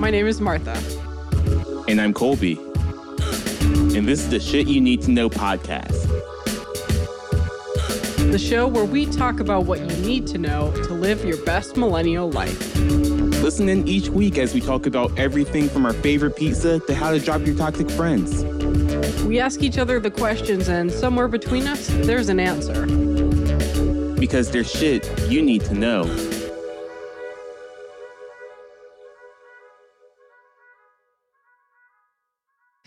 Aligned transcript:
My 0.00 0.08
name 0.10 0.26
is 0.26 0.40
Martha. 0.40 0.72
And 1.86 2.00
I'm 2.00 2.14
Colby. 2.14 2.58
And 3.94 4.08
this 4.08 4.20
is 4.20 4.30
the 4.30 4.40
Shit 4.40 4.66
You 4.66 4.80
Need 4.80 5.02
to 5.02 5.10
Know 5.10 5.28
podcast. 5.28 6.08
The 8.32 8.38
show 8.38 8.66
where 8.66 8.86
we 8.86 9.04
talk 9.04 9.40
about 9.40 9.66
what 9.66 9.78
you 9.78 9.94
need 9.98 10.26
to 10.28 10.38
know 10.38 10.72
to 10.84 10.94
live 10.94 11.22
your 11.22 11.36
best 11.44 11.76
millennial 11.76 12.30
life. 12.30 12.74
Listen 12.78 13.68
in 13.68 13.86
each 13.86 14.08
week 14.08 14.38
as 14.38 14.54
we 14.54 14.62
talk 14.62 14.86
about 14.86 15.16
everything 15.18 15.68
from 15.68 15.84
our 15.84 15.92
favorite 15.92 16.34
pizza 16.34 16.80
to 16.80 16.94
how 16.94 17.10
to 17.10 17.20
drop 17.20 17.44
your 17.44 17.54
toxic 17.54 17.90
friends. 17.90 18.42
We 19.24 19.38
ask 19.38 19.62
each 19.62 19.76
other 19.76 20.00
the 20.00 20.10
questions, 20.10 20.68
and 20.68 20.90
somewhere 20.90 21.28
between 21.28 21.66
us, 21.66 21.88
there's 21.88 22.30
an 22.30 22.40
answer. 22.40 22.86
Because 24.18 24.50
there's 24.50 24.72
shit 24.72 25.06
you 25.28 25.42
need 25.42 25.62
to 25.66 25.74
know. 25.74 26.39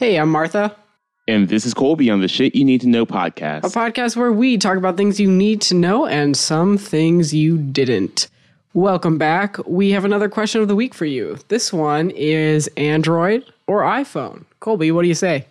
Hey, 0.03 0.17
I'm 0.17 0.30
Martha. 0.30 0.75
And 1.30 1.48
this 1.48 1.66
is 1.66 1.73
Colby 1.73 2.09
on 2.09 2.20
the 2.20 2.27
Shit 2.27 2.55
You 2.55 2.66
Need 2.66 2.81
to 2.81 2.89
Know 2.89 3.05
podcast. 3.05 3.59
A 3.59 3.70
podcast 3.70 4.17
where 4.17 4.34
we 4.34 4.57
talk 4.57 4.76
about 4.76 4.98
things 4.98 5.17
you 5.17 5.31
need 5.31 5.62
to 5.62 5.76
know 5.76 6.05
and 6.05 6.35
some 6.35 6.77
things 6.77 7.34
you 7.34 7.57
didn't. 7.57 8.27
Welcome 8.73 9.17
back. 9.17 9.57
We 9.66 9.91
have 9.91 10.03
another 10.03 10.27
question 10.27 10.62
of 10.62 10.67
the 10.67 10.76
week 10.76 10.93
for 10.93 11.05
you. 11.05 11.38
This 11.48 11.71
one 11.71 12.09
is 12.09 12.67
Android 12.76 13.45
or 13.66 13.84
iPhone? 13.84 14.43
Colby, 14.59 14.91
what 14.91 15.03
do 15.03 15.07
you 15.07 15.16
say? 15.16 15.45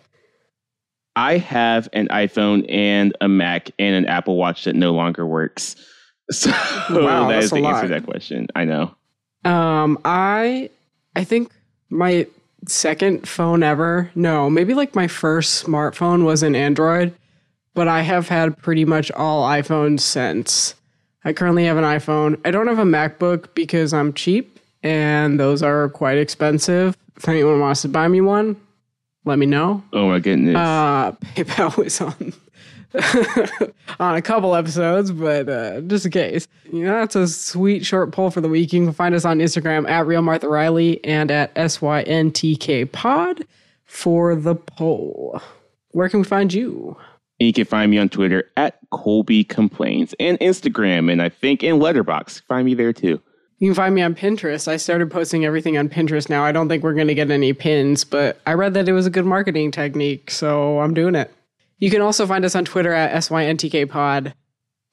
I 1.15 1.39
have 1.39 1.89
an 1.93 2.07
iPhone 2.09 2.71
and 2.71 3.17
a 3.21 3.27
Mac 3.27 3.71
and 3.79 3.95
an 3.95 4.05
Apple 4.05 4.35
Watch 4.37 4.65
that 4.65 4.75
no 4.75 4.93
longer 4.93 5.25
works. 5.25 5.75
So 6.31 6.51
Wow, 6.51 7.27
that 7.27 7.33
that's 7.33 7.45
is 7.45 7.51
the 7.51 7.65
answer 7.65 7.87
to 7.87 7.87
that 7.87 8.05
question. 8.05 8.49
I 8.55 8.65
know. 8.65 8.93
Um, 9.45 9.97
I 10.05 10.69
I 11.15 11.23
think 11.23 11.51
my 11.89 12.27
second 12.67 13.27
phone 13.27 13.63
ever, 13.63 14.11
no, 14.15 14.49
maybe 14.49 14.73
like 14.73 14.95
my 14.95 15.07
first 15.07 15.65
smartphone 15.65 16.23
was 16.23 16.43
an 16.43 16.55
Android, 16.55 17.13
but 17.73 17.87
I 17.87 18.01
have 18.01 18.27
had 18.27 18.57
pretty 18.57 18.85
much 18.85 19.11
all 19.11 19.47
iPhones 19.47 20.01
since. 20.01 20.75
I 21.25 21.33
currently 21.33 21.65
have 21.65 21.77
an 21.77 21.83
iPhone. 21.83 22.39
I 22.45 22.51
don't 22.51 22.67
have 22.67 22.79
a 22.79 22.83
MacBook 22.83 23.53
because 23.55 23.93
I'm 23.93 24.13
cheap 24.13 24.59
and 24.83 25.39
those 25.39 25.63
are 25.63 25.89
quite 25.89 26.17
expensive. 26.17 26.97
If 27.15 27.27
anyone 27.27 27.59
wants 27.59 27.81
to 27.83 27.89
buy 27.89 28.07
me 28.07 28.21
one, 28.21 28.57
let 29.25 29.39
me 29.39 29.45
know. 29.45 29.83
Oh 29.93 30.09
my 30.09 30.19
goodness. 30.19 30.55
Uh, 30.55 31.11
PayPal 31.35 31.75
was 31.77 32.01
on 32.01 32.33
on 33.99 34.15
a 34.15 34.21
couple 34.21 34.55
episodes, 34.55 35.11
but 35.11 35.49
uh, 35.49 35.81
just 35.81 36.05
in 36.05 36.11
case. 36.11 36.47
You 36.71 36.85
know, 36.85 36.99
that's 36.99 37.15
a 37.15 37.27
sweet 37.27 37.85
short 37.85 38.11
poll 38.11 38.29
for 38.29 38.41
the 38.41 38.49
week. 38.49 38.71
You 38.73 38.85
can 38.85 38.93
find 38.93 39.15
us 39.15 39.25
on 39.25 39.39
Instagram 39.39 39.89
at 39.89 40.05
Real 40.05 40.21
Martha 40.21 40.47
Riley 40.47 41.03
and 41.03 41.31
at 41.31 41.53
SYNTK 41.55 42.91
Pod 42.91 43.45
for 43.85 44.35
the 44.35 44.55
poll. 44.55 45.41
Where 45.91 46.09
can 46.09 46.19
we 46.21 46.25
find 46.25 46.53
you? 46.53 46.97
And 47.39 47.47
you 47.47 47.53
can 47.53 47.65
find 47.65 47.89
me 47.89 47.97
on 47.97 48.09
Twitter 48.09 48.51
at 48.57 48.77
Colby 48.91 49.43
Complains 49.43 50.13
and 50.19 50.39
Instagram, 50.39 51.11
and 51.11 51.21
I 51.21 51.29
think 51.29 51.63
in 51.63 51.77
Letterboxd. 51.77 52.43
Find 52.47 52.65
me 52.65 52.73
there 52.73 52.93
too. 52.93 53.21
You 53.59 53.69
can 53.69 53.75
find 53.75 53.95
me 53.95 54.01
on 54.01 54.13
Pinterest. 54.13 54.67
I 54.67 54.77
started 54.77 55.09
posting 55.09 55.45
everything 55.45 55.77
on 55.77 55.89
Pinterest 55.89 56.29
now. 56.29 56.43
I 56.43 56.51
don't 56.51 56.67
think 56.67 56.83
we're 56.83 56.93
going 56.93 57.07
to 57.07 57.15
get 57.15 57.31
any 57.31 57.53
pins, 57.53 58.03
but 58.03 58.39
I 58.45 58.53
read 58.53 58.73
that 58.73 58.89
it 58.89 58.93
was 58.93 59.05
a 59.05 59.09
good 59.09 59.25
marketing 59.25 59.71
technique, 59.71 60.29
so 60.31 60.79
I'm 60.79 60.93
doing 60.93 61.15
it. 61.15 61.31
You 61.83 61.91
can 61.91 62.01
also 62.01 62.25
find 62.25 62.45
us 62.45 62.55
on 62.55 62.63
Twitter 62.63 62.93
at 62.93 63.11
SYNTK 63.11 63.89
Pod, 63.89 64.33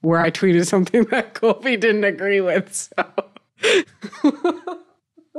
where 0.00 0.18
I 0.18 0.32
tweeted 0.32 0.66
something 0.66 1.04
that 1.12 1.34
Colby 1.34 1.76
didn't 1.76 2.02
agree 2.02 2.40
with. 2.40 2.74
So. 2.74 3.04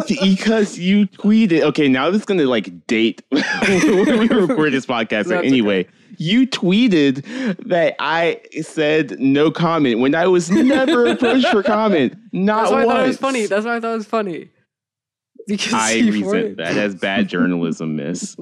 because 0.07 0.79
you 0.79 1.07
tweeted. 1.07 1.59
Okay, 1.63 1.89
now 1.89 2.09
this 2.09 2.21
is 2.21 2.25
gonna 2.25 2.45
like 2.45 2.87
date 2.87 3.21
when 3.31 4.19
we 4.19 4.29
record 4.29 4.71
this 4.71 4.85
podcast. 4.85 5.25
That's 5.25 5.45
anyway, 5.45 5.87
you 6.15 6.47
tweeted 6.47 7.25
that 7.67 7.97
I 7.99 8.39
said 8.61 9.19
no 9.19 9.51
comment 9.51 9.99
when 9.99 10.15
I 10.15 10.27
was 10.27 10.49
never 10.49 11.05
approached 11.05 11.47
for 11.47 11.63
comment. 11.63 12.15
Not 12.31 12.61
That's 12.61 12.71
why 12.71 12.83
I 12.83 12.85
thought 12.85 13.03
it 13.03 13.07
was 13.07 13.17
funny. 13.17 13.45
That's 13.47 13.65
why 13.65 13.75
I 13.75 13.79
thought 13.81 13.91
it 13.91 13.97
was 13.97 14.07
funny. 14.07 14.51
Because 15.47 15.73
I 15.73 15.99
resent 15.99 16.55
that 16.57 16.77
as 16.77 16.95
bad 16.95 17.27
journalism, 17.27 17.97
miss. 17.97 18.37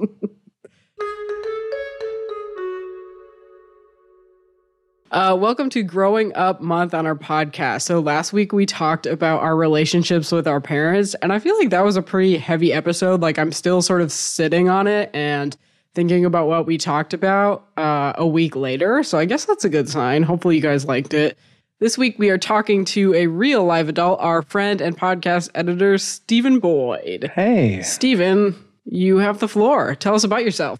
Uh, 5.10 5.36
welcome 5.36 5.68
to 5.68 5.82
Growing 5.82 6.32
Up 6.36 6.60
Month 6.60 6.94
on 6.94 7.04
our 7.04 7.16
podcast. 7.16 7.82
So 7.82 7.98
last 7.98 8.32
week 8.32 8.52
we 8.52 8.64
talked 8.64 9.06
about 9.06 9.40
our 9.40 9.56
relationships 9.56 10.30
with 10.30 10.46
our 10.46 10.60
parents, 10.60 11.14
and 11.14 11.32
I 11.32 11.40
feel 11.40 11.58
like 11.58 11.70
that 11.70 11.84
was 11.84 11.96
a 11.96 12.02
pretty 12.02 12.36
heavy 12.36 12.72
episode. 12.72 13.20
Like 13.20 13.36
I'm 13.36 13.50
still 13.50 13.82
sort 13.82 14.02
of 14.02 14.12
sitting 14.12 14.68
on 14.68 14.86
it 14.86 15.10
and 15.12 15.56
thinking 15.96 16.24
about 16.24 16.46
what 16.46 16.64
we 16.64 16.78
talked 16.78 17.12
about 17.12 17.66
uh, 17.76 18.12
a 18.18 18.24
week 18.24 18.54
later. 18.54 19.02
So 19.02 19.18
I 19.18 19.24
guess 19.24 19.46
that's 19.46 19.64
a 19.64 19.68
good 19.68 19.88
sign. 19.88 20.22
Hopefully 20.22 20.54
you 20.54 20.62
guys 20.62 20.84
liked 20.84 21.12
it. 21.12 21.36
This 21.80 21.98
week 21.98 22.16
we 22.20 22.30
are 22.30 22.38
talking 22.38 22.84
to 22.84 23.12
a 23.14 23.26
real 23.26 23.64
live 23.64 23.88
adult, 23.88 24.20
our 24.20 24.42
friend 24.42 24.80
and 24.80 24.96
podcast 24.96 25.50
editor 25.56 25.98
Stephen 25.98 26.60
Boyd. 26.60 27.32
Hey. 27.34 27.82
Stephen, 27.82 28.54
you 28.84 29.16
have 29.16 29.40
the 29.40 29.48
floor. 29.48 29.96
Tell 29.96 30.14
us 30.14 30.22
about 30.22 30.44
yourself. 30.44 30.78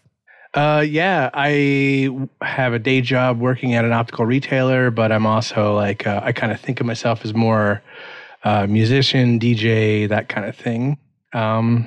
Uh, 0.53 0.85
yeah, 0.87 1.31
I 1.33 2.11
have 2.43 2.73
a 2.73 2.79
day 2.79 3.01
job 3.01 3.39
working 3.39 3.75
at 3.75 3.85
an 3.85 3.93
optical 3.93 4.27
retailer, 4.27 4.91
but 4.91 5.13
I'm 5.13 5.27
also 5.27 5.75
like, 5.75 6.07
uh, 6.07 6.21
I 6.25 6.33
kind 6.33 6.53
of 6.53 6.61
think 6.61 6.81
of 6.81 6.87
myself 6.87 7.25
as 7.25 7.35
more 7.35 7.83
uh, 8.43 8.67
musician, 8.67 9.39
DJ, 9.39 10.09
that 10.09 10.29
kind 10.29 10.47
of 10.47 10.57
thing. 10.57 10.99
Um, 11.33 11.87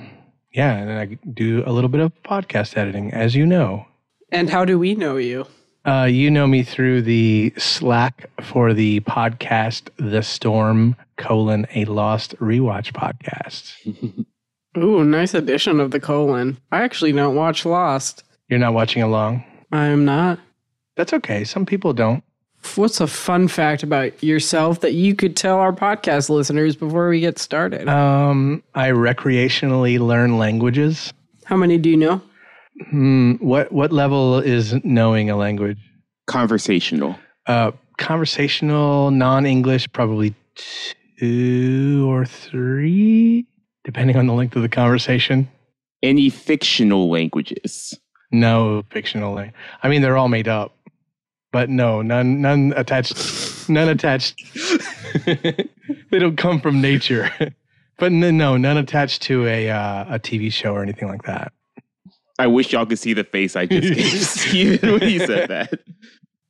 yeah, 0.54 0.78
and 0.78 0.90
then 0.90 0.98
I 0.98 1.06
do 1.32 1.64
a 1.66 1.72
little 1.74 1.90
bit 1.90 2.00
of 2.00 2.12
podcast 2.24 2.78
editing, 2.78 3.12
as 3.12 3.36
you 3.36 3.46
know. 3.46 3.86
And 4.32 4.50
how 4.50 4.64
do 4.64 4.80
we 4.80 4.96
know 4.96 5.18
you? 5.18 5.46
Uh, 5.86 6.08
you 6.10 6.32
know 6.32 6.48
me 6.48 6.64
through 6.64 7.02
the 7.02 7.54
Slack 7.58 8.30
for 8.42 8.74
the 8.74 9.02
podcast 9.02 9.90
The 9.98 10.24
Storm 10.24 10.96
colon 11.18 11.68
a 11.76 11.84
Lost 11.86 12.36
Rewatch 12.38 12.94
podcast. 12.94 13.74
Ooh, 14.78 15.04
nice 15.04 15.34
addition 15.34 15.80
of 15.80 15.92
the 15.92 16.00
colon. 16.00 16.58
I 16.72 16.84
actually 16.84 17.12
don't 17.12 17.36
watch 17.36 17.66
Lost. 17.66 18.24
You're 18.54 18.60
not 18.60 18.76
watching 18.76 19.02
along. 19.02 19.44
I'm 19.72 20.06
not. 20.06 20.38
That's 20.96 21.12
okay. 21.12 21.44
Some 21.44 21.66
people 21.66 21.92
don't. 21.92 22.24
What's 22.76 23.02
a 23.02 23.08
fun 23.08 23.48
fact 23.48 23.82
about 23.82 24.24
yourself 24.24 24.82
that 24.82 24.94
you 24.94 25.16
could 25.16 25.36
tell 25.36 25.58
our 25.58 25.74
podcast 25.74 26.30
listeners 26.30 26.76
before 26.76 27.10
we 27.10 27.20
get 27.20 27.40
started? 27.40 27.90
Um, 27.90 28.62
I 28.76 28.90
recreationally 28.90 29.98
learn 29.98 30.38
languages. 30.38 31.12
How 31.46 31.58
many 31.58 31.80
do 31.80 31.90
you 31.90 31.98
know? 31.98 32.22
Hmm, 32.92 33.32
what 33.40 33.72
what 33.72 33.92
level 33.92 34.38
is 34.38 34.76
knowing 34.84 35.32
a 35.32 35.36
language? 35.36 35.80
Conversational. 36.28 37.18
Uh, 37.48 37.72
conversational, 37.98 39.10
non-English, 39.10 39.92
probably 39.94 40.36
two 41.18 42.08
or 42.08 42.24
three, 42.24 43.48
depending 43.84 44.16
on 44.16 44.28
the 44.28 44.34
length 44.34 44.56
of 44.56 44.62
the 44.62 44.70
conversation. 44.70 45.50
Any 46.04 46.30
fictional 46.30 47.10
languages. 47.10 47.98
No 48.34 48.84
fictional. 48.90 49.34
lang- 49.36 49.54
I 49.82 49.88
mean, 49.90 50.02
they're 50.02 50.18
all 50.18 50.28
made 50.28 50.48
up, 50.50 50.76
but 51.54 51.70
no, 51.70 52.02
none 52.02 52.42
none 52.42 52.74
attached. 52.76 53.70
None 53.70 53.88
attached. 53.88 54.36
they 55.26 56.20
don't 56.20 56.36
come 56.36 56.60
from 56.60 56.82
nature. 56.82 57.30
But 58.00 58.08
n- 58.12 58.38
no, 58.38 58.58
none 58.58 58.78
attached 58.78 59.22
to 59.24 59.46
a 59.48 59.70
uh, 59.70 60.16
a 60.16 60.20
TV 60.20 60.52
show 60.52 60.74
or 60.74 60.82
anything 60.82 61.08
like 61.08 61.24
that. 61.24 61.54
I 62.40 62.48
wish 62.48 62.74
y'all 62.74 62.88
could 62.88 62.98
see 62.98 63.14
the 63.14 63.24
face 63.24 63.56
I 63.56 63.68
just 63.68 63.94
gave 63.94 64.08
Steven 64.26 64.92
when 64.94 65.02
he 65.04 65.20
said 65.20 65.48
that. 65.50 65.80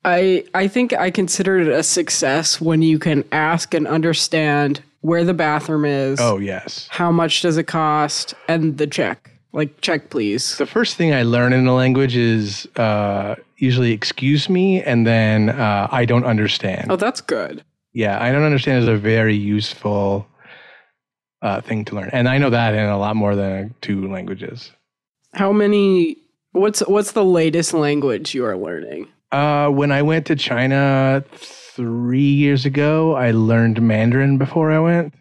I 0.06 0.46
I 0.56 0.70
think 0.70 0.94
I 0.94 1.12
consider 1.12 1.60
it 1.60 1.68
a 1.68 1.84
success 1.84 2.62
when 2.62 2.82
you 2.82 2.98
can 2.98 3.26
ask 3.34 3.74
and 3.74 3.86
understand 3.90 4.82
where 5.02 5.26
the 5.26 5.34
bathroom 5.34 5.84
is. 5.84 6.18
Oh 6.22 6.38
yes. 6.40 6.88
How 6.90 7.12
much 7.12 7.42
does 7.42 7.58
it 7.58 7.66
cost? 7.68 8.34
And 8.48 8.78
the 8.78 8.88
check. 8.88 9.30
Like 9.54 9.82
check 9.82 10.10
please. 10.10 10.58
The 10.58 10.66
first 10.66 10.98
thing 10.98 11.14
I 11.14 11.22
learn 11.22 11.54
in 11.54 11.68
a 11.68 11.76
language 11.76 12.16
is 12.16 12.68
uh, 12.76 13.36
usually 13.58 13.92
"excuse 13.92 14.50
me" 14.50 14.82
and 14.82 15.06
then 15.06 15.50
uh, 15.50 15.88
"I 15.92 16.06
don't 16.06 16.26
understand." 16.26 16.92
Oh, 16.92 16.96
that's 16.96 17.22
good. 17.22 17.64
Yeah, 17.94 18.22
"I 18.22 18.32
don't 18.32 18.44
understand" 18.44 18.82
is 18.82 18.90
a 18.90 18.98
very 18.98 19.36
useful 19.36 20.28
uh, 21.44 21.62
thing 21.62 21.86
to 21.86 21.96
learn, 21.96 22.10
and 22.14 22.28
I 22.28 22.40
know 22.40 22.50
that 22.50 22.74
in 22.74 22.86
a 22.86 22.98
lot 22.98 23.16
more 23.16 23.36
than 23.36 23.76
two 23.82 24.12
languages. 24.12 24.72
How 25.34 25.52
many 25.52 26.18
what's 26.54 26.80
what's 26.88 27.12
the 27.12 27.26
latest 27.26 27.76
language 27.76 28.34
you 28.34 28.46
are 28.46 28.58
learning? 28.58 29.08
Uh, 29.32 29.70
when 29.70 29.92
I 29.92 30.02
went 30.02 30.26
to 30.28 30.36
China 30.36 31.24
three 31.36 32.20
years 32.20 32.66
ago, 32.66 33.16
I 33.16 33.32
learned 33.32 33.82
Mandarin 33.82 34.38
before 34.38 34.72
I 34.72 34.80
went. 34.80 35.14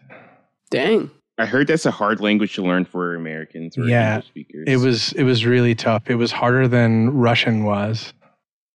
Dang. 0.71 1.11
I 1.37 1.45
heard 1.45 1.67
that's 1.67 1.85
a 1.85 1.91
hard 1.91 2.19
language 2.21 2.53
to 2.55 2.61
learn 2.63 2.85
for 2.85 3.15
Americans 3.15 3.77
or 3.77 3.85
Yeah, 3.85 4.15
English 4.15 4.27
speakers. 4.27 4.63
It 4.67 4.77
was 4.77 5.13
it 5.13 5.23
was 5.23 5.45
really 5.45 5.73
tough. 5.75 6.03
It 6.09 6.15
was 6.15 6.31
harder 6.31 6.67
than 6.67 7.09
Russian 7.11 7.63
was. 7.63 8.13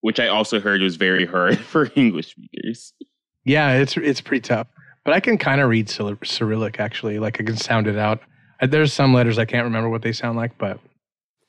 which 0.01 0.19
I 0.21 0.29
also 0.29 0.61
heard 0.61 0.81
was 0.81 0.97
very 0.97 1.27
hard 1.27 1.59
for 1.73 1.91
English 1.95 2.31
speakers. 2.33 2.93
Yeah, 3.45 3.75
it's 3.75 3.97
it's 3.97 4.21
pretty 4.21 4.43
tough. 4.43 4.67
But 5.05 5.15
I 5.15 5.21
can 5.21 5.39
kind 5.39 5.61
of 5.61 5.69
read 5.71 5.89
Cyr- 5.89 6.19
Cyrillic 6.25 6.81
actually. 6.81 7.19
Like 7.19 7.41
I 7.41 7.45
can 7.45 7.57
sound 7.57 7.87
it 7.87 7.97
out. 7.97 8.21
There's 8.61 8.93
some 8.93 9.15
letters 9.15 9.39
I 9.39 9.45
can't 9.45 9.65
remember 9.65 9.89
what 9.89 10.03
they 10.03 10.13
sound 10.13 10.37
like, 10.37 10.59
but 10.59 10.81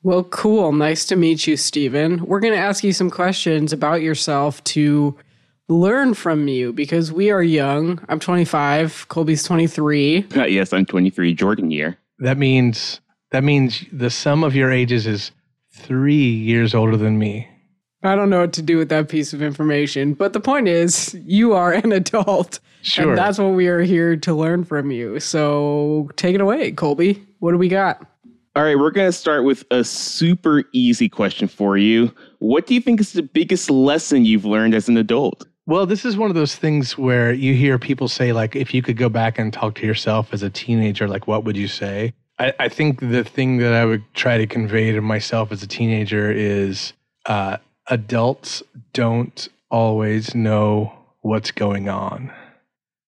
Well, 0.04 0.24
cool. 0.26 0.72
Nice 0.72 1.06
to 1.08 1.16
meet 1.16 1.48
you, 1.48 1.58
Stephen. 1.58 2.24
We're 2.24 2.40
going 2.40 2.54
to 2.54 2.60
ask 2.60 2.84
you 2.84 2.94
some 2.94 3.10
questions 3.10 3.74
about 3.74 4.02
yourself 4.04 4.64
to 4.66 5.18
learn 5.70 6.14
from 6.14 6.48
you 6.48 6.74
because 6.74 7.12
we 7.14 7.30
are 7.32 7.44
young. 7.44 8.04
I'm 8.10 8.20
25, 8.20 9.08
Colby's 9.08 9.44
23. 9.44 10.26
Uh, 10.36 10.44
yes, 10.46 10.74
I'm 10.74 10.86
23, 10.86 11.34
Jordan 11.34 11.72
year. 11.72 11.98
that 12.20 12.38
means 12.38 13.00
that 13.32 13.44
means 13.44 13.86
the 13.92 14.10
sum 14.10 14.44
of 14.44 14.56
your 14.56 14.72
ages 14.72 15.06
is 15.06 15.32
three 15.72 16.30
years 16.30 16.74
older 16.74 16.98
than 16.98 17.20
me. 17.20 17.48
I 18.02 18.16
don't 18.16 18.30
know 18.30 18.40
what 18.40 18.54
to 18.54 18.62
do 18.62 18.78
with 18.78 18.90
that 18.90 19.10
piece 19.10 19.34
of 19.34 19.42
information, 19.42 20.14
but 20.14 20.34
the 20.34 20.40
point 20.40 20.68
is, 20.68 21.14
you 21.26 21.54
are 21.54 21.74
an 21.74 21.92
adult. 21.92 22.60
Sure. 22.82 23.10
And 23.10 23.18
that's 23.18 23.38
what 23.38 23.50
we 23.50 23.68
are 23.68 23.82
here 23.82 24.16
to 24.16 24.34
learn 24.34 24.64
from 24.64 24.90
you. 24.90 25.20
So 25.20 26.10
take 26.16 26.34
it 26.34 26.42
away, 26.42 26.72
Colby. 26.72 27.22
What 27.40 27.52
do 27.52 27.58
we 27.58 27.68
got? 27.68 28.02
All 28.56 28.64
right, 28.64 28.80
we're 28.80 28.92
going 28.92 29.08
to 29.08 29.14
start 29.14 29.44
with 29.44 29.64
a 29.70 29.84
super 29.84 30.64
easy 30.74 31.08
question 31.08 31.48
for 31.48 31.78
you. 31.78 32.12
What 32.40 32.66
do 32.68 32.74
you 32.74 32.82
think 32.82 33.00
is 33.00 33.14
the 33.14 33.22
biggest 33.22 33.70
lesson 33.70 34.26
you've 34.26 34.46
learned 34.46 34.74
as 34.74 34.88
an 34.90 34.98
adult? 34.98 35.46
Well, 35.70 35.86
this 35.86 36.04
is 36.04 36.18
one 36.18 36.32
of 36.32 36.36
those 36.36 36.56
things 36.56 36.98
where 36.98 37.32
you 37.32 37.54
hear 37.54 37.78
people 37.78 38.08
say, 38.08 38.34
like, 38.34 38.56
if 38.56 38.74
you 38.74 38.82
could 38.82 38.98
go 38.98 39.08
back 39.08 39.38
and 39.38 39.54
talk 39.54 39.76
to 39.76 39.86
yourself 39.86 40.34
as 40.34 40.42
a 40.42 40.50
teenager, 40.50 41.08
like, 41.08 41.28
what 41.28 41.44
would 41.44 41.56
you 41.56 41.68
say? 41.68 42.12
I, 42.40 42.54
I 42.58 42.70
think 42.70 43.02
the 43.02 43.24
thing 43.24 43.58
that 43.58 43.74
I 43.74 43.86
would 43.86 44.04
try 44.16 44.40
to 44.40 44.48
convey 44.48 44.92
to 44.92 45.00
myself 45.00 45.52
as 45.52 45.62
a 45.62 45.68
teenager 45.68 46.32
is 46.32 46.94
uh, 47.28 47.58
adults 47.86 48.64
don't 48.94 49.48
always 49.70 50.34
know 50.34 50.92
what's 51.22 51.52
going 51.52 51.88
on. 51.88 52.34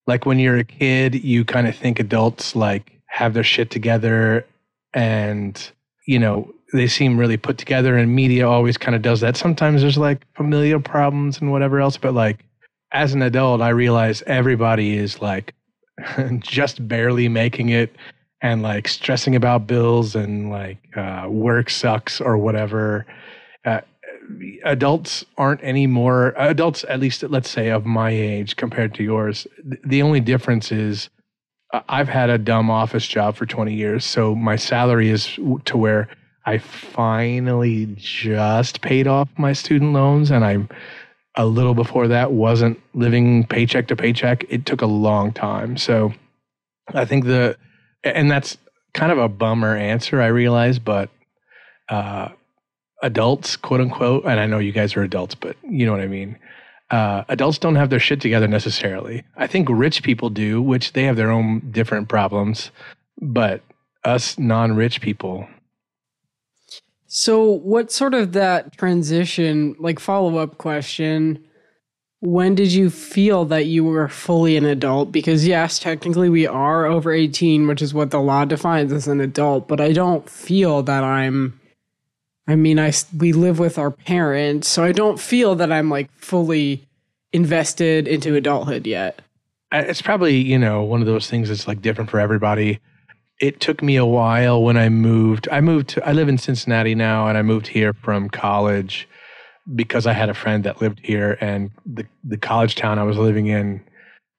Like, 0.06 0.28
when 0.28 0.38
you're 0.38 0.60
a 0.60 0.64
kid, 0.64 1.16
you 1.16 1.44
kind 1.44 1.68
of 1.68 1.76
think 1.76 2.00
adults, 2.00 2.56
like, 2.56 2.92
have 3.08 3.34
their 3.34 3.44
shit 3.44 3.72
together 3.72 4.46
and, 4.94 5.72
you 6.06 6.20
know, 6.20 6.54
they 6.74 6.86
seem 6.86 7.18
really 7.18 7.38
put 7.38 7.58
together 7.58 7.98
and 7.98 8.16
media 8.16 8.48
always 8.48 8.78
kind 8.78 8.96
of 8.96 9.02
does 9.02 9.22
that. 9.22 9.36
Sometimes 9.36 9.82
there's 9.82 9.98
like 9.98 10.26
familial 10.36 10.80
problems 10.80 11.42
and 11.42 11.52
whatever 11.52 11.82
else, 11.82 11.98
but 11.98 12.14
like 12.14 12.46
as 12.92 13.14
an 13.14 13.22
adult, 13.22 13.62
I 13.62 13.70
realize 13.70 14.22
everybody 14.28 14.98
is 14.98 15.22
like 15.22 15.54
just 16.40 16.88
barely 16.88 17.28
making 17.28 17.70
it 17.70 17.96
and 18.42 18.62
like 18.62 18.88
stressing 18.88 19.36
about 19.36 19.68
bills 19.68 20.16
and 20.16 20.50
like 20.50 20.80
uh, 20.98 21.26
work 21.30 21.70
sucks 21.70 22.20
or 22.20 22.38
whatever. 22.38 23.06
Uh, 23.66 23.82
adults 24.64 25.26
aren't 25.38 25.64
any 25.64 25.88
more 25.88 26.34
adults, 26.38 26.84
at 26.90 27.00
least 27.00 27.24
let's 27.24 27.50
say 27.50 27.70
of 27.70 27.86
my 27.86 28.10
age 28.10 28.56
compared 28.56 28.94
to 28.96 29.04
yours. 29.04 29.46
th- 29.70 29.82
The 29.86 30.02
only 30.02 30.20
difference 30.20 30.72
is 30.72 31.10
I- 31.74 31.84
I've 31.90 32.10
had 32.10 32.30
a 32.30 32.38
dumb 32.38 32.70
office 32.70 33.08
job 33.08 33.36
for 33.36 33.46
20 33.46 33.74
years, 33.74 34.06
so 34.06 34.36
my 34.36 34.56
salary 34.56 35.10
is 35.10 35.38
to 35.66 35.78
where 35.78 36.08
I 36.46 36.58
finally 36.58 37.88
just 37.98 38.82
paid 38.82 39.06
off 39.08 39.30
my 39.38 39.54
student 39.54 39.94
loans 39.94 40.32
and 40.32 40.44
I'm 40.44 40.70
a 41.36 41.46
little 41.46 41.74
before 41.74 42.10
that 42.10 42.32
wasn't 42.32 42.80
living 42.94 43.46
paycheck 43.46 43.88
to 43.88 43.96
paycheck. 43.96 44.46
It 44.50 44.66
took 44.66 44.82
a 44.82 44.88
long 44.88 45.32
time. 45.32 45.78
So 45.78 46.14
I 46.94 47.06
think 47.06 47.26
the 47.26 47.58
and 48.04 48.30
that's 48.30 48.58
kind 48.94 49.12
of 49.12 49.18
a 49.18 49.30
bummer 49.30 49.76
answer, 49.76 50.22
I 50.22 50.28
realize, 50.28 50.80
but 50.80 51.10
uh 51.90 52.30
adults, 53.02 53.56
quote 53.56 53.82
unquote, 53.82 54.26
and 54.26 54.40
I 54.40 54.46
know 54.46 54.60
you 54.60 54.72
guys 54.72 54.96
are 54.96 55.04
adults, 55.04 55.36
but 55.36 55.56
you 55.64 55.86
know 55.86 55.92
what 55.92 56.02
I 56.02 56.08
mean. 56.08 56.38
Uh, 56.90 57.24
adults 57.30 57.58
don't 57.58 57.76
have 57.76 57.90
their 57.90 58.00
shit 58.00 58.20
together 58.20 58.48
necessarily. 58.48 59.24
I 59.38 59.48
think 59.48 59.70
rich 59.72 60.04
people 60.04 60.30
do, 60.30 60.62
which 60.62 60.94
they 60.94 61.04
have 61.06 61.16
their 61.16 61.32
own 61.32 61.72
different 61.72 62.10
problems, 62.10 62.70
but 63.22 63.62
us 64.04 64.38
non-rich 64.38 65.00
people, 65.00 65.48
So, 67.14 67.44
what 67.44 67.92
sort 67.92 68.14
of 68.14 68.32
that 68.32 68.78
transition, 68.78 69.76
like 69.80 70.00
follow 70.00 70.38
up 70.38 70.58
question, 70.58 71.44
when 72.22 72.56
did 72.56 72.72
you 72.72 72.90
feel 72.90 73.44
that 73.46 73.66
you 73.66 73.84
were 73.84 74.08
fully 74.08 74.56
an 74.56 74.64
adult? 74.64 75.12
Because, 75.12 75.46
yes, 75.46 75.78
technically 75.78 76.30
we 76.30 76.48
are 76.48 76.86
over 76.86 77.12
18, 77.12 77.68
which 77.68 77.82
is 77.82 77.94
what 77.94 78.12
the 78.12 78.22
law 78.22 78.46
defines 78.46 78.94
as 78.94 79.10
an 79.10 79.20
adult, 79.20 79.68
but 79.68 79.82
I 79.82 79.92
don't 79.92 80.30
feel 80.30 80.84
that 80.84 81.04
I'm. 81.04 81.60
I 82.48 82.56
mean, 82.56 82.80
I 82.80 82.94
we 83.18 83.34
live 83.34 83.60
with 83.60 83.78
our 83.78 83.92
parents, 83.92 84.70
so 84.70 84.82
I 84.82 84.94
don't 84.94 85.20
feel 85.20 85.56
that 85.56 85.70
I'm 85.70 85.90
like 85.90 86.10
fully 86.14 86.88
invested 87.34 88.08
into 88.08 88.36
adulthood 88.36 88.88
yet. 88.88 89.22
It's 89.74 90.02
probably 90.02 90.38
you 90.38 90.58
know 90.58 90.82
one 90.84 91.02
of 91.02 91.08
those 91.08 91.30
things 91.30 91.50
that's 91.50 91.68
like 91.68 91.82
different 91.82 92.10
for 92.10 92.22
everybody 92.22 92.80
it 93.42 93.60
took 93.60 93.82
me 93.82 93.96
a 93.98 94.06
while 94.06 94.64
when 94.64 94.78
i 94.78 94.88
moved 94.88 95.50
i 95.52 95.60
moved 95.60 95.90
to 95.90 96.08
i 96.08 96.14
live 96.14 96.30
in 96.30 96.38
cincinnati 96.38 96.96
now 96.96 97.28
and 97.28 97.38
i 97.38 97.42
moved 97.42 97.68
here 97.68 97.94
from 97.94 98.30
college 98.30 99.10
because 99.76 100.08
i 100.08 100.14
had 100.14 100.30
a 100.30 100.34
friend 100.34 100.64
that 100.64 100.82
lived 100.82 101.00
here 101.04 101.38
and 101.42 101.72
the, 101.86 102.06
the 102.24 102.38
college 102.38 102.76
town 102.76 102.98
i 103.00 103.04
was 103.04 103.18
living 103.18 103.48
in 103.48 103.84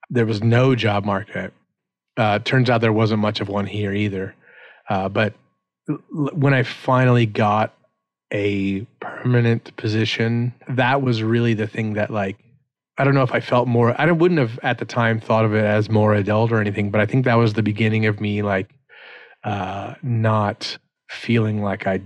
there 0.09 0.27
was 0.27 0.43
no 0.43 0.75
job 0.75 1.05
market 1.05 1.53
uh, 2.19 2.39
turns 2.41 2.69
out 2.69 2.83
there 2.83 2.93
wasn't 2.93 3.19
much 3.19 3.41
of 3.41 3.49
one 3.49 3.67
here 3.67 3.93
either 3.93 4.35
uh, 4.89 5.09
but 5.09 5.35
l- 5.91 5.99
when 6.33 6.55
i 6.55 6.63
finally 6.63 7.27
got 7.27 7.75
a 8.33 8.81
permanent 9.01 9.77
position 9.77 10.55
that 10.69 11.03
was 11.03 11.23
really 11.23 11.55
the 11.55 11.67
thing 11.67 11.95
that 11.95 12.11
like 12.11 12.39
I 12.99 13.05
don't 13.05 13.15
know 13.15 13.23
if 13.23 13.33
I 13.33 13.41
felt 13.41 13.67
more. 13.69 13.99
I 13.99 14.11
wouldn't 14.13 14.39
have 14.39 14.61
at 14.63 14.77
the 14.77 14.85
time 14.85 15.19
thought 15.19 15.47
of 15.47 15.55
it 15.55 15.65
as 15.65 15.89
more 15.89 16.13
adult 16.13 16.53
or 16.53 16.61
anything, 16.61 16.91
but 16.91 17.01
I 17.01 17.07
think 17.07 17.25
that 17.25 17.37
was 17.37 17.55
the 17.55 17.63
beginning 17.63 18.05
of 18.05 18.21
me 18.21 18.43
like 18.43 18.69
uh, 19.45 19.95
not 20.03 20.79
feeling 21.09 21.63
like 21.63 21.87
I 21.87 22.03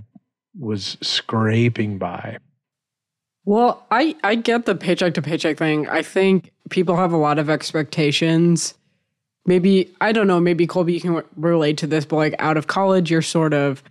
was 0.59 0.97
scraping 1.03 1.99
by. 1.99 2.39
Well, 3.45 3.87
I 3.91 4.17
I 4.25 4.35
get 4.35 4.67
the 4.67 4.75
paycheck 4.75 5.15
to 5.15 5.23
paycheck 5.23 5.57
thing. 5.57 5.89
I 5.89 6.03
think 6.03 6.53
people 6.71 6.97
have 6.97 7.13
a 7.13 7.17
lot 7.17 7.39
of 7.39 7.49
expectations. 7.49 8.75
Maybe 9.47 9.95
I 10.01 10.11
don't 10.11 10.27
know. 10.27 10.41
Maybe 10.41 10.67
Colby, 10.67 10.95
you 10.95 11.01
can 11.01 11.23
relate 11.37 11.79
to 11.79 11.87
this, 11.87 12.05
but 12.05 12.17
like 12.17 12.35
out 12.41 12.57
of 12.57 12.67
college, 12.67 13.11
you're 13.11 13.23
sort 13.23 13.55
of, 13.55 13.85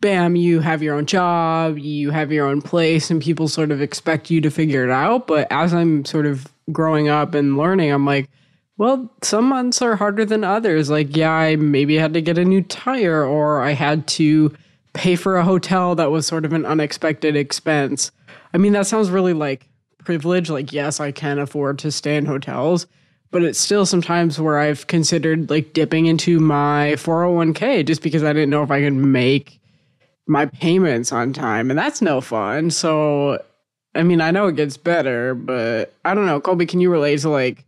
bam, 0.00 0.34
you 0.36 0.60
have 0.60 0.82
your 0.82 0.94
own 0.94 1.04
job, 1.04 1.78
you 1.78 2.10
have 2.10 2.32
your 2.32 2.46
own 2.46 2.62
place, 2.62 3.10
and 3.10 3.20
people 3.20 3.48
sort 3.48 3.70
of 3.70 3.82
expect 3.82 4.30
you 4.30 4.40
to 4.40 4.50
figure 4.50 4.84
it 4.84 4.90
out. 4.90 5.26
But 5.26 5.46
as 5.50 5.74
I'm 5.74 6.06
sort 6.06 6.24
of 6.24 6.48
growing 6.70 7.08
up 7.08 7.34
and 7.34 7.58
learning, 7.58 7.92
I'm 7.92 8.06
like, 8.06 8.30
well, 8.78 9.12
some 9.22 9.48
months 9.48 9.82
are 9.82 9.96
harder 9.96 10.24
than 10.24 10.44
others. 10.44 10.90
Like, 10.90 11.16
yeah, 11.16 11.32
I 11.32 11.56
maybe 11.56 11.96
had 11.96 12.14
to 12.14 12.22
get 12.22 12.38
a 12.38 12.44
new 12.44 12.62
tire, 12.62 13.24
or 13.24 13.60
I 13.62 13.72
had 13.72 14.06
to 14.08 14.52
pay 14.94 15.16
for 15.16 15.36
a 15.36 15.44
hotel 15.44 15.94
that 15.94 16.10
was 16.10 16.26
sort 16.26 16.44
of 16.44 16.52
an 16.52 16.66
unexpected 16.66 17.36
expense. 17.36 18.10
I 18.54 18.58
mean, 18.58 18.72
that 18.72 18.86
sounds 18.86 19.10
really 19.10 19.32
like 19.32 19.68
privilege. 20.04 20.50
Like, 20.50 20.72
yes, 20.72 21.00
I 21.00 21.12
can 21.12 21.38
afford 21.38 21.78
to 21.80 21.92
stay 21.92 22.16
in 22.16 22.26
hotels, 22.26 22.86
but 23.30 23.42
it's 23.42 23.58
still 23.58 23.86
sometimes 23.86 24.40
where 24.40 24.58
I've 24.58 24.86
considered 24.86 25.48
like 25.50 25.72
dipping 25.72 26.06
into 26.06 26.40
my 26.40 26.92
401k 26.96 27.86
just 27.86 28.02
because 28.02 28.22
I 28.22 28.32
didn't 28.32 28.50
know 28.50 28.62
if 28.62 28.70
I 28.70 28.80
could 28.82 28.92
make 28.92 29.60
my 30.26 30.46
payments 30.46 31.12
on 31.12 31.32
time. 31.32 31.70
And 31.70 31.78
that's 31.78 32.02
no 32.02 32.20
fun. 32.20 32.70
So, 32.70 33.42
I 33.94 34.02
mean, 34.02 34.20
I 34.20 34.30
know 34.30 34.48
it 34.48 34.56
gets 34.56 34.76
better, 34.76 35.34
but 35.34 35.94
I 36.04 36.14
don't 36.14 36.26
know. 36.26 36.40
Colby, 36.40 36.66
can 36.66 36.80
you 36.80 36.90
relate 36.90 37.20
to 37.20 37.30
like 37.30 37.64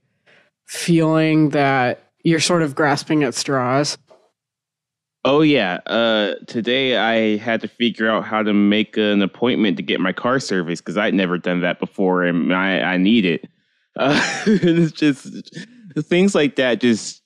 feeling 0.67 1.51
that 1.51 2.11
you're 2.23 2.41
sort 2.41 2.63
of 2.63 2.75
grasping 2.75 3.23
at 3.23 3.35
straws? 3.35 3.99
Oh 5.25 5.41
yeah. 5.41 5.79
Uh, 5.87 6.35
today 6.47 6.99
I 6.99 7.39
had 7.39 7.63
to 7.63 7.69
figure 7.69 8.11
out 8.11 8.25
how 8.25 8.43
to 8.43 8.53
make 8.53 8.97
an 8.99 9.23
appointment 9.23 9.79
to 9.79 9.83
get 9.83 10.01
my 10.01 10.13
car 10.13 10.39
serviced 10.39 10.85
because 10.85 10.99
I'd 10.99 11.15
never 11.15 11.39
done 11.39 11.63
that 11.63 11.81
before, 11.81 12.25
and 12.25 12.53
I, 12.53 12.81
I 12.81 12.97
need 12.97 13.25
it. 13.25 13.49
Uh, 13.97 14.21
it's 14.47 14.91
just 14.91 15.55
things 16.09 16.35
like 16.35 16.57
that. 16.57 16.81
Just 16.81 17.23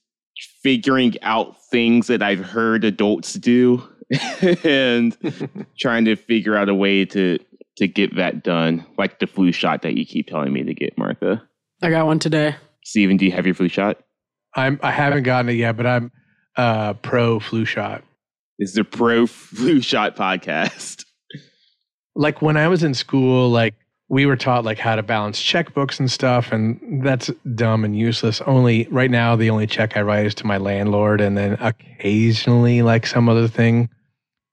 figuring 0.62 1.14
out 1.22 1.56
things 1.70 2.08
that 2.08 2.22
I've 2.22 2.44
heard 2.44 2.84
adults 2.84 3.32
do, 3.32 3.82
and 4.64 5.16
trying 5.78 6.04
to 6.04 6.14
figure 6.14 6.56
out 6.58 6.68
a 6.68 6.74
way 6.74 7.06
to 7.06 7.38
to 7.78 7.88
get 7.88 8.16
that 8.16 8.42
done, 8.42 8.84
like 8.98 9.18
the 9.18 9.26
flu 9.26 9.50
shot 9.50 9.80
that 9.80 9.96
you 9.96 10.04
keep 10.04 10.26
telling 10.26 10.52
me 10.52 10.62
to 10.62 10.74
get, 10.74 10.98
Martha. 10.98 11.42
I 11.80 11.88
got 11.88 12.04
one 12.04 12.18
today. 12.18 12.56
Steven, 12.88 13.18
do 13.18 13.26
you 13.26 13.32
have 13.32 13.44
your 13.44 13.54
flu 13.54 13.68
shot? 13.68 13.98
I'm 14.56 14.80
I 14.82 14.90
haven't 14.90 15.24
gotten 15.24 15.50
it 15.50 15.56
yet, 15.56 15.76
but 15.76 15.86
I'm 15.86 16.10
uh, 16.56 16.94
pro 16.94 17.38
flu 17.38 17.66
shot. 17.66 18.02
This 18.58 18.70
is 18.70 18.76
the 18.76 18.84
Pro 18.84 19.26
Flu 19.26 19.82
Shot 19.82 20.16
podcast. 20.16 21.04
Like 22.16 22.40
when 22.40 22.56
I 22.56 22.66
was 22.68 22.82
in 22.82 22.94
school, 22.94 23.50
like 23.50 23.74
we 24.08 24.24
were 24.24 24.36
taught 24.36 24.64
like 24.64 24.78
how 24.78 24.96
to 24.96 25.02
balance 25.02 25.38
checkbooks 25.38 26.00
and 26.00 26.10
stuff, 26.10 26.50
and 26.50 27.04
that's 27.04 27.30
dumb 27.54 27.84
and 27.84 27.96
useless. 27.96 28.40
Only 28.40 28.88
right 28.90 29.10
now, 29.10 29.36
the 29.36 29.50
only 29.50 29.66
check 29.66 29.94
I 29.98 30.00
write 30.00 30.24
is 30.24 30.34
to 30.36 30.46
my 30.46 30.56
landlord, 30.56 31.20
and 31.20 31.36
then 31.36 31.58
occasionally 31.60 32.80
like 32.80 33.06
some 33.06 33.28
other 33.28 33.48
thing. 33.48 33.90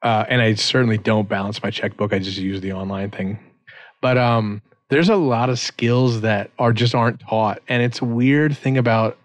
Uh, 0.02 0.26
and 0.28 0.42
I 0.42 0.56
certainly 0.56 0.98
don't 0.98 1.30
balance 1.30 1.64
my 1.64 1.72
checkbook. 1.72 2.12
I 2.12 2.20
just 2.20 2.38
use 2.38 2.60
the 2.60 2.74
online 2.74 3.12
thing. 3.12 3.40
But 4.02 4.18
um, 4.18 4.62
there's 4.90 5.10
a 5.10 5.16
lot 5.16 5.50
of 5.50 5.60
skills 5.60 6.22
that 6.22 6.52
are 6.60 6.74
just 6.74 6.94
aren't 6.94 7.20
taught, 7.22 7.62
and 7.68 7.82
it's 7.82 8.02
a 8.02 8.06
weird 8.06 8.58
thing 8.58 8.78
about 8.78 9.18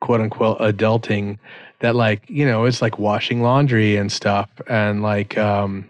quote 0.00 0.20
unquote 0.20 0.58
adulting 0.60 1.38
that 1.80 1.96
like 1.96 2.22
you 2.28 2.46
know 2.46 2.64
it's 2.64 2.82
like 2.82 2.98
washing 2.98 3.42
laundry 3.42 3.96
and 3.96 4.12
stuff. 4.12 4.48
And 4.68 5.02
like 5.02 5.36
um 5.36 5.88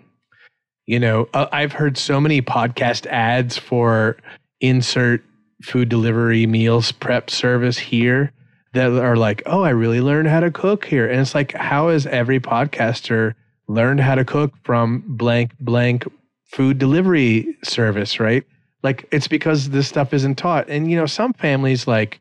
you 0.87 0.99
know 0.99 1.29
uh, 1.35 1.47
i've 1.53 1.73
heard 1.73 1.99
so 1.99 2.21
many 2.21 2.41
podcast 2.41 3.07
ads 3.07 3.59
for 3.59 4.17
insert 4.61 5.23
food 5.63 5.89
delivery 5.89 6.47
meals 6.47 6.91
prep 6.93 7.29
service 7.29 7.77
here 7.79 8.33
that 8.73 8.91
are 8.93 9.17
like 9.17 9.43
oh 9.47 9.63
i 9.63 9.71
really 9.71 10.01
learned 10.01 10.29
how 10.29 10.41
to 10.41 10.51
cook 10.51 10.87
here. 10.87 11.09
And 11.09 11.21
it's 11.21 11.35
like 11.35 11.53
how 11.53 11.89
has 11.91 12.07
every 12.07 12.41
podcaster 12.41 13.35
learned 13.69 14.01
how 14.01 14.15
to 14.15 14.25
cook 14.25 14.53
from 14.63 15.05
blank 15.07 15.53
blank 15.61 16.07
food 16.47 16.79
delivery 16.79 17.57
service 17.63 18.19
right 18.19 18.45
like 18.83 19.09
it's 19.11 19.29
because 19.29 19.71
this 19.71 19.89
stuff 19.89 20.13
isn't 20.15 20.37
taught 20.37 20.69
and 20.69 20.91
you 20.91 20.97
know 20.97 21.07
some 21.07 21.33
families 21.33 21.87
like 21.87 22.21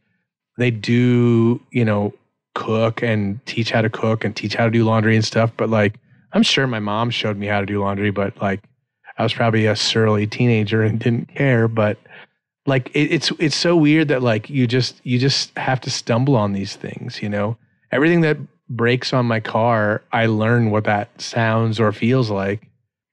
they 0.58 0.72
do 0.72 1.62
you 1.72 1.86
know 1.86 2.14
cook 2.58 3.04
and 3.04 3.40
teach 3.46 3.70
how 3.70 3.84
to 3.84 3.90
cook 3.90 4.26
and 4.26 4.36
teach 4.36 4.56
how 4.56 4.66
to 4.66 4.72
do 4.72 4.84
laundry 4.84 5.16
and 5.16 5.24
stuff. 5.24 5.52
But 5.56 5.70
like, 5.70 6.00
I'm 6.34 6.42
sure 6.42 6.66
my 6.66 6.80
mom 6.80 7.12
showed 7.12 7.38
me 7.38 7.46
how 7.46 7.60
to 7.60 7.68
do 7.68 7.80
laundry, 7.80 8.10
but 8.10 8.36
like, 8.42 8.64
I 9.20 9.24
was 9.24 9.34
probably 9.34 9.68
a 9.68 9.76
surly 9.76 10.26
teenager 10.26 10.82
and 10.82 11.00
didn't 11.00 11.34
care. 11.36 11.68
But 11.68 12.00
like, 12.66 12.90
it, 12.96 13.12
it's 13.12 13.32
it's 13.38 13.56
so 13.56 13.78
weird 13.78 14.08
that 14.08 14.24
like 14.24 14.50
you 14.50 14.66
just 14.66 15.00
you 15.04 15.20
just 15.20 15.56
have 15.56 15.80
to 15.82 15.92
stumble 15.92 16.36
on 16.36 16.54
these 16.54 16.76
things. 16.76 17.22
You 17.22 17.30
know, 17.30 17.58
everything 17.92 18.22
that 18.22 18.38
breaks 18.70 19.14
on 19.14 19.28
my 19.28 19.40
car, 19.40 20.02
I 20.12 20.26
learn 20.26 20.72
what 20.72 20.86
that 20.86 21.22
sounds 21.22 21.80
or 21.80 21.92
feels 21.92 22.32
like. 22.32 22.68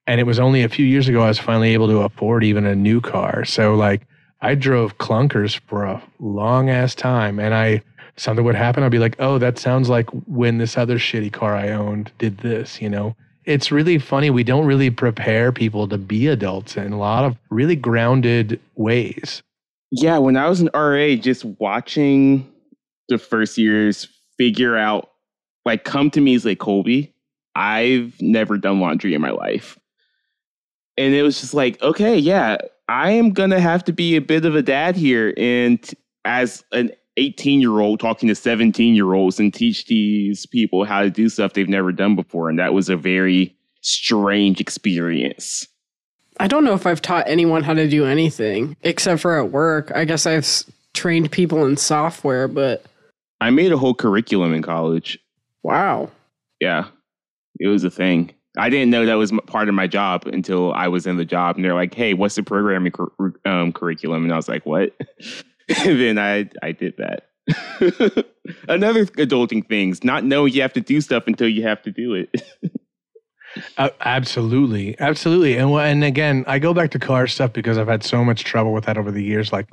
And 0.07 0.21
it 0.21 0.25
was 0.25 0.39
only 0.39 0.63
a 0.63 0.69
few 0.69 0.85
years 0.85 1.09
ago 1.09 1.23
I 1.23 1.29
was 1.29 1.39
finally 1.39 1.73
able 1.73 1.89
to 1.89 2.03
afford 2.03 2.45
even 2.45 2.67
a 2.67 2.75
new 2.75 3.01
car. 3.01 3.45
So 3.45 3.75
like, 3.75 4.07
I 4.43 4.55
drove 4.55 4.99
clunkers 4.99 5.59
for 5.67 5.85
a 5.85 6.03
long 6.19 6.69
ass 6.69 6.95
time, 6.95 7.39
and 7.39 7.55
I 7.55 7.83
something 8.17 8.45
would 8.45 8.55
happen, 8.55 8.83
I'd 8.83 8.91
be 8.91 8.99
like, 8.99 9.17
oh, 9.19 9.39
that 9.39 9.59
sounds 9.59 9.89
like 9.89 10.09
when 10.27 10.59
this 10.59 10.77
other 10.77 10.99
shitty 10.99 11.33
car 11.33 11.55
I 11.55 11.71
owned 11.71 12.13
did 12.19 12.39
this, 12.39 12.81
you 12.81 12.89
know? 12.89 13.17
It's 13.45 13.71
really 13.71 13.99
funny. 13.99 14.31
We 14.31 14.45
don't 14.45 14.67
really 14.67 14.91
prepare 14.91 15.53
people 15.53 15.87
to 15.89 15.99
be 15.99 16.29
adults 16.29 16.77
in 16.77 16.93
a 16.93 16.99
lot 16.99 17.25
of 17.25 17.37
really 17.51 17.77
grounded 17.77 18.61
ways. 18.75 19.43
Yeah, 19.91 20.19
when 20.19 20.37
I 20.37 20.49
was 20.49 20.61
in 20.61 20.71
RA, 20.75 21.15
just 21.17 21.45
watching 21.45 22.51
the 23.09 23.19
first 23.19 23.59
years 23.59 24.09
figure 24.39 24.77
out, 24.77 25.11
like, 25.67 25.85
come 25.85 26.11
to 26.13 26.21
me 26.21 26.35
as 26.35 26.45
like, 26.45 26.59
Colby, 26.59 27.13
I've 27.55 28.21
never 28.21 28.57
done 28.57 28.81
laundry 28.81 29.15
in 29.15 29.21
my 29.21 29.31
life. 29.31 29.79
And 30.97 31.15
it 31.15 31.23
was 31.23 31.41
just 31.41 31.55
like, 31.55 31.81
okay, 31.83 32.17
yeah, 32.17 32.59
I 32.89 33.11
am 33.11 33.31
going 33.31 33.51
to 33.51 33.61
have 33.61 33.85
to 33.85 33.93
be 33.93 34.17
a 34.17 34.21
bit 34.21 34.45
of 34.45 34.55
a 34.55 34.63
dad 34.63 34.97
here. 34.97 35.35
And 35.37 35.79
as 36.25 36.65
an 36.73 36.93
18 37.17 37.61
year 37.61 37.81
old 37.81 38.01
talking 38.01 38.29
to 38.29 38.35
17 38.35 38.95
year 38.95 39.13
olds 39.13 39.39
and 39.39 39.53
teach 39.53 39.87
these 39.87 40.47
people 40.47 40.85
how 40.85 41.03
to 41.03 41.11
do 41.11 41.29
stuff 41.29 41.53
they've 41.53 41.69
never 41.69 41.93
done 41.93 42.17
before. 42.17 42.49
And 42.49 42.59
that 42.59 42.75
was 42.75 42.89
a 42.89 42.97
very 42.97 43.57
strange 43.81 44.61
experience. 44.61 45.69
I 46.41 46.49
don't 46.49 46.65
know 46.65 46.75
if 46.75 46.87
I've 46.87 47.03
taught 47.03 47.29
anyone 47.29 47.63
how 47.63 47.75
to 47.75 47.89
do 47.89 48.05
anything 48.05 48.77
except 48.83 49.23
for 49.23 49.39
at 49.39 49.53
work. 49.53 49.93
I 49.95 50.05
guess 50.05 50.27
I've 50.27 50.49
trained 50.93 51.31
people 51.31 51.65
in 51.65 51.77
software, 51.77 52.49
but 52.49 52.85
I 53.41 53.51
made 53.51 53.71
a 53.71 53.79
whole 53.79 53.95
curriculum 53.95 54.53
in 54.53 54.63
college. 54.63 55.19
Wow. 55.63 56.11
Yeah, 56.61 56.89
it 57.61 57.69
was 57.69 57.85
a 57.85 57.91
thing. 57.91 58.34
I 58.57 58.71
didn't 58.71 58.91
know 58.91 59.05
that 59.05 59.15
was 59.15 59.33
part 59.47 59.69
of 59.69 59.75
my 59.75 59.87
job 59.87 60.27
until 60.27 60.73
I 60.73 60.89
was 60.89 61.07
in 61.07 61.17
the 61.17 61.25
job, 61.25 61.57
and 61.57 61.65
they're 61.65 61.75
like, 61.75 61.95
"Hey, 61.95 62.15
what's 62.15 62.37
the 62.37 62.43
programming 62.43 62.93
cur- 62.93 63.35
um, 63.45 63.73
curriculum?" 63.73 64.25
And 64.25 64.33
I 64.33 64.37
was 64.37 64.49
like, 64.49 64.65
"What?" 64.65 64.93
then 65.85 66.19
I 66.19 66.49
I 66.63 66.73
did 66.73 66.95
that. 66.99 67.29
Another 68.69 69.07
adulting 69.07 69.67
things, 69.69 70.05
not 70.05 70.25
knowing 70.25 70.53
you 70.53 70.63
have 70.63 70.73
to 70.75 70.81
do 70.81 71.01
stuff 71.01 71.25
until 71.27 71.49
you 71.49 71.63
have 71.63 71.83
to 71.83 71.91
do 71.91 72.15
it. 72.15 72.43
uh, 73.79 73.91
absolutely, 74.01 74.99
absolutely, 75.01 75.57
and 75.57 75.71
and 75.73 76.05
again, 76.05 76.45
I 76.47 76.61
go 76.61 76.73
back 76.73 76.93
to 76.93 77.01
car 77.01 77.27
stuff 77.27 77.53
because 77.53 77.77
I've 77.77 77.89
had 77.89 78.05
so 78.05 78.25
much 78.25 78.45
trouble 78.45 78.73
with 78.73 78.85
that 78.85 78.97
over 78.97 79.11
the 79.11 79.23
years. 79.23 79.53
Like, 79.53 79.69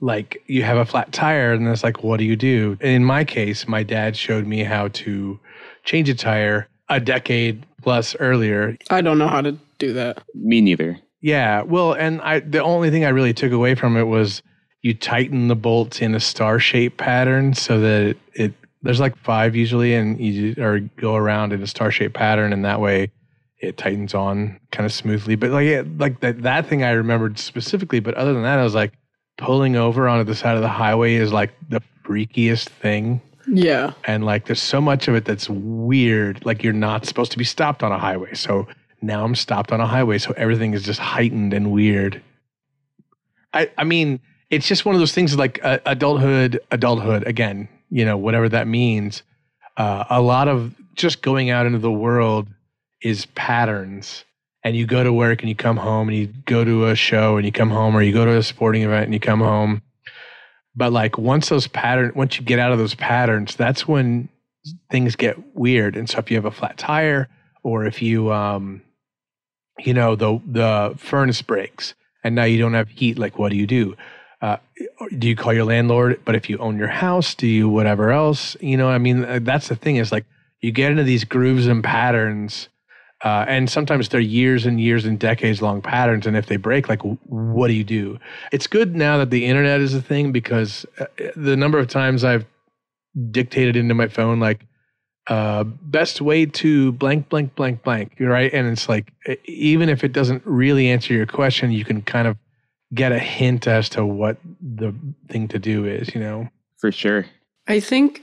like 0.00 0.42
you 0.46 0.64
have 0.64 0.76
a 0.76 0.84
flat 0.84 1.12
tire, 1.12 1.52
and 1.52 1.68
it's 1.68 1.84
like, 1.84 2.02
what 2.02 2.18
do 2.18 2.24
you 2.24 2.36
do? 2.36 2.76
And 2.80 2.90
in 2.90 3.04
my 3.04 3.24
case, 3.24 3.68
my 3.68 3.84
dad 3.84 4.16
showed 4.16 4.46
me 4.46 4.64
how 4.64 4.88
to 4.88 5.38
change 5.84 6.08
a 6.08 6.14
tire 6.14 6.68
a 6.88 7.00
decade 7.00 7.66
plus 7.82 8.16
earlier. 8.16 8.76
I 8.90 9.00
don't 9.00 9.18
know 9.18 9.28
how 9.28 9.40
to 9.40 9.58
do 9.78 9.92
that. 9.94 10.22
Me 10.34 10.60
neither. 10.60 10.98
Yeah, 11.20 11.62
well, 11.62 11.94
and 11.94 12.20
I 12.22 12.40
the 12.40 12.62
only 12.62 12.90
thing 12.90 13.04
I 13.04 13.08
really 13.08 13.34
took 13.34 13.52
away 13.52 13.74
from 13.74 13.96
it 13.96 14.04
was 14.04 14.42
you 14.82 14.94
tighten 14.94 15.48
the 15.48 15.56
bolts 15.56 16.00
in 16.00 16.14
a 16.14 16.20
star 16.20 16.58
shape 16.58 16.96
pattern 16.96 17.54
so 17.54 17.80
that 17.80 18.02
it, 18.02 18.18
it 18.34 18.54
there's 18.82 19.00
like 19.00 19.16
five 19.18 19.56
usually 19.56 19.94
and 19.94 20.20
you 20.20 20.54
or 20.58 20.80
go 20.96 21.16
around 21.16 21.52
in 21.52 21.62
a 21.62 21.66
star 21.66 21.90
shape 21.90 22.14
pattern 22.14 22.52
and 22.52 22.64
that 22.64 22.80
way 22.80 23.10
it 23.60 23.76
tightens 23.76 24.14
on 24.14 24.58
kind 24.70 24.86
of 24.86 24.92
smoothly 24.92 25.34
but 25.34 25.50
like 25.50 25.66
it, 25.66 25.98
like 25.98 26.20
that 26.20 26.42
that 26.42 26.66
thing 26.66 26.84
i 26.84 26.90
remembered 26.90 27.38
specifically 27.38 27.98
but 27.98 28.14
other 28.14 28.32
than 28.32 28.42
that 28.42 28.58
i 28.58 28.62
was 28.62 28.74
like 28.74 28.92
pulling 29.36 29.74
over 29.74 30.08
onto 30.08 30.24
the 30.24 30.34
side 30.34 30.54
of 30.54 30.62
the 30.62 30.68
highway 30.68 31.14
is 31.14 31.32
like 31.32 31.52
the 31.68 31.82
freakiest 32.04 32.68
thing 32.68 33.20
yeah 33.50 33.92
and 34.04 34.24
like 34.24 34.46
there's 34.46 34.62
so 34.62 34.80
much 34.80 35.08
of 35.08 35.14
it 35.14 35.24
that's 35.24 35.48
weird 35.48 36.44
like 36.44 36.62
you're 36.62 36.72
not 36.72 37.06
supposed 37.06 37.32
to 37.32 37.38
be 37.38 37.44
stopped 37.44 37.82
on 37.82 37.92
a 37.92 37.98
highway 37.98 38.32
so 38.34 38.66
now 39.00 39.24
i'm 39.24 39.34
stopped 39.34 39.72
on 39.72 39.80
a 39.80 39.86
highway 39.86 40.18
so 40.18 40.32
everything 40.36 40.74
is 40.74 40.82
just 40.82 41.00
heightened 41.00 41.54
and 41.54 41.70
weird 41.70 42.22
i 43.52 43.70
i 43.78 43.84
mean 43.84 44.20
it's 44.50 44.66
just 44.66 44.84
one 44.84 44.94
of 44.94 45.00
those 45.00 45.12
things 45.12 45.36
like 45.36 45.62
uh, 45.64 45.78
adulthood, 45.86 46.60
adulthood 46.70 47.26
again, 47.26 47.68
you 47.90 48.04
know, 48.04 48.16
whatever 48.16 48.48
that 48.48 48.66
means. 48.66 49.22
Uh, 49.76 50.04
a 50.10 50.20
lot 50.20 50.48
of 50.48 50.74
just 50.94 51.22
going 51.22 51.50
out 51.50 51.66
into 51.66 51.78
the 51.78 51.92
world 51.92 52.48
is 53.02 53.26
patterns. 53.26 54.24
And 54.64 54.76
you 54.76 54.86
go 54.86 55.04
to 55.04 55.12
work 55.12 55.40
and 55.40 55.48
you 55.48 55.54
come 55.54 55.76
home 55.76 56.08
and 56.08 56.16
you 56.16 56.26
go 56.26 56.64
to 56.64 56.86
a 56.86 56.96
show 56.96 57.36
and 57.36 57.46
you 57.46 57.52
come 57.52 57.70
home 57.70 57.96
or 57.96 58.02
you 58.02 58.12
go 58.12 58.24
to 58.24 58.36
a 58.36 58.42
sporting 58.42 58.82
event 58.82 59.04
and 59.04 59.14
you 59.14 59.20
come 59.20 59.40
home. 59.40 59.82
But 60.78 60.92
like 60.92 61.18
once 61.18 61.48
those 61.48 61.66
patterns, 61.66 62.14
once 62.14 62.38
you 62.38 62.44
get 62.44 62.58
out 62.58 62.72
of 62.72 62.78
those 62.78 62.94
patterns, 62.94 63.56
that's 63.56 63.86
when 63.86 64.28
things 64.90 65.16
get 65.16 65.36
weird. 65.54 65.96
And 65.96 66.08
so 66.08 66.18
if 66.18 66.30
you 66.30 66.36
have 66.36 66.44
a 66.44 66.50
flat 66.50 66.78
tire 66.78 67.28
or 67.62 67.84
if 67.84 68.00
you, 68.00 68.32
um, 68.32 68.82
you 69.78 69.92
know, 69.92 70.14
the, 70.14 70.40
the 70.46 70.94
furnace 70.96 71.42
breaks 71.42 71.94
and 72.22 72.34
now 72.34 72.44
you 72.44 72.58
don't 72.58 72.74
have 72.74 72.88
heat, 72.88 73.18
like 73.18 73.38
what 73.38 73.50
do 73.50 73.56
you 73.56 73.66
do? 73.66 73.96
uh, 74.40 74.58
do 75.16 75.28
you 75.28 75.36
call 75.36 75.52
your 75.52 75.64
landlord? 75.64 76.20
But 76.24 76.36
if 76.36 76.48
you 76.48 76.58
own 76.58 76.78
your 76.78 76.88
house, 76.88 77.34
do 77.34 77.46
you 77.46 77.68
whatever 77.68 78.10
else? 78.10 78.56
You 78.60 78.76
know, 78.76 78.88
I 78.88 78.98
mean, 78.98 79.44
that's 79.44 79.68
the 79.68 79.76
thing 79.76 79.96
is 79.96 80.12
like 80.12 80.26
you 80.60 80.70
get 80.70 80.90
into 80.90 81.04
these 81.04 81.24
grooves 81.24 81.66
and 81.66 81.82
patterns, 81.82 82.68
uh, 83.24 83.44
and 83.48 83.68
sometimes 83.68 84.08
they're 84.08 84.20
years 84.20 84.64
and 84.64 84.80
years 84.80 85.04
and 85.04 85.18
decades 85.18 85.60
long 85.60 85.82
patterns. 85.82 86.26
And 86.26 86.36
if 86.36 86.46
they 86.46 86.56
break, 86.56 86.88
like, 86.88 87.02
what 87.02 87.68
do 87.68 87.74
you 87.74 87.84
do? 87.84 88.18
It's 88.52 88.66
good 88.66 88.94
now 88.94 89.18
that 89.18 89.30
the 89.30 89.44
internet 89.44 89.80
is 89.80 89.94
a 89.94 90.02
thing 90.02 90.30
because 90.30 90.86
uh, 91.00 91.06
the 91.34 91.56
number 91.56 91.78
of 91.78 91.88
times 91.88 92.22
I've 92.22 92.46
dictated 93.30 93.76
into 93.76 93.94
my 93.94 94.08
phone, 94.08 94.38
like, 94.38 94.64
uh, 95.26 95.64
best 95.64 96.20
way 96.20 96.46
to 96.46 96.92
blank, 96.92 97.28
blank, 97.28 97.54
blank, 97.54 97.82
blank, 97.82 98.14
right? 98.18 98.52
And 98.52 98.66
it's 98.68 98.88
like, 98.88 99.12
even 99.44 99.88
if 99.88 100.02
it 100.02 100.12
doesn't 100.12 100.42
really 100.46 100.88
answer 100.88 101.12
your 101.12 101.26
question, 101.26 101.70
you 101.70 101.84
can 101.84 102.00
kind 102.02 102.26
of 102.26 102.36
get 102.94 103.12
a 103.12 103.18
hint 103.18 103.66
as 103.66 103.88
to 103.90 104.06
what 104.06 104.38
the 104.60 104.94
thing 105.28 105.48
to 105.48 105.58
do 105.58 105.84
is, 105.84 106.14
you 106.14 106.20
know? 106.20 106.48
For 106.78 106.90
sure. 106.90 107.26
I 107.66 107.80
think 107.80 108.22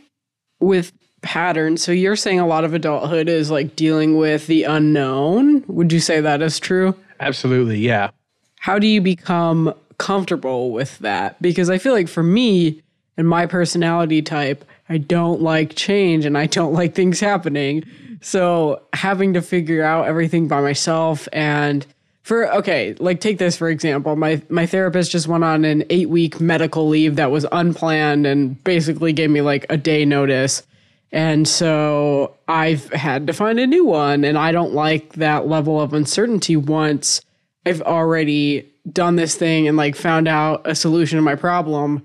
with 0.60 0.94
patterns, 1.26 1.82
so 1.82 1.92
you're 1.92 2.16
saying 2.16 2.40
a 2.40 2.48
lot 2.48 2.64
of 2.64 2.74
adulthood 2.74 3.28
is 3.28 3.50
like 3.50 3.76
dealing 3.76 4.16
with 4.16 4.46
the 4.48 4.64
unknown. 4.64 5.66
Would 5.68 5.92
you 5.92 6.00
say 6.00 6.22
that 6.22 6.42
is 6.42 6.60
true? 6.60 6.96
Absolutely, 7.20 7.80
yeah. 7.80 8.12
How 8.60 8.78
do 8.78 8.88
you 8.88 9.02
become 9.02 9.74
comfortable 9.98 10.72
with 10.72 11.00
that? 11.00 11.42
Because 11.42 11.70
I 11.70 11.80
feel 11.80 11.94
like 11.94 12.08
for 12.08 12.24
me 12.24 12.82
and 13.18 13.28
my 13.28 13.48
personality 13.48 14.22
type, 14.22 14.64
I 14.88 15.00
don't 15.00 15.42
like 15.42 15.76
change 15.76 16.26
and 16.26 16.38
I 16.38 16.46
don't 16.46 16.74
like 16.80 16.94
things 16.94 17.20
happening. 17.20 17.84
So 18.22 18.84
having 18.94 19.34
to 19.34 19.42
figure 19.42 19.84
out 19.84 20.06
everything 20.08 20.48
by 20.48 20.62
myself 20.62 21.28
and 21.34 21.86
for 22.22 22.52
okay, 22.54 22.96
like 23.00 23.20
take 23.20 23.40
this 23.40 23.58
for 23.58 23.70
example. 23.70 24.16
My 24.16 24.42
my 24.50 24.66
therapist 24.68 25.12
just 25.12 25.28
went 25.28 25.44
on 25.44 25.66
an 25.66 25.82
8-week 25.84 26.40
medical 26.40 26.88
leave 26.88 27.16
that 27.16 27.32
was 27.32 27.46
unplanned 27.52 28.26
and 28.26 28.64
basically 28.64 29.12
gave 29.12 29.32
me 29.32 29.42
like 29.42 29.66
a 29.70 29.78
day 29.78 30.06
notice. 30.06 30.64
And 31.12 31.48
so 31.48 32.36
I've 32.48 32.92
had 32.92 33.28
to 33.28 33.34
find 33.34 33.60
a 33.60 33.68
new 33.68 33.86
one 33.86 34.24
and 34.24 34.38
I 34.38 34.52
don't 34.52 34.74
like 34.74 35.14
that 35.14 35.48
level 35.48 35.80
of 35.80 35.94
uncertainty 35.94 36.56
once 36.56 37.22
I've 37.66 37.82
already 37.82 38.72
done 38.92 39.16
this 39.16 39.36
thing 39.36 39.68
and 39.68 39.78
like 39.78 39.96
found 39.96 40.28
out 40.28 40.62
a 40.66 40.76
solution 40.76 41.18
to 41.18 41.22
my 41.22 41.36
problem. 41.36 42.04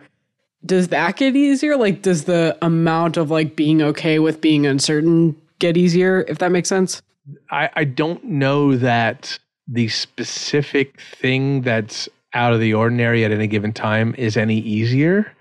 Does 0.64 0.88
that 0.88 1.16
get 1.16 1.35
easier? 1.35 1.76
Like 1.76 2.02
does 2.02 2.25
the 2.25 2.57
amount 2.62 3.16
of 3.16 3.30
like 3.30 3.57
being 3.57 3.83
okay 3.83 4.19
with 4.19 4.40
being 4.40 4.66
uncertain 4.66 5.37
get 5.59 5.76
easier 5.76 6.25
if 6.28 6.38
that 6.38 6.52
makes 6.52 6.69
sense? 6.69 7.02
I, 7.50 7.71
I 7.75 7.85
don't 7.85 8.23
know 8.25 8.76
that 8.76 9.38
the 9.66 9.88
specific 9.88 11.00
thing 11.00 11.62
that's 11.62 12.09
out 12.35 12.52
of 12.52 12.61
the 12.61 12.75
ordinary 12.75 13.25
at 13.25 13.33
any 13.33 13.47
given 13.47 13.73
time 13.73 14.14
is 14.16 14.37
any 14.37 14.59
easier. 14.59 15.33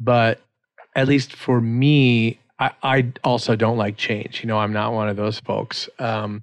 But 0.00 0.40
at 0.96 1.08
least 1.08 1.34
for 1.34 1.60
me, 1.60 2.38
I, 2.58 2.70
I 2.82 3.12
also 3.24 3.56
don't 3.56 3.76
like 3.76 3.96
change. 3.96 4.42
You 4.42 4.48
know, 4.48 4.58
I'm 4.58 4.72
not 4.72 4.92
one 4.92 5.08
of 5.08 5.16
those 5.16 5.40
folks. 5.40 5.88
Um, 5.98 6.42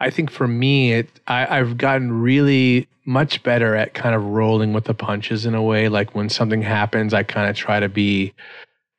I 0.00 0.10
think 0.10 0.30
for 0.30 0.48
me, 0.48 0.92
it 0.92 1.20
I, 1.26 1.58
I've 1.58 1.76
gotten 1.76 2.20
really 2.22 2.88
much 3.04 3.42
better 3.42 3.74
at 3.76 3.94
kind 3.94 4.14
of 4.14 4.24
rolling 4.24 4.72
with 4.72 4.84
the 4.84 4.94
punches 4.94 5.46
in 5.46 5.54
a 5.54 5.62
way. 5.62 5.88
Like 5.88 6.14
when 6.14 6.28
something 6.28 6.62
happens, 6.62 7.14
I 7.14 7.22
kind 7.22 7.50
of 7.50 7.56
try 7.56 7.80
to 7.80 7.88
be, 7.88 8.32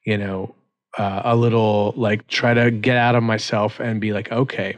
you 0.05 0.17
know, 0.17 0.55
uh, 0.97 1.21
a 1.25 1.35
little 1.35 1.93
like 1.97 2.27
try 2.27 2.53
to 2.53 2.69
get 2.71 2.97
out 2.97 3.15
of 3.15 3.23
myself 3.23 3.79
and 3.79 3.99
be 3.99 4.13
like, 4.13 4.31
okay, 4.31 4.77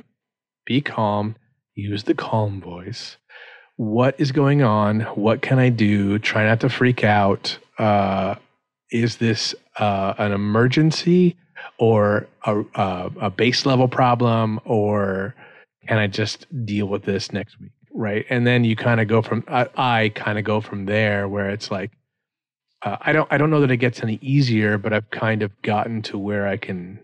be 0.66 0.82
calm, 0.82 1.36
use 1.76 2.04
the 2.04 2.14
calm 2.14 2.62
voice. 2.62 3.18
What 3.78 4.16
is 4.18 4.32
going 4.32 4.64
on? 4.64 5.02
What 5.02 5.42
can 5.42 5.60
I 5.60 5.70
do? 5.70 6.18
Try 6.20 6.46
not 6.46 6.62
to 6.62 6.70
freak 6.70 7.04
out. 7.04 7.58
Uh, 7.78 8.36
is 8.92 9.18
this 9.18 9.54
uh, 9.78 10.14
an 10.18 10.32
emergency 10.32 11.36
or 11.78 12.28
a, 12.46 12.62
a, 12.76 13.12
a 13.22 13.30
base 13.30 13.66
level 13.66 13.88
problem, 13.88 14.60
or 14.66 15.36
can 15.88 15.98
I 15.98 16.08
just 16.08 16.46
deal 16.66 16.88
with 16.88 17.04
this 17.04 17.32
next 17.32 17.60
week? 17.60 17.72
Right. 17.94 18.26
And 18.30 18.46
then 18.46 18.64
you 18.66 18.76
kind 18.76 19.00
of 19.00 19.08
go 19.08 19.22
from, 19.22 19.44
I, 19.48 19.68
I 19.78 20.10
kind 20.10 20.38
of 20.38 20.44
go 20.44 20.60
from 20.62 20.86
there 20.86 21.28
where 21.28 21.50
it's 21.50 21.72
like, 21.72 21.92
uh, 22.86 22.98
I 23.02 23.14
don't 23.14 23.28
I 23.32 23.38
don't 23.38 23.50
know 23.50 23.62
that 23.62 23.72
it 23.72 23.78
gets 23.78 24.04
any 24.04 24.20
easier, 24.22 24.78
but 24.78 24.94
I've 24.94 25.10
kind 25.10 25.42
of 25.42 25.52
gotten 25.64 26.02
to 26.04 26.18
where 26.18 26.48
I 26.48 26.58
can. 26.58 27.00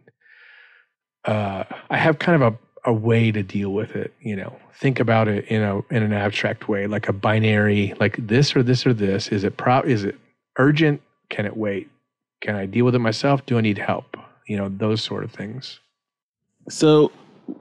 Uh, 1.25 1.63
I 1.89 1.97
have 1.97 2.19
kind 2.19 2.41
of 2.41 2.53
a, 2.53 2.91
a 2.91 2.93
way 2.93 3.31
to 3.31 3.41
deal 3.41 3.71
with 3.71 3.95
it. 3.95 4.13
You 4.21 4.35
know, 4.35 4.55
think 4.79 4.99
about 4.99 5.27
it 5.27 5.45
in 5.45 5.63
a 5.63 5.79
in 5.89 6.03
an 6.03 6.13
abstract 6.13 6.69
way, 6.69 6.85
like 6.85 7.09
a 7.09 7.13
binary, 7.13 7.95
like 7.99 8.15
this 8.27 8.55
or 8.55 8.61
this 8.61 8.85
or 8.85 8.93
this. 8.93 9.29
Is 9.29 9.43
it 9.43 9.57
pro? 9.57 9.81
Is 9.81 10.03
it 10.03 10.15
urgent? 10.57 11.01
Can 11.29 11.45
it 11.47 11.57
wait? 11.57 11.89
Can 12.41 12.55
I 12.55 12.67
deal 12.67 12.85
with 12.85 12.95
it 12.95 12.99
myself? 12.99 13.45
Do 13.45 13.57
I 13.57 13.61
need 13.61 13.79
help? 13.79 14.17
You 14.47 14.57
know, 14.57 14.69
those 14.69 15.01
sort 15.01 15.23
of 15.23 15.31
things. 15.31 15.79
So, 16.69 17.11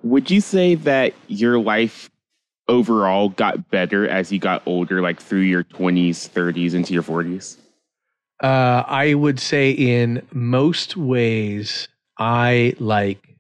would 0.03 0.31
you 0.31 0.41
say 0.41 0.75
that 0.77 1.15
your 1.29 1.59
life 1.59 2.11
overall 2.69 3.31
got 3.31 3.71
better 3.71 4.09
as 4.09 4.31
you 4.33 4.39
got 4.39 4.63
older, 4.67 5.01
like 5.03 5.21
through 5.21 5.41
your 5.41 5.65
20s, 5.65 6.29
30s, 6.29 6.75
into 6.75 6.95
your 6.95 7.03
40s? 7.03 7.57
Uh, 8.43 8.85
I 8.87 9.15
would 9.15 9.39
say 9.39 9.71
in 9.71 10.27
most 10.33 10.97
ways, 10.97 11.89
I 12.19 12.75
like 12.79 13.37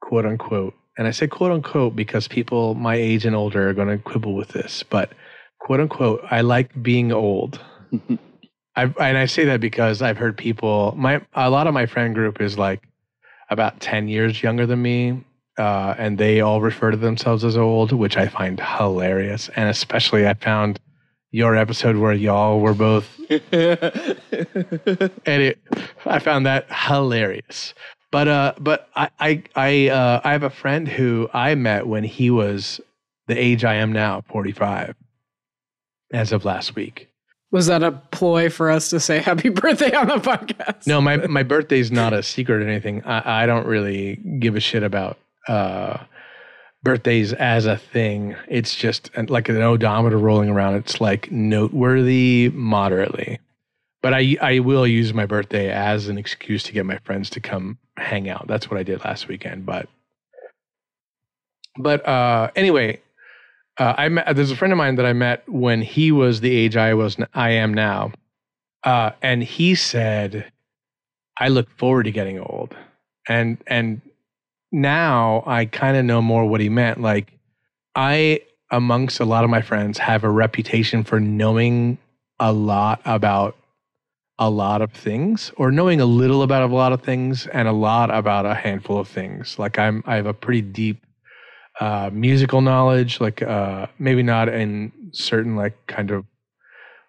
quote 0.00 0.24
unquote, 0.24 0.74
and 0.96 1.06
I 1.06 1.10
say 1.10 1.26
quote 1.26 1.52
unquote 1.52 1.94
because 1.94 2.26
people 2.26 2.74
my 2.74 2.94
age 2.94 3.26
and 3.26 3.36
older 3.36 3.68
are 3.68 3.74
going 3.74 3.88
to 3.88 3.98
quibble 3.98 4.34
with 4.34 4.48
this, 4.48 4.82
but 4.82 5.12
quote 5.58 5.80
unquote, 5.80 6.22
I 6.30 6.40
like 6.40 6.82
being 6.82 7.12
old. 7.12 7.60
I 8.76 8.84
and 8.84 9.18
I 9.18 9.26
say 9.26 9.44
that 9.46 9.60
because 9.60 10.02
I've 10.02 10.18
heard 10.18 10.36
people. 10.36 10.94
My 10.96 11.20
a 11.34 11.50
lot 11.50 11.66
of 11.66 11.74
my 11.74 11.86
friend 11.86 12.14
group 12.14 12.40
is 12.40 12.56
like 12.58 12.82
about 13.50 13.80
ten 13.80 14.08
years 14.08 14.42
younger 14.42 14.66
than 14.66 14.80
me, 14.80 15.24
uh, 15.58 15.94
and 15.98 16.18
they 16.18 16.40
all 16.40 16.60
refer 16.60 16.90
to 16.90 16.96
themselves 16.96 17.44
as 17.44 17.56
old, 17.56 17.92
which 17.92 18.16
I 18.16 18.28
find 18.28 18.60
hilarious. 18.60 19.50
And 19.56 19.68
especially, 19.68 20.26
I 20.26 20.34
found 20.34 20.78
your 21.32 21.56
episode 21.56 21.96
where 21.96 22.12
y'all 22.12 22.60
were 22.60 22.74
both 22.74 23.18
and 23.30 23.42
it 25.26 25.58
I 26.04 26.18
found 26.18 26.46
that 26.46 26.66
hilarious. 26.70 27.74
But 28.10 28.28
uh 28.28 28.54
but 28.58 28.88
I 28.96 29.10
I 29.20 29.42
I 29.54 29.88
uh 29.88 30.20
I 30.24 30.32
have 30.32 30.42
a 30.42 30.50
friend 30.50 30.88
who 30.88 31.28
I 31.32 31.54
met 31.54 31.86
when 31.86 32.02
he 32.02 32.30
was 32.30 32.80
the 33.28 33.38
age 33.38 33.64
I 33.64 33.74
am 33.76 33.92
now, 33.92 34.22
45 34.22 34.96
as 36.12 36.32
of 36.32 36.44
last 36.44 36.74
week. 36.74 37.09
Was 37.52 37.66
that 37.66 37.82
a 37.82 37.92
ploy 37.92 38.48
for 38.48 38.70
us 38.70 38.90
to 38.90 39.00
say 39.00 39.18
happy 39.18 39.48
birthday 39.48 39.94
on 39.94 40.08
the 40.08 40.14
podcast? 40.14 40.86
No, 40.86 41.00
my 41.00 41.16
my 41.26 41.42
birthday's 41.42 41.90
not 41.90 42.12
a 42.12 42.22
secret 42.22 42.62
or 42.62 42.68
anything. 42.68 43.02
I, 43.04 43.42
I 43.42 43.46
don't 43.46 43.66
really 43.66 44.16
give 44.38 44.56
a 44.56 44.60
shit 44.60 44.82
about 44.82 45.18
uh 45.48 45.98
birthdays 46.82 47.32
as 47.32 47.66
a 47.66 47.76
thing. 47.76 48.36
It's 48.48 48.74
just 48.74 49.10
like 49.28 49.48
an 49.48 49.60
odometer 49.60 50.16
rolling 50.16 50.48
around. 50.48 50.76
It's 50.76 51.00
like 51.00 51.30
noteworthy 51.30 52.50
moderately. 52.54 53.40
But 54.02 54.14
I 54.14 54.36
I 54.40 54.58
will 54.60 54.86
use 54.86 55.12
my 55.12 55.26
birthday 55.26 55.70
as 55.70 56.08
an 56.08 56.18
excuse 56.18 56.62
to 56.64 56.72
get 56.72 56.86
my 56.86 56.98
friends 56.98 57.30
to 57.30 57.40
come 57.40 57.78
hang 57.96 58.28
out. 58.28 58.46
That's 58.46 58.70
what 58.70 58.78
I 58.78 58.82
did 58.82 59.04
last 59.04 59.28
weekend. 59.28 59.66
But 59.66 59.88
but 61.76 62.06
uh, 62.06 62.50
anyway, 62.56 63.00
uh, 63.80 63.94
I 63.96 64.10
met, 64.10 64.36
there's 64.36 64.50
a 64.50 64.56
friend 64.56 64.72
of 64.72 64.76
mine 64.76 64.96
that 64.96 65.06
I 65.06 65.14
met 65.14 65.48
when 65.48 65.80
he 65.80 66.12
was 66.12 66.40
the 66.40 66.54
age 66.54 66.76
I 66.76 66.92
was 66.92 67.16
I 67.32 67.50
am 67.50 67.72
now, 67.72 68.12
uh, 68.84 69.12
and 69.22 69.42
he 69.42 69.74
said, 69.74 70.52
"I 71.38 71.48
look 71.48 71.70
forward 71.78 72.02
to 72.02 72.12
getting 72.12 72.38
old," 72.38 72.76
and 73.26 73.56
and 73.66 74.02
now 74.70 75.42
I 75.46 75.64
kind 75.64 75.96
of 75.96 76.04
know 76.04 76.20
more 76.20 76.44
what 76.44 76.60
he 76.60 76.68
meant. 76.68 77.00
Like, 77.00 77.32
I, 77.94 78.42
amongst 78.70 79.18
a 79.18 79.24
lot 79.24 79.44
of 79.44 79.50
my 79.50 79.62
friends, 79.62 79.96
have 79.96 80.24
a 80.24 80.30
reputation 80.30 81.02
for 81.02 81.18
knowing 81.18 81.96
a 82.38 82.52
lot 82.52 83.00
about 83.06 83.56
a 84.38 84.50
lot 84.50 84.82
of 84.82 84.92
things 84.92 85.52
or 85.56 85.70
knowing 85.70 86.02
a 86.02 86.06
little 86.06 86.42
about 86.42 86.68
a 86.68 86.74
lot 86.74 86.92
of 86.92 87.02
things 87.02 87.46
and 87.46 87.66
a 87.66 87.72
lot 87.72 88.10
about 88.10 88.44
a 88.44 88.54
handful 88.54 88.98
of 88.98 89.08
things. 89.08 89.58
Like 89.58 89.78
I'm 89.78 90.02
I 90.06 90.16
have 90.16 90.26
a 90.26 90.34
pretty 90.34 90.62
deep 90.62 91.04
uh, 91.80 92.10
musical 92.12 92.60
knowledge, 92.60 93.20
like 93.20 93.42
uh, 93.42 93.86
maybe 93.98 94.22
not 94.22 94.48
in 94.48 94.92
certain 95.12 95.56
like 95.56 95.74
kind 95.86 96.10
of 96.10 96.24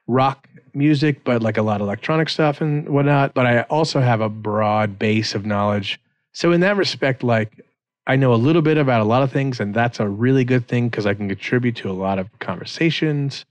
rock 0.08 0.48
music, 0.74 1.24
but 1.24 1.44
like 1.44 1.58
a 1.58 1.62
lot 1.62 1.82
of 1.82 1.88
electronic 1.88 2.30
stuff 2.30 2.62
and 2.62 2.90
whatnot. 2.90 3.34
But 3.34 3.46
I 3.46 3.62
also 3.64 4.00
have 4.00 4.22
a 4.22 4.30
broad 4.30 4.98
base 4.98 5.36
of 5.36 5.46
knowledge 5.46 6.00
so 6.34 6.52
in 6.52 6.62
that 6.62 6.78
respect, 6.78 7.24
like 7.24 7.66
I 8.08 8.16
know 8.16 8.34
a 8.34 8.36
little 8.36 8.62
bit 8.62 8.78
about 8.78 9.02
a 9.02 9.06
lot 9.06 9.24
of 9.24 9.32
things, 9.32 9.60
and 9.60 9.74
that's 9.74 10.00
a 10.00 10.08
really 10.08 10.44
good 10.44 10.68
thing 10.68 10.90
because 10.90 11.06
I 11.06 11.14
can 11.14 11.28
contribute 11.28 11.76
to 11.78 11.90
a 11.90 11.94
lot 11.94 12.20
of 12.20 12.28
conversations. 12.40 13.46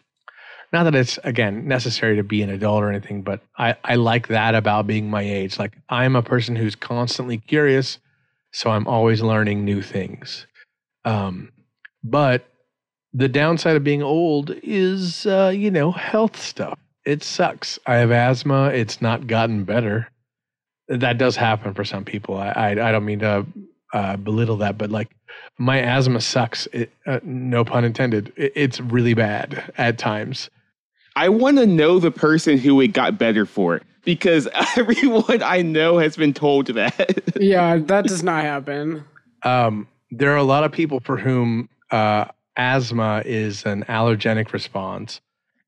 Not 0.73 0.85
that 0.85 0.95
it's 0.95 1.19
again 1.25 1.67
necessary 1.67 2.17
to 2.17 2.23
be 2.23 2.43
an 2.43 2.51
adult 2.51 2.83
or 2.83 2.91
anything, 2.91 3.23
but 3.23 3.43
I, 3.59 3.77
I 3.85 3.97
like 3.97 4.29
that 4.29 4.55
about 4.55 4.87
being 4.87 5.11
my 5.11 5.23
age. 5.23 5.59
Like 5.59 5.77
I'm 5.89 6.17
a 6.17 6.23
person 6.23 6.57
who's 6.57 6.77
constantly 6.77 7.39
curious, 7.39 7.99
so 8.53 8.71
I'm 8.71 8.87
always 8.87 9.21
learning 9.21 9.65
new 9.65 9.83
things. 9.83 10.47
Um, 11.05 11.53
but 12.05 12.47
the 13.13 13.29
downside 13.29 13.77
of 13.77 13.85
being 13.85 14.03
old 14.03 14.53
is, 14.63 15.27
uh, 15.27 15.53
you 15.55 15.71
know, 15.71 15.91
health 15.91 16.41
stuff. 16.41 16.79
It 17.05 17.23
sucks. 17.23 17.79
I 17.87 17.97
have 17.97 18.11
asthma. 18.11 18.67
It's 18.69 19.01
not 19.01 19.27
gotten 19.27 19.65
better 19.65 20.09
that 20.91 21.19
does 21.19 21.37
happen 21.37 21.73
for 21.73 21.85
some 21.85 22.05
people. 22.05 22.37
I 22.37 22.49
I, 22.49 22.71
I 22.89 22.93
don't 22.93 23.05
mean 23.05 23.21
to 23.21 23.47
uh, 23.93 24.17
belittle 24.17 24.57
that, 24.59 24.77
but 24.77 24.91
like 24.91 25.09
my 25.59 25.81
asthma 25.81 26.21
sucks. 26.21 26.67
It, 26.73 26.93
uh, 27.07 27.21
no 27.23 27.65
pun 27.65 27.85
intended. 27.85 28.33
It, 28.37 28.53
it's 28.57 28.81
really 28.81 29.15
bad 29.15 29.73
at 29.79 29.99
times. 29.99 30.51
I 31.17 31.29
want 31.29 31.59
to 31.59 31.67
know 31.67 31.99
the 31.99 32.11
person 32.11 32.59
who 32.59 32.81
it 32.81 32.89
got 32.89 33.19
better 33.19 33.47
for 33.47 33.81
because 34.05 34.49
everyone 34.77 35.43
I 35.43 35.63
know 35.63 35.99
has 35.99 36.17
been 36.17 36.35
told 36.35 36.67
that. 36.69 37.37
yeah, 37.41 37.79
that 37.79 38.07
does 38.07 38.23
not 38.23 38.43
happen. 38.43 39.05
Um, 39.43 39.87
there 40.11 40.33
are 40.33 40.37
a 40.37 40.45
lot 40.45 40.65
of 40.65 40.73
people 40.73 41.01
for 41.01 41.17
whom 41.17 41.69
uh, 41.91 42.27
asthma 42.57 43.23
is 43.25 43.65
an 43.65 43.85
allergenic 43.89 44.53
response. 44.53 45.21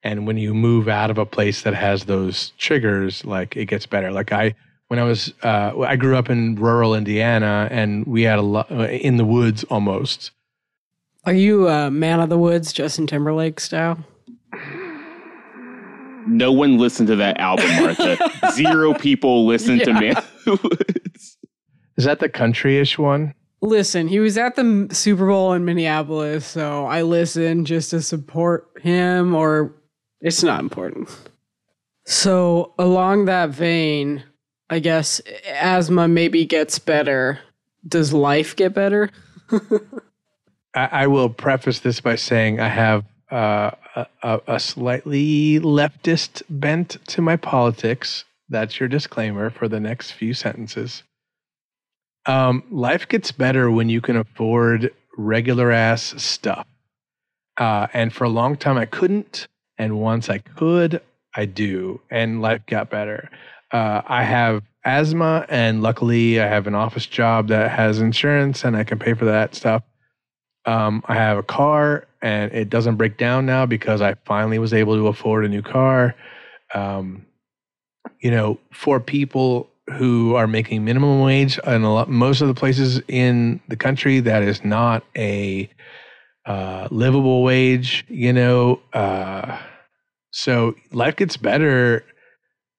And 0.02 0.26
when 0.26 0.36
you 0.36 0.52
move 0.52 0.88
out 0.88 1.10
of 1.10 1.18
a 1.18 1.26
place 1.26 1.62
that 1.62 1.74
has 1.74 2.04
those 2.06 2.50
triggers, 2.58 3.24
like 3.24 3.56
it 3.56 3.66
gets 3.66 3.86
better. 3.86 4.10
Like 4.10 4.32
I, 4.32 4.54
when 4.88 4.98
I 4.98 5.04
was 5.04 5.32
uh, 5.42 5.78
I 5.80 5.96
grew 5.96 6.16
up 6.16 6.28
in 6.28 6.56
rural 6.56 6.94
Indiana 6.94 7.68
and 7.70 8.04
we 8.06 8.22
had 8.22 8.38
a 8.38 8.42
lot 8.42 8.70
uh, 8.70 8.88
in 8.88 9.16
the 9.16 9.24
woods 9.24 9.64
almost. 9.64 10.32
Are 11.24 11.32
you 11.32 11.68
a 11.68 11.90
man 11.90 12.18
of 12.18 12.28
the 12.28 12.38
woods, 12.38 12.72
Justin 12.72 13.06
Timberlake 13.06 13.60
style? 13.60 14.04
No 16.26 16.52
one 16.52 16.78
listened 16.78 17.08
to 17.08 17.16
that 17.16 17.38
album, 17.38 17.66
Martha. 17.80 18.18
Zero 18.52 18.94
people 18.94 19.46
listened 19.46 19.78
yeah. 19.78 19.84
to 19.84 19.92
Man 19.94 20.16
of 20.16 20.44
the 20.44 20.60
Woods. 20.62 21.38
Is 21.96 22.04
that 22.04 22.20
the 22.20 22.28
country-ish 22.28 22.98
one? 22.98 23.34
Listen, 23.62 24.08
he 24.08 24.18
was 24.18 24.36
at 24.36 24.56
the 24.56 24.88
Super 24.90 25.28
Bowl 25.28 25.52
in 25.52 25.64
Minneapolis, 25.64 26.44
so 26.44 26.84
I 26.84 27.02
listened 27.02 27.68
just 27.68 27.90
to 27.90 28.02
support 28.02 28.68
him, 28.82 29.36
or 29.36 29.72
it's 30.20 30.42
not 30.42 30.58
important. 30.58 31.08
So, 32.04 32.74
along 32.76 33.26
that 33.26 33.50
vein, 33.50 34.24
I 34.68 34.80
guess 34.80 35.20
asthma 35.46 36.08
maybe 36.08 36.44
gets 36.44 36.80
better. 36.80 37.38
Does 37.86 38.12
life 38.12 38.56
get 38.56 38.74
better? 38.74 39.10
I, 40.74 40.88
I, 40.92 41.06
will 41.06 41.28
preface 41.28 41.80
this 41.80 42.00
by 42.00 42.16
saying 42.16 42.58
I 42.58 42.68
have 42.68 43.04
uh, 43.30 43.72
a, 44.22 44.40
a 44.48 44.58
slightly 44.58 45.60
leftist 45.60 46.42
bent 46.48 46.96
to 47.08 47.22
my 47.22 47.36
politics. 47.36 48.24
That's 48.48 48.80
your 48.80 48.88
disclaimer 48.88 49.50
for 49.50 49.68
the 49.68 49.80
next 49.80 50.12
few 50.12 50.34
sentences. 50.34 51.04
Um, 52.26 52.62
life 52.70 53.08
gets 53.08 53.32
better 53.32 53.70
when 53.70 53.88
you 53.88 54.00
can 54.00 54.16
afford 54.16 54.92
regular 55.16 55.70
ass 55.70 56.14
stuff. 56.22 56.66
Uh, 57.56 57.86
and 57.92 58.12
for 58.12 58.24
a 58.24 58.28
long 58.28 58.56
time, 58.56 58.78
I 58.78 58.86
couldn't. 58.86 59.48
And 59.78 60.00
once 60.00 60.30
I 60.30 60.38
could, 60.38 61.02
I 61.34 61.46
do. 61.46 62.00
And 62.10 62.40
life 62.40 62.62
got 62.66 62.90
better 62.90 63.28
uh, 63.72 64.02
I 64.06 64.22
have 64.22 64.62
asthma, 64.84 65.46
and 65.48 65.82
luckily 65.82 66.40
I 66.40 66.46
have 66.46 66.66
an 66.66 66.74
office 66.74 67.06
job 67.06 67.48
that 67.48 67.70
has 67.70 68.00
insurance 68.00 68.64
and 68.64 68.76
I 68.76 68.84
can 68.84 68.98
pay 68.98 69.14
for 69.14 69.24
that 69.24 69.54
stuff. 69.54 69.82
Um, 70.66 71.02
I 71.06 71.14
have 71.14 71.38
a 71.38 71.42
car 71.42 72.06
and 72.20 72.52
it 72.52 72.70
doesn't 72.70 72.96
break 72.96 73.16
down 73.16 73.46
now 73.46 73.66
because 73.66 74.00
I 74.00 74.14
finally 74.26 74.58
was 74.58 74.72
able 74.72 74.94
to 74.94 75.08
afford 75.08 75.44
a 75.44 75.48
new 75.48 75.62
car. 75.62 76.14
Um, 76.74 77.26
you 78.20 78.30
know, 78.30 78.58
for 78.72 79.00
people 79.00 79.68
who 79.90 80.34
are 80.34 80.46
making 80.46 80.84
minimum 80.84 81.20
wage 81.20 81.58
in 81.58 81.82
a 81.82 81.92
lot, 81.92 82.08
most 82.08 82.40
of 82.40 82.48
the 82.48 82.54
places 82.54 83.00
in 83.08 83.60
the 83.68 83.76
country, 83.76 84.20
that 84.20 84.42
is 84.42 84.64
not 84.64 85.04
a 85.16 85.68
uh, 86.46 86.88
livable 86.90 87.42
wage. 87.42 88.04
You 88.08 88.32
know, 88.32 88.80
uh, 88.92 89.58
so 90.30 90.74
life 90.92 91.16
gets 91.16 91.36
better. 91.36 92.04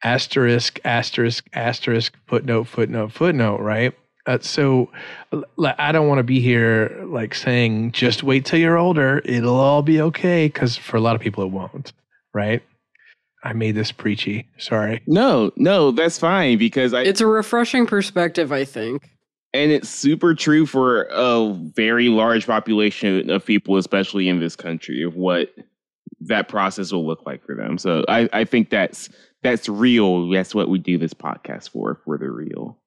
Asterisk, 0.03 0.79
asterisk, 0.83 1.47
asterisk, 1.53 2.13
footnote, 2.27 2.65
footnote, 2.65 3.13
footnote. 3.13 3.59
Right. 3.59 3.93
Uh, 4.25 4.39
so 4.39 4.89
I 5.77 5.91
don't 5.91 6.07
want 6.07 6.19
to 6.19 6.23
be 6.23 6.39
here 6.39 7.03
like 7.05 7.35
saying 7.35 7.91
just 7.91 8.23
wait 8.23 8.45
till 8.45 8.59
you're 8.59 8.77
older, 8.77 9.21
it'll 9.25 9.59
all 9.59 9.81
be 9.81 10.01
okay 10.01 10.47
because 10.47 10.77
for 10.77 10.95
a 10.95 11.01
lot 11.01 11.15
of 11.15 11.21
people 11.21 11.43
it 11.43 11.51
won't, 11.51 11.91
right? 12.33 12.63
I 13.43 13.53
made 13.53 13.75
this 13.75 13.91
preachy. 13.91 14.47
Sorry. 14.57 15.01
No, 15.05 15.51
no, 15.55 15.91
that's 15.91 16.17
fine 16.17 16.57
because 16.57 16.93
I 16.93 17.01
It's 17.01 17.21
a 17.21 17.27
refreshing 17.27 17.85
perspective, 17.85 18.51
I 18.51 18.65
think. 18.65 19.09
And 19.53 19.71
it's 19.71 19.89
super 19.89 20.33
true 20.33 20.65
for 20.65 21.03
a 21.11 21.53
very 21.75 22.09
large 22.09 22.47
population 22.47 23.29
of 23.29 23.45
people, 23.45 23.77
especially 23.77 24.27
in 24.27 24.39
this 24.39 24.55
country, 24.55 25.03
of 25.03 25.15
what 25.15 25.53
that 26.21 26.47
process 26.47 26.91
will 26.91 27.05
look 27.05 27.25
like 27.25 27.45
for 27.45 27.53
them. 27.53 27.77
So 27.77 28.03
I, 28.07 28.27
I 28.33 28.45
think 28.45 28.69
that's 28.69 29.09
that's 29.43 29.69
real. 29.69 30.29
That's 30.29 30.55
what 30.55 30.69
we 30.69 30.79
do 30.79 30.97
this 30.97 31.13
podcast 31.13 31.69
for, 31.69 31.99
for 32.05 32.17
the 32.17 32.31
real 32.31 32.79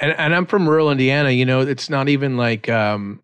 and 0.00 0.12
and 0.18 0.34
I'm 0.34 0.46
from 0.46 0.68
rural 0.68 0.90
Indiana. 0.90 1.30
You 1.30 1.44
know, 1.44 1.60
it's 1.60 1.88
not 1.88 2.08
even 2.08 2.36
like 2.36 2.68
um, 2.68 3.22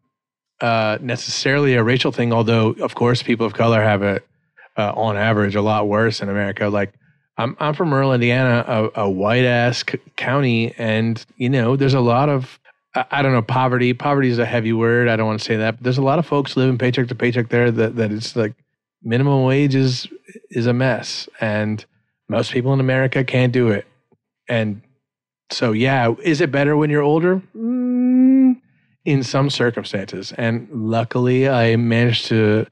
uh, 0.60 0.98
necessarily 1.00 1.74
a 1.74 1.82
racial 1.82 2.12
thing. 2.12 2.32
Although, 2.32 2.70
of 2.80 2.94
course, 2.94 3.22
people 3.22 3.46
of 3.46 3.54
color 3.54 3.82
have 3.82 4.02
it 4.02 4.26
uh, 4.76 4.92
on 4.94 5.16
average 5.16 5.54
a 5.54 5.62
lot 5.62 5.88
worse 5.88 6.20
in 6.20 6.28
America. 6.28 6.68
Like 6.68 6.94
I'm 7.36 7.56
I'm 7.58 7.74
from 7.74 7.92
rural 7.92 8.12
Indiana, 8.12 8.64
a, 8.66 9.02
a 9.02 9.10
white 9.10 9.44
ass 9.44 9.82
c- 9.90 9.98
county, 10.16 10.74
and 10.76 11.24
you 11.36 11.48
know, 11.48 11.76
there's 11.76 11.94
a 11.94 12.00
lot 12.00 12.28
of 12.28 12.58
I, 12.94 13.04
I 13.10 13.22
don't 13.22 13.32
know 13.32 13.42
poverty. 13.42 13.92
Poverty 13.94 14.28
is 14.28 14.38
a 14.38 14.46
heavy 14.46 14.72
word. 14.72 15.08
I 15.08 15.16
don't 15.16 15.26
want 15.26 15.40
to 15.40 15.44
say 15.44 15.56
that, 15.56 15.76
but 15.76 15.84
there's 15.84 15.98
a 15.98 16.02
lot 16.02 16.18
of 16.18 16.26
folks 16.26 16.56
living 16.56 16.78
paycheck 16.78 17.08
to 17.08 17.14
paycheck 17.14 17.48
there. 17.48 17.70
That 17.70 17.96
that 17.96 18.12
it's 18.12 18.36
like 18.36 18.54
minimum 19.02 19.44
wage 19.44 19.74
is 19.74 20.06
is 20.50 20.66
a 20.66 20.72
mess, 20.72 21.28
and 21.40 21.84
most 22.28 22.52
people 22.52 22.72
in 22.72 22.80
America 22.80 23.24
can't 23.24 23.52
do 23.52 23.68
it. 23.68 23.86
And 24.48 24.82
so 25.50 25.72
yeah, 25.72 26.14
is 26.22 26.40
it 26.40 26.50
better 26.50 26.76
when 26.76 26.90
you're 26.90 27.02
older? 27.02 27.42
Mm, 27.56 28.60
in 29.06 29.22
some 29.22 29.48
circumstances, 29.48 30.32
and 30.32 30.68
luckily, 30.70 31.48
I 31.48 31.76
managed 31.76 32.26
to 32.26 32.66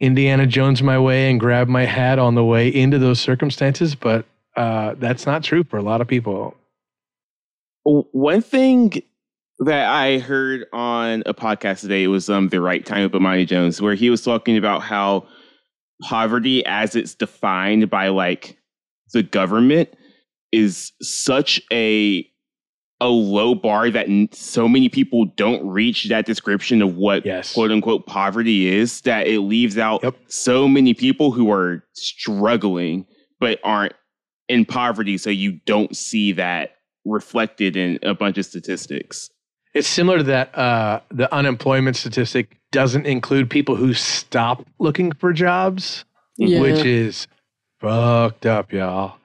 Indiana 0.00 0.46
Jones 0.46 0.82
my 0.82 0.98
way 0.98 1.30
and 1.30 1.38
grab 1.38 1.68
my 1.68 1.84
hat 1.84 2.18
on 2.18 2.34
the 2.34 2.44
way 2.44 2.68
into 2.68 2.98
those 2.98 3.20
circumstances. 3.20 3.94
But 3.94 4.24
uh, 4.56 4.94
that's 4.98 5.26
not 5.26 5.44
true 5.44 5.64
for 5.64 5.76
a 5.76 5.82
lot 5.82 6.00
of 6.00 6.08
people. 6.08 6.56
One 7.84 8.42
thing 8.42 9.02
that 9.60 9.90
I 9.90 10.18
heard 10.18 10.66
on 10.72 11.22
a 11.26 11.34
podcast 11.34 11.80
today 11.80 12.06
was 12.06 12.30
um 12.30 12.48
the 12.48 12.60
right 12.60 12.84
time 12.84 13.04
of 13.04 13.12
Bomani 13.12 13.46
Jones, 13.46 13.80
where 13.80 13.94
he 13.94 14.10
was 14.10 14.22
talking 14.22 14.56
about 14.56 14.82
how 14.82 15.26
poverty, 16.02 16.64
as 16.66 16.96
it's 16.96 17.14
defined 17.14 17.90
by 17.90 18.08
like 18.08 18.56
the 19.12 19.22
government, 19.22 19.90
is 20.52 20.92
such 21.02 21.60
a 21.72 22.29
a 23.00 23.08
low 23.08 23.54
bar 23.54 23.90
that 23.90 24.06
so 24.32 24.68
many 24.68 24.88
people 24.88 25.24
don't 25.24 25.66
reach 25.66 26.08
that 26.08 26.26
description 26.26 26.82
of 26.82 26.96
what 26.96 27.24
yes. 27.24 27.54
quote 27.54 27.70
unquote 27.70 28.06
poverty 28.06 28.68
is 28.68 29.00
that 29.02 29.26
it 29.26 29.40
leaves 29.40 29.78
out 29.78 30.02
yep. 30.02 30.14
so 30.28 30.68
many 30.68 30.92
people 30.92 31.32
who 31.32 31.50
are 31.50 31.82
struggling 31.94 33.06
but 33.38 33.58
aren't 33.64 33.94
in 34.48 34.64
poverty 34.64 35.16
so 35.16 35.30
you 35.30 35.52
don't 35.64 35.96
see 35.96 36.32
that 36.32 36.72
reflected 37.06 37.76
in 37.76 37.98
a 38.02 38.14
bunch 38.14 38.36
of 38.36 38.44
statistics 38.44 39.30
it's 39.72 39.88
similar 39.88 40.18
to 40.18 40.24
that 40.24 40.56
uh, 40.58 41.00
the 41.10 41.32
unemployment 41.34 41.96
statistic 41.96 42.58
doesn't 42.72 43.06
include 43.06 43.48
people 43.48 43.76
who 43.76 43.94
stop 43.94 44.66
looking 44.78 45.12
for 45.12 45.32
jobs 45.32 46.04
yeah. 46.36 46.60
which 46.60 46.84
is 46.84 47.26
fucked 47.80 48.44
up 48.44 48.72
y'all 48.72 49.19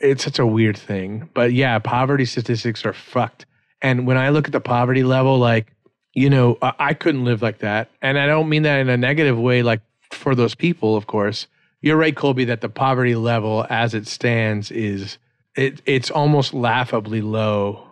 it's 0.00 0.24
such 0.24 0.38
a 0.38 0.46
weird 0.46 0.76
thing. 0.76 1.28
But 1.34 1.52
yeah, 1.52 1.78
poverty 1.78 2.24
statistics 2.24 2.84
are 2.84 2.92
fucked. 2.92 3.46
And 3.80 4.06
when 4.06 4.16
I 4.16 4.28
look 4.30 4.46
at 4.46 4.52
the 4.52 4.60
poverty 4.60 5.02
level, 5.02 5.38
like, 5.38 5.72
you 6.14 6.30
know, 6.30 6.58
I, 6.62 6.72
I 6.78 6.94
couldn't 6.94 7.24
live 7.24 7.42
like 7.42 7.58
that. 7.58 7.90
And 8.00 8.18
I 8.18 8.26
don't 8.26 8.48
mean 8.48 8.62
that 8.62 8.80
in 8.80 8.88
a 8.88 8.96
negative 8.96 9.38
way, 9.38 9.62
like 9.62 9.80
for 10.10 10.34
those 10.34 10.54
people, 10.54 10.96
of 10.96 11.06
course. 11.06 11.46
You're 11.80 11.96
right, 11.96 12.14
Colby, 12.14 12.44
that 12.44 12.60
the 12.60 12.68
poverty 12.68 13.16
level 13.16 13.66
as 13.68 13.92
it 13.92 14.06
stands 14.06 14.70
is 14.70 15.18
it 15.56 15.82
it's 15.84 16.10
almost 16.10 16.54
laughably 16.54 17.20
low 17.20 17.84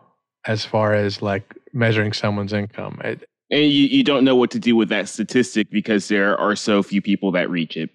as 0.47 0.65
far 0.65 0.95
as 0.95 1.21
like 1.21 1.55
measuring 1.73 2.13
someone's 2.13 2.53
income. 2.53 3.01
It, 3.03 3.29
and 3.51 3.63
you, 3.63 3.87
you 3.87 4.05
don't 4.05 4.25
know 4.25 4.37
what 4.37 4.53
to 4.53 4.61
do 4.61 4.77
with 4.77 4.91
that 4.91 5.09
statistic 5.09 5.71
because 5.71 6.09
there 6.09 6.39
are 6.39 6.55
so 6.55 6.83
few 6.83 7.03
people 7.03 7.33
that 7.33 7.51
reach 7.51 7.77
it. 7.77 7.91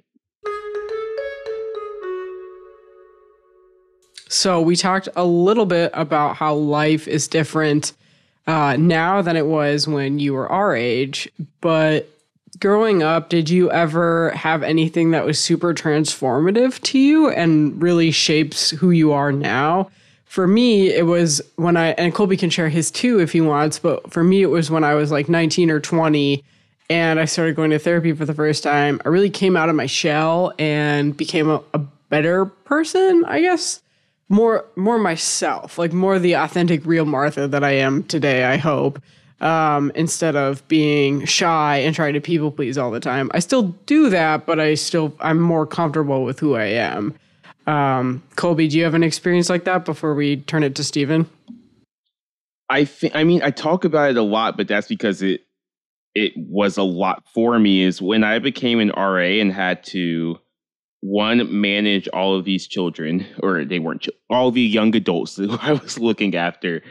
So 4.27 4.59
we 4.59 4.75
talked 4.75 5.07
a 5.15 5.25
little 5.25 5.65
bit 5.65 5.91
about 5.93 6.35
how 6.35 6.55
life 6.55 7.07
is 7.07 7.27
different 7.27 7.93
uh, 8.47 8.75
now 8.77 9.21
than 9.21 9.35
it 9.35 9.45
was 9.45 9.87
when 9.87 10.19
you 10.19 10.33
were 10.33 10.51
our 10.51 10.75
age. 10.75 11.29
But 11.61 12.09
growing 12.59 13.03
up, 13.03 13.29
did 13.29 13.49
you 13.49 13.71
ever 13.71 14.31
have 14.31 14.63
anything 14.63 15.11
that 15.11 15.25
was 15.25 15.39
super 15.39 15.73
transformative 15.73 16.81
to 16.83 16.99
you 16.99 17.29
and 17.29 17.81
really 17.81 18.11
shapes 18.11 18.71
who 18.71 18.91
you 18.91 19.11
are 19.11 19.31
now? 19.31 19.89
For 20.25 20.47
me, 20.47 20.91
it 20.91 21.05
was 21.05 21.41
when 21.55 21.77
I, 21.77 21.89
and 21.91 22.13
Colby 22.13 22.35
can 22.35 22.49
share 22.49 22.69
his 22.69 22.91
too 22.91 23.19
if 23.19 23.31
he 23.31 23.41
wants, 23.41 23.79
but 23.79 24.11
for 24.11 24.23
me, 24.23 24.41
it 24.41 24.47
was 24.47 24.69
when 24.69 24.83
I 24.83 24.95
was 24.95 25.11
like 25.11 25.29
19 25.29 25.69
or 25.69 25.79
20 25.79 26.43
and 26.89 27.19
I 27.19 27.25
started 27.25 27.55
going 27.55 27.71
to 27.71 27.79
therapy 27.79 28.13
for 28.13 28.25
the 28.25 28.33
first 28.33 28.61
time. 28.61 29.01
I 29.05 29.09
really 29.09 29.29
came 29.29 29.57
out 29.57 29.69
of 29.69 29.75
my 29.75 29.87
shell 29.87 30.53
and 30.59 31.15
became 31.15 31.49
a, 31.49 31.63
a 31.73 31.79
better 31.79 32.45
person, 32.45 33.23
I 33.25 33.41
guess 33.41 33.81
more 34.29 34.65
more 34.75 34.97
myself, 34.97 35.77
like 35.77 35.93
more 35.93 36.19
the 36.19 36.33
authentic 36.33 36.85
real 36.85 37.05
Martha 37.05 37.47
that 37.47 37.63
I 37.63 37.71
am 37.71 38.03
today, 38.03 38.45
I 38.45 38.57
hope. 38.57 39.01
Um, 39.41 39.91
instead 39.95 40.37
of 40.37 40.65
being 40.69 41.25
shy 41.25 41.79
and 41.79 41.93
trying 41.93 42.13
to 42.13 42.21
people 42.21 42.51
please 42.51 42.77
all 42.77 42.89
the 42.89 43.01
time. 43.01 43.29
I 43.33 43.39
still 43.39 43.63
do 43.85 44.09
that, 44.09 44.45
but 44.45 44.59
I 44.59 44.75
still 44.75 45.13
I'm 45.19 45.39
more 45.39 45.67
comfortable 45.67 46.23
with 46.23 46.39
who 46.39 46.55
I 46.55 46.65
am. 46.65 47.13
Um, 47.67 48.23
Colby, 48.35 48.67
do 48.67 48.77
you 48.77 48.83
have 48.85 48.93
an 48.93 49.03
experience 49.03 49.49
like 49.49 49.65
that 49.65 49.85
before 49.85 50.15
we 50.15 50.37
turn 50.37 50.63
it 50.63 50.75
to 50.75 50.83
Stephen? 50.83 51.29
I 52.69 52.85
think 52.85 53.15
I 53.15 53.23
mean 53.23 53.41
I 53.43 53.51
talk 53.51 53.83
about 53.83 54.11
it 54.11 54.17
a 54.17 54.23
lot, 54.23 54.57
but 54.57 54.67
that's 54.67 54.87
because 54.87 55.21
it 55.21 55.41
it 56.15 56.33
was 56.37 56.77
a 56.77 56.83
lot 56.83 57.23
for 57.33 57.59
me 57.59 57.83
is 57.83 58.01
when 58.01 58.23
I 58.23 58.39
became 58.39 58.79
an 58.79 58.91
RA 58.95 59.39
and 59.41 59.51
had 59.51 59.83
to 59.85 60.39
one 61.01 61.47
manage 61.61 62.07
all 62.09 62.35
of 62.35 62.45
these 62.45 62.67
children 62.67 63.25
or 63.43 63.63
they 63.63 63.79
weren't 63.79 64.07
all 64.29 64.51
the 64.51 64.61
young 64.61 64.95
adults 64.95 65.35
who 65.37 65.57
i 65.61 65.71
was 65.71 65.99
looking 65.99 66.35
after. 66.35 66.81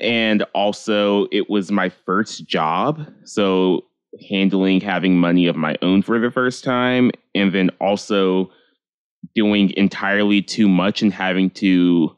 And 0.00 0.42
also 0.54 1.26
it 1.32 1.50
was 1.50 1.70
my 1.70 1.88
first 1.88 2.46
job 2.46 3.06
so 3.24 3.84
handling 4.28 4.80
having 4.80 5.18
money 5.18 5.46
of 5.46 5.56
my 5.56 5.76
own 5.82 6.02
for 6.02 6.18
the 6.18 6.30
first 6.30 6.64
time 6.64 7.10
and 7.34 7.54
then 7.54 7.70
also 7.80 8.50
doing 9.34 9.72
entirely 9.76 10.42
too 10.42 10.68
much 10.68 11.02
and 11.02 11.12
having 11.12 11.50
to 11.50 12.16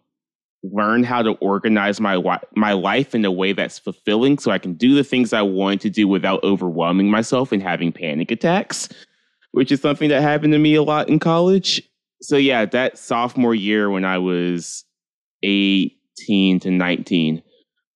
learn 0.73 1.05
how 1.05 1.23
to 1.23 1.33
organize 1.35 2.01
my 2.01 2.41
my 2.57 2.73
life 2.73 3.15
in 3.15 3.25
a 3.25 3.31
way 3.31 3.53
that's 3.53 3.79
fulfilling 3.79 4.39
so 4.39 4.51
I 4.51 4.59
can 4.59 4.75
do 4.75 4.95
the 4.95 5.05
things 5.05 5.33
I 5.33 5.43
want 5.43 5.81
to 5.83 5.91
do 5.91 6.09
without 6.09 6.43
overwhelming 6.43 7.11
myself 7.11 7.53
and 7.53 7.63
having 7.63 7.93
panic 7.93 8.31
attacks 8.31 8.89
which 9.55 9.71
is 9.71 9.81
something 9.81 10.09
that 10.09 10.21
happened 10.21 10.53
to 10.53 10.59
me 10.59 10.75
a 10.75 10.83
lot 10.83 11.09
in 11.09 11.21
college. 11.21 11.81
So 12.21 12.37
yeah, 12.37 12.65
that 12.67 12.99
sophomore 12.99 13.55
year 13.55 13.89
when 13.89 14.05
I 14.05 14.19
was 14.19 14.85
18 15.45 16.59
to 16.61 16.71
19 16.73 17.41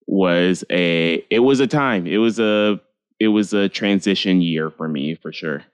was 0.06 0.64
a 0.70 1.24
it 1.30 1.40
was 1.40 1.58
a 1.58 1.66
time. 1.66 2.06
It 2.06 2.18
was 2.18 2.38
a 2.38 2.80
it 3.18 3.28
was 3.28 3.52
a 3.52 3.68
transition 3.68 4.40
year 4.40 4.70
for 4.70 4.88
me 4.88 5.16
for 5.16 5.32
sure. 5.32 5.64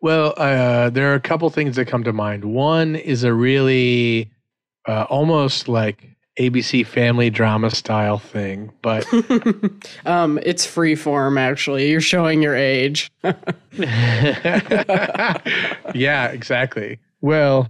Well, 0.00 0.34
uh, 0.36 0.90
there 0.90 1.12
are 1.12 1.16
a 1.16 1.20
couple 1.20 1.48
things 1.50 1.76
that 1.76 1.86
come 1.86 2.02
to 2.02 2.12
mind. 2.12 2.44
One 2.44 2.96
is 2.96 3.22
a 3.22 3.32
really 3.32 4.32
uh, 4.88 5.06
almost 5.08 5.68
like 5.68 6.16
ABC 6.38 6.86
family 6.86 7.30
drama 7.30 7.70
style 7.70 8.18
thing, 8.18 8.72
but 8.82 9.06
um, 10.06 10.38
it's 10.42 10.66
Freeform. 10.66 11.38
Actually, 11.38 11.90
you're 11.90 12.00
showing 12.00 12.40
your 12.42 12.54
age. 12.54 13.10
yeah, 13.72 15.38
exactly. 16.28 16.98
Well, 17.20 17.68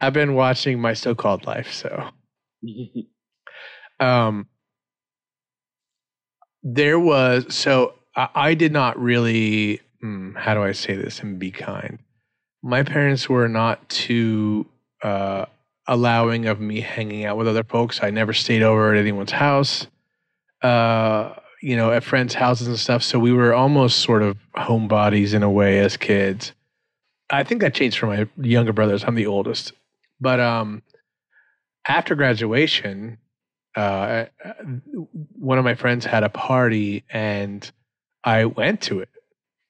I've 0.00 0.12
been 0.12 0.34
watching 0.34 0.80
my 0.80 0.94
so-called 0.94 1.46
life, 1.46 1.72
so 1.72 2.08
Um, 4.00 4.48
there 6.62 6.98
was 6.98 7.54
so 7.54 7.94
I, 8.16 8.28
I 8.34 8.54
did 8.54 8.72
not 8.72 8.98
really. 8.98 9.80
Hmm, 10.00 10.34
how 10.34 10.54
do 10.54 10.62
I 10.62 10.72
say 10.72 10.96
this 10.96 11.20
and 11.20 11.38
be 11.38 11.50
kind? 11.50 11.98
My 12.62 12.82
parents 12.82 13.28
were 13.28 13.48
not 13.48 13.88
too 13.88 14.66
uh, 15.02 15.46
allowing 15.86 16.46
of 16.46 16.60
me 16.60 16.80
hanging 16.80 17.24
out 17.24 17.36
with 17.36 17.48
other 17.48 17.64
folks. 17.64 18.00
I 18.02 18.10
never 18.10 18.32
stayed 18.32 18.62
over 18.62 18.94
at 18.94 18.98
anyone's 18.98 19.32
house. 19.32 19.86
Uh, 20.62 21.34
you 21.64 21.76
know, 21.76 21.90
at 21.90 22.04
friends' 22.04 22.34
houses 22.34 22.68
and 22.68 22.78
stuff. 22.78 23.02
So 23.02 23.18
we 23.18 23.32
were 23.32 23.54
almost 23.54 24.00
sort 24.00 24.22
of 24.22 24.36
homebodies 24.54 25.32
in 25.32 25.42
a 25.42 25.50
way 25.50 25.80
as 25.80 25.96
kids. 25.96 26.52
I 27.30 27.42
think 27.42 27.62
that 27.62 27.72
changed 27.72 27.98
for 27.98 28.06
my 28.06 28.28
younger 28.36 28.74
brothers. 28.74 29.02
I'm 29.02 29.14
the 29.14 29.26
oldest, 29.26 29.72
but 30.20 30.40
um, 30.40 30.82
after 31.88 32.14
graduation, 32.14 33.16
uh, 33.74 34.26
one 35.38 35.56
of 35.56 35.64
my 35.64 35.74
friends 35.74 36.04
had 36.04 36.22
a 36.22 36.28
party, 36.28 37.02
and 37.08 37.68
I 38.22 38.44
went 38.44 38.82
to 38.82 39.00
it, 39.00 39.08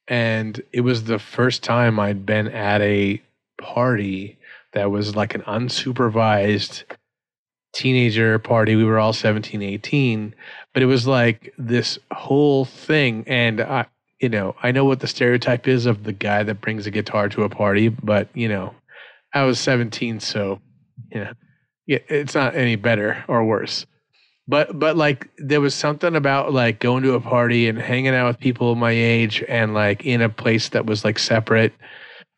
and 0.09 0.61
it 0.73 0.81
was 0.81 1.05
the 1.05 1.21
first 1.21 1.63
time 1.63 2.01
I'd 2.01 2.27
been 2.27 2.49
at 2.49 2.81
a 2.81 3.23
party 3.57 4.37
that 4.75 4.91
was 4.91 5.17
like 5.17 5.35
an 5.35 5.43
unsupervised 5.43 6.85
teenager 7.73 8.39
party. 8.39 8.77
We 8.77 8.85
were 8.85 8.99
all 8.99 9.13
17, 9.13 9.63
18, 9.63 10.35
but 10.73 10.83
it 10.83 10.87
was 10.87 11.07
like 11.07 11.53
this 11.59 11.99
whole 12.13 12.65
thing. 12.65 13.25
And 13.27 13.61
I, 13.61 13.87
you 14.21 14.29
know, 14.29 14.55
I 14.63 14.73
know 14.73 14.85
what 14.85 15.01
the 15.01 15.07
stereotype 15.07 15.67
is 15.67 15.87
of 15.87 16.05
the 16.05 16.13
guy 16.13 16.43
that 16.43 16.61
brings 16.61 16.87
a 16.87 16.91
guitar 16.91 17.29
to 17.31 17.43
a 17.43 17.49
party, 17.49 17.89
but 17.89 18.29
you 18.35 18.49
know, 18.49 18.75
I 19.33 19.45
was 19.45 19.59
17, 19.59 20.21
so 20.21 20.61
yeah, 21.11 21.33
yeah, 21.87 21.99
it's 22.09 22.35
not 22.35 22.55
any 22.55 22.77
better 22.77 23.25
or 23.29 23.45
worse. 23.45 23.87
But 24.47 24.79
but 24.79 24.97
like 24.97 25.31
there 25.39 25.61
was 25.61 25.75
something 25.75 26.15
about 26.15 26.53
like 26.53 26.79
going 26.79 27.03
to 27.05 27.15
a 27.15 27.21
party 27.21 27.67
and 27.67 27.79
hanging 27.79 28.15
out 28.15 28.27
with 28.27 28.39
people 28.39 28.75
my 28.75 28.91
age 28.91 29.43
and 29.49 29.73
like 29.73 30.05
in 30.05 30.21
a 30.21 30.29
place 30.29 30.69
that 30.71 30.85
was 30.85 31.03
like 31.03 31.19
separate 31.19 31.73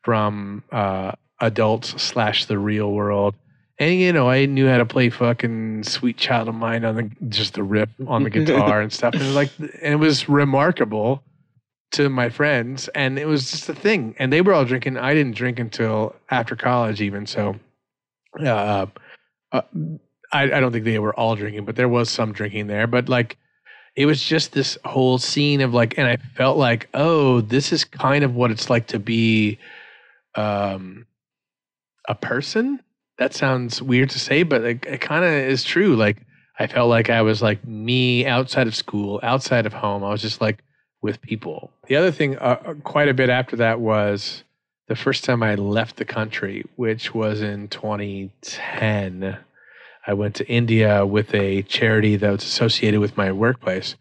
from 0.03 0.63
uh 0.71 1.11
adults 1.39 2.01
slash 2.01 2.45
the 2.45 2.57
real 2.57 2.91
world 2.91 3.35
and 3.79 3.99
you 3.99 4.11
know, 4.11 4.29
I 4.29 4.45
knew 4.45 4.67
how 4.67 4.77
to 4.77 4.85
play 4.85 5.09
fucking 5.09 5.83
"Sweet 5.83 6.17
Child 6.17 6.49
of 6.49 6.55
Mine" 6.55 6.83
on 6.83 6.95
the 6.95 7.11
just 7.29 7.53
the 7.53 7.63
rip 7.63 7.89
on 8.07 8.23
the 8.23 8.29
guitar 8.31 8.81
and 8.81 8.91
stuff. 8.91 9.13
And 9.13 9.21
it 9.21 9.27
was 9.27 9.35
like, 9.35 9.51
and 9.59 9.93
it 9.93 9.99
was 9.99 10.27
remarkable 10.27 11.23
to 11.91 12.09
my 12.09 12.29
friends, 12.29 12.87
and 12.89 13.19
it 13.19 13.27
was 13.27 13.51
just 13.51 13.69
a 13.69 13.75
thing. 13.75 14.15
And 14.17 14.33
they 14.33 14.41
were 14.41 14.53
all 14.53 14.65
drinking. 14.65 14.97
I 14.97 15.13
didn't 15.13 15.35
drink 15.35 15.59
until 15.59 16.15
after 16.31 16.55
college, 16.55 17.01
even 17.01 17.27
so. 17.27 17.55
Uh, 18.39 18.87
uh, 19.51 19.61
I, 20.33 20.43
I 20.43 20.59
don't 20.59 20.71
think 20.71 20.85
they 20.85 20.99
were 20.99 21.17
all 21.17 21.35
drinking, 21.35 21.65
but 21.65 21.75
there 21.75 21.87
was 21.87 22.09
some 22.09 22.33
drinking 22.33 22.67
there. 22.67 22.87
But 22.87 23.09
like, 23.09 23.37
it 23.95 24.05
was 24.05 24.21
just 24.21 24.53
this 24.53 24.77
whole 24.85 25.17
scene 25.17 25.61
of 25.61 25.73
like, 25.73 25.97
and 25.97 26.07
I 26.07 26.17
felt 26.35 26.57
like, 26.57 26.89
oh, 26.93 27.41
this 27.41 27.71
is 27.71 27.85
kind 27.85 28.23
of 28.23 28.35
what 28.35 28.51
it's 28.51 28.69
like 28.69 28.87
to 28.87 28.99
be, 28.99 29.57
um, 30.35 31.06
a 32.07 32.15
person 32.15 32.81
that 33.17 33.33
sounds 33.33 33.81
weird 33.81 34.09
to 34.11 34.19
say, 34.19 34.43
but 34.43 34.63
it, 34.63 34.85
it 34.85 35.01
kind 35.01 35.25
of 35.25 35.31
is 35.31 35.63
true. 35.63 35.95
Like 35.95 36.17
I 36.59 36.67
felt 36.67 36.89
like 36.89 37.09
I 37.09 37.21
was 37.21 37.41
like 37.41 37.65
me 37.65 38.25
outside 38.25 38.67
of 38.67 38.75
school, 38.75 39.19
outside 39.23 39.65
of 39.65 39.73
home. 39.73 40.03
I 40.03 40.09
was 40.09 40.21
just 40.21 40.41
like 40.41 40.63
with 41.01 41.21
people. 41.21 41.71
The 41.87 41.95
other 41.95 42.11
thing, 42.11 42.37
uh, 42.37 42.61
uh 42.65 42.73
quite 42.83 43.09
a 43.09 43.13
bit 43.13 43.29
after 43.29 43.55
that, 43.57 43.79
was 43.79 44.43
the 44.87 44.95
first 44.95 45.23
time 45.23 45.43
I 45.43 45.55
left 45.55 45.97
the 45.97 46.05
country, 46.05 46.65
which 46.75 47.13
was 47.13 47.41
in 47.41 47.67
2010. 47.67 49.37
I 50.09 50.13
went 50.13 50.35
to 50.35 50.47
India 50.47 51.05
with 51.05 51.33
a 51.33 51.63
charity 51.63 52.15
that 52.15 52.31
was 52.31 52.43
associated 52.43 52.99
with 53.01 53.17
my 53.17 53.31
workplace. 53.31 53.95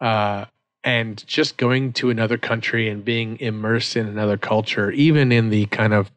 Uh, 0.00 0.44
and 0.84 1.26
just 1.26 1.56
going 1.56 1.92
to 1.94 2.10
another 2.10 2.38
country 2.38 2.88
and 2.88 3.04
being 3.04 3.40
immersed 3.40 3.96
in 3.96 4.06
another 4.06 4.36
culture, 4.36 4.92
even 4.92 5.32
in 5.32 5.50
the 5.50 5.66
kind 5.66 5.92
of 5.92 6.12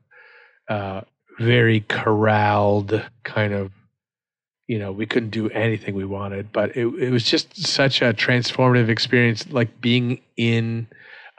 uh, 0.69 1.01
very 1.39 1.81
corralled 1.81 3.05
kind 3.23 3.53
of 3.53 3.71
you 4.67 4.77
know 4.77 4.91
we 4.91 5.05
couldn't 5.05 5.31
do 5.31 5.49
anything 5.49 5.95
we 5.95 6.05
wanted 6.05 6.51
but 6.51 6.75
it, 6.75 6.85
it 6.99 7.09
was 7.09 7.23
just 7.23 7.57
such 7.57 8.01
a 8.01 8.13
transformative 8.13 8.89
experience 8.89 9.49
like 9.51 9.81
being 9.81 10.21
in 10.37 10.87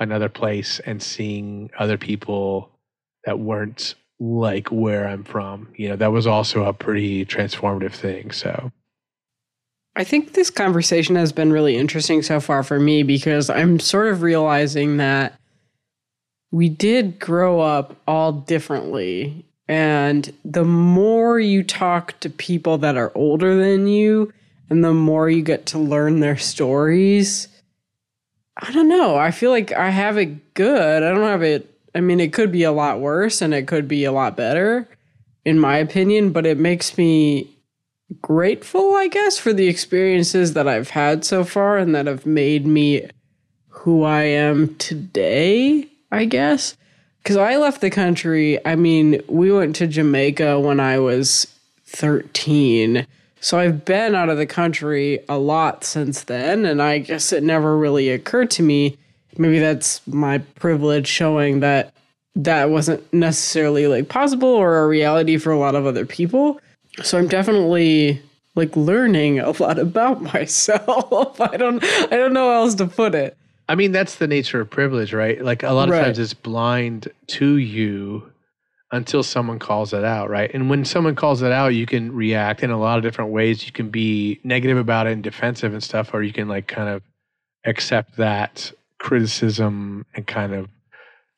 another 0.01 0.29
place 0.29 0.81
and 0.81 1.03
seeing 1.03 1.71
other 1.79 1.99
people 1.99 2.71
that 3.25 3.39
weren't 3.39 3.95
like 4.19 4.69
where 4.69 5.07
i'm 5.07 5.25
from. 5.25 5.69
You 5.77 5.91
know 5.91 5.97
that 5.97 6.13
was 6.13 6.27
also 6.27 6.65
a 6.65 6.73
pretty 6.73 7.25
transformative 7.25 7.95
thing 7.95 8.31
so. 8.31 8.73
I 9.97 10.05
think 10.05 10.35
this 10.35 10.51
conversation 10.51 11.17
has 11.17 11.33
been 11.33 11.53
really 11.53 11.77
interesting 11.77 12.23
so 12.23 12.39
far 12.41 12.63
for 12.63 12.79
me 12.79 13.03
because 13.03 13.51
I'm 13.51 13.81
sort 13.81 14.07
of 14.07 14.23
realizing 14.23 14.99
that 14.99 15.39
we 16.51 16.69
did 16.69 17.19
grow 17.19 17.61
up 17.61 17.97
all 18.07 18.33
differently 18.33 19.45
and 19.71 20.33
the 20.45 20.65
more 20.65 21.39
you 21.39 21.63
talk 21.63 22.19
to 22.21 22.29
people 22.29 22.79
that 22.79 22.97
are 22.97 23.13
older 23.15 23.55
than 23.55 23.87
you, 23.87 24.33
and 24.69 24.83
the 24.83 24.93
more 24.93 25.31
you 25.31 25.43
get 25.43 25.67
to 25.67 25.79
learn 25.79 26.19
their 26.19 26.37
stories, 26.37 27.47
I 28.57 28.73
don't 28.73 28.89
know. 28.89 29.15
I 29.15 29.31
feel 29.31 29.53
like 29.53 29.71
I 29.71 29.91
have 29.91 30.19
it 30.19 30.55
good. 30.55 31.05
I 31.05 31.11
don't 31.11 31.23
have 31.23 31.45
it. 31.45 31.73
I 31.95 32.01
mean, 32.01 32.19
it 32.19 32.33
could 32.33 32.51
be 32.51 32.65
a 32.65 32.73
lot 32.73 32.99
worse 32.99 33.41
and 33.41 33.55
it 33.55 33.69
could 33.69 33.87
be 33.87 34.05
a 34.05 34.11
lot 34.11 34.37
better, 34.37 34.89
in 35.45 35.57
my 35.57 35.77
opinion, 35.77 36.33
but 36.33 36.47
it 36.47 36.59
makes 36.59 36.99
me 36.99 37.57
grateful, 38.21 38.95
I 38.97 39.07
guess, 39.07 39.39
for 39.39 39.53
the 39.53 39.69
experiences 39.69 40.55
that 40.55 40.67
I've 40.67 40.91
had 40.91 41.25
so 41.25 41.45
far 41.45 41.79
and 41.79 41.95
that 41.95 42.09
have 42.09 42.27
made 42.27 42.67
me 42.67 43.09
who 43.69 44.03
I 44.03 44.23
am 44.23 44.75
today, 44.79 45.90
I 46.11 46.25
guess 46.25 46.77
because 47.23 47.37
I 47.37 47.57
left 47.57 47.81
the 47.81 47.91
country. 47.91 48.65
I 48.67 48.77
mean, 48.77 49.23
we 49.29 49.53
went 49.53 49.77
to 49.77 49.87
Jamaica 49.87 50.59
when 50.61 50.81
I 50.81 50.99
was 50.99 51.47
13. 51.87 53.07
So 53.41 53.59
I've 53.59 53.85
been 53.85 54.15
out 54.15 54.29
of 54.29 54.37
the 54.37 54.47
country 54.47 55.21
a 55.29 55.39
lot 55.39 55.85
since 55.85 56.25
then. 56.25 56.67
And 56.67 56.83
I 56.83 56.99
guess 56.99 57.33
it 57.33 57.43
never 57.43 57.77
really 57.77 58.11
occurred 58.11 58.51
to 58.53 58.63
me. 58.63 58.99
Maybe 59.39 59.59
that's 59.59 60.07
my 60.07 60.39
privilege 60.39 61.07
showing 61.07 61.61
that 61.61 61.95
that 62.37 62.71
wasn't 62.71 63.13
necessarily 63.13 63.87
like 63.87 64.09
possible 64.09 64.49
or 64.49 64.79
a 64.79 64.87
reality 64.87 65.37
for 65.37 65.53
a 65.53 65.59
lot 65.59 65.75
of 65.75 65.87
other 65.87 66.07
people. 66.07 66.61
So 67.03 67.19
I'm 67.19 67.29
definitely 67.29 68.21
like 68.55 68.77
learning 68.77 69.41
a 69.41 69.51
lot 69.63 69.79
about 69.89 70.23
myself. 70.23 71.41
I 71.41 71.57
don't 71.57 71.83
I 71.85 72.17
don't 72.17 72.33
know 72.33 72.51
how 72.53 72.63
else 72.63 72.75
to 72.77 72.87
put 72.87 73.15
it. 73.15 73.37
I 73.71 73.77
mean, 73.77 73.93
that's 73.93 74.17
the 74.17 74.27
nature 74.27 74.61
of 74.61 74.69
privilege, 74.69 75.13
right? 75.13 75.41
Like 75.41 75.63
a 75.63 75.71
lot 75.71 75.89
of 75.89 75.93
right. 75.93 76.07
times 76.07 76.19
it's 76.19 76.35
blind 76.35 77.07
to 77.29 77.57
you 77.57 78.33
until 78.91 79.23
someone 79.23 79.61
calls 79.61 79.93
it 79.93 80.03
out, 80.03 80.29
right? 80.29 80.51
And 80.53 80.69
when 80.69 80.85
someone 80.85 81.15
calls 81.15 81.41
it 81.41 81.53
out, 81.53 81.69
you 81.69 81.87
can 81.87 82.13
react 82.13 82.65
in 82.65 82.73
a 82.73 82.81
lot 82.81 82.99
of 82.99 83.05
different 83.05 83.31
ways. 83.31 83.65
You 83.65 83.71
can 83.71 83.89
be 83.89 84.41
negative 84.43 84.77
about 84.77 85.07
it 85.07 85.13
and 85.13 85.23
defensive 85.23 85.73
and 85.73 85.85
stuff, 85.85 86.13
or 86.13 86.25
you 86.25 86.33
can 86.33 86.49
like 86.49 86.67
kind 86.67 86.89
of 86.89 87.01
accept 87.65 88.17
that 88.17 88.73
criticism 88.99 90.05
and 90.17 90.27
kind 90.27 90.53
of 90.53 90.69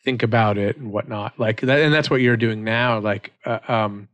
think 0.02 0.22
about 0.22 0.56
it 0.56 0.78
and 0.78 0.90
whatnot. 0.90 1.38
Like 1.38 1.60
that, 1.60 1.80
and 1.80 1.92
that's 1.92 2.08
what 2.08 2.22
you're 2.22 2.38
doing 2.38 2.64
now. 2.64 2.98
Like, 2.98 3.34
uh, 3.44 3.58
um, 3.68 4.08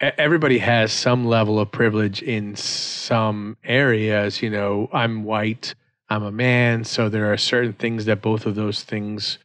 everybody 0.00 0.56
has 0.56 0.90
some 0.90 1.26
level 1.26 1.60
of 1.60 1.70
privilege 1.70 2.22
in 2.22 2.56
some 2.56 3.58
areas. 3.62 4.40
You 4.40 4.48
know, 4.48 4.88
I'm 4.90 5.24
white 5.24 5.74
I'm 6.10 6.22
a 6.22 6.32
man, 6.32 6.84
so 6.84 7.08
there 7.08 7.32
are 7.32 7.36
certain 7.36 7.74
things 7.74 8.06
that 8.06 8.22
both 8.22 8.46
of 8.46 8.54
those 8.54 8.82
things 8.82 9.38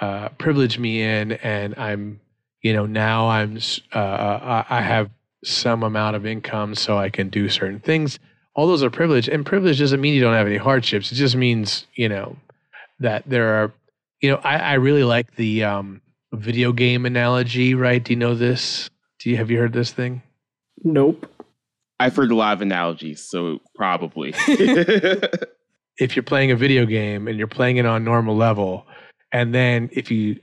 uh, 0.00 0.30
privilege 0.30 0.78
me 0.78 1.02
in, 1.02 1.32
and 1.32 1.74
I'm, 1.76 2.20
you 2.62 2.72
know, 2.72 2.86
now 2.86 3.28
I'm, 3.28 3.58
uh, 3.94 3.98
uh 3.98 4.64
I 4.68 4.80
have 4.80 5.10
some 5.44 5.82
amount 5.82 6.16
of 6.16 6.26
income, 6.26 6.74
so 6.74 6.98
I 6.98 7.10
can 7.10 7.28
do 7.28 7.48
certain 7.48 7.80
things. 7.80 8.18
All 8.54 8.66
those 8.66 8.82
are 8.82 8.90
privilege, 8.90 9.28
and 9.28 9.46
privilege 9.46 9.78
doesn't 9.78 10.00
mean 10.00 10.14
you 10.14 10.20
don't 10.20 10.34
have 10.34 10.48
any 10.48 10.56
hardships. 10.56 11.12
It 11.12 11.14
just 11.14 11.36
means, 11.36 11.86
you 11.94 12.08
know, 12.08 12.36
that 12.98 13.22
there 13.26 13.62
are, 13.62 13.72
you 14.20 14.30
know, 14.30 14.40
I, 14.42 14.56
I 14.56 14.74
really 14.74 15.04
like 15.04 15.36
the 15.36 15.64
um, 15.64 16.00
video 16.32 16.72
game 16.72 17.06
analogy. 17.06 17.74
Right? 17.74 18.02
Do 18.02 18.12
you 18.12 18.18
know 18.18 18.34
this? 18.34 18.90
Do 19.20 19.30
you 19.30 19.36
have 19.36 19.50
you 19.50 19.58
heard 19.58 19.72
this 19.72 19.92
thing? 19.92 20.22
Nope. 20.82 21.30
I've 22.00 22.16
heard 22.16 22.32
a 22.32 22.34
lot 22.34 22.54
of 22.54 22.62
analogies, 22.62 23.22
so 23.28 23.60
probably. 23.74 24.34
if 26.00 26.16
you're 26.16 26.22
playing 26.22 26.50
a 26.50 26.56
video 26.56 26.86
game 26.86 27.28
and 27.28 27.38
you're 27.38 27.46
playing 27.46 27.76
it 27.76 27.86
on 27.86 28.02
normal 28.02 28.34
level, 28.34 28.86
and 29.30 29.54
then 29.54 29.90
if 29.92 30.10
you 30.10 30.40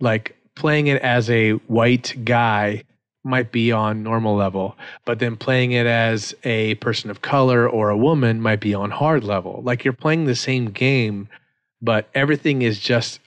like 0.00 0.36
playing 0.56 0.88
it 0.88 1.00
as 1.00 1.30
a 1.30 1.52
white 1.52 2.14
guy 2.24 2.82
might 3.24 3.52
be 3.52 3.72
on 3.72 4.02
normal 4.02 4.36
level, 4.36 4.76
but 5.04 5.18
then 5.20 5.36
playing 5.36 5.72
it 5.72 5.86
as 5.86 6.34
a 6.44 6.74
person 6.76 7.08
of 7.10 7.22
color 7.22 7.68
or 7.68 7.88
a 7.88 7.96
woman 7.96 8.40
might 8.40 8.60
be 8.60 8.74
on 8.74 8.90
hard 8.90 9.24
level. 9.24 9.62
Like 9.64 9.84
you're 9.84 9.92
playing 9.92 10.24
the 10.24 10.34
same 10.34 10.66
game, 10.66 11.28
but 11.80 12.08
everything 12.14 12.62
is 12.62 12.78
just 12.78 13.20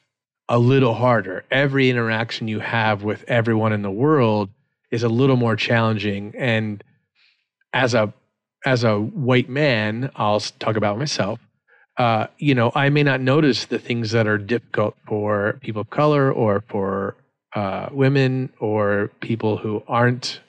a 0.50 0.60
little 0.60 0.94
harder. 0.94 1.46
Every 1.50 1.90
interaction 1.90 2.48
you 2.48 2.60
have 2.60 3.04
with 3.04 3.24
everyone 3.28 3.72
in 3.72 3.84
the 3.84 3.92
world 3.92 4.50
is 4.92 5.04
a 5.04 5.10
little 5.10 5.36
more 5.38 5.56
challenging. 5.56 6.34
And 6.38 6.84
as 7.74 7.94
a 7.94 8.14
as 8.66 8.84
a 8.84 9.00
white 9.00 9.48
man, 9.48 10.12
I'll 10.18 10.42
talk 10.42 10.76
about 10.76 10.98
myself. 10.98 11.40
Uh, 12.00 12.28
you 12.38 12.56
know, 12.56 12.72
I 12.76 12.88
may 12.90 13.04
not 13.04 13.20
notice 13.20 13.66
the 13.66 13.78
things 13.78 14.12
that 14.12 14.26
are 14.26 14.38
difficult 14.38 14.96
for 15.06 15.60
people 15.62 15.82
of 15.82 15.90
color 15.90 16.32
or 16.32 16.64
for 16.70 17.18
uh, 17.54 17.90
women 17.92 18.50
or 18.62 19.12
people 19.20 19.58
who 19.58 19.84
aren't, 19.86 20.40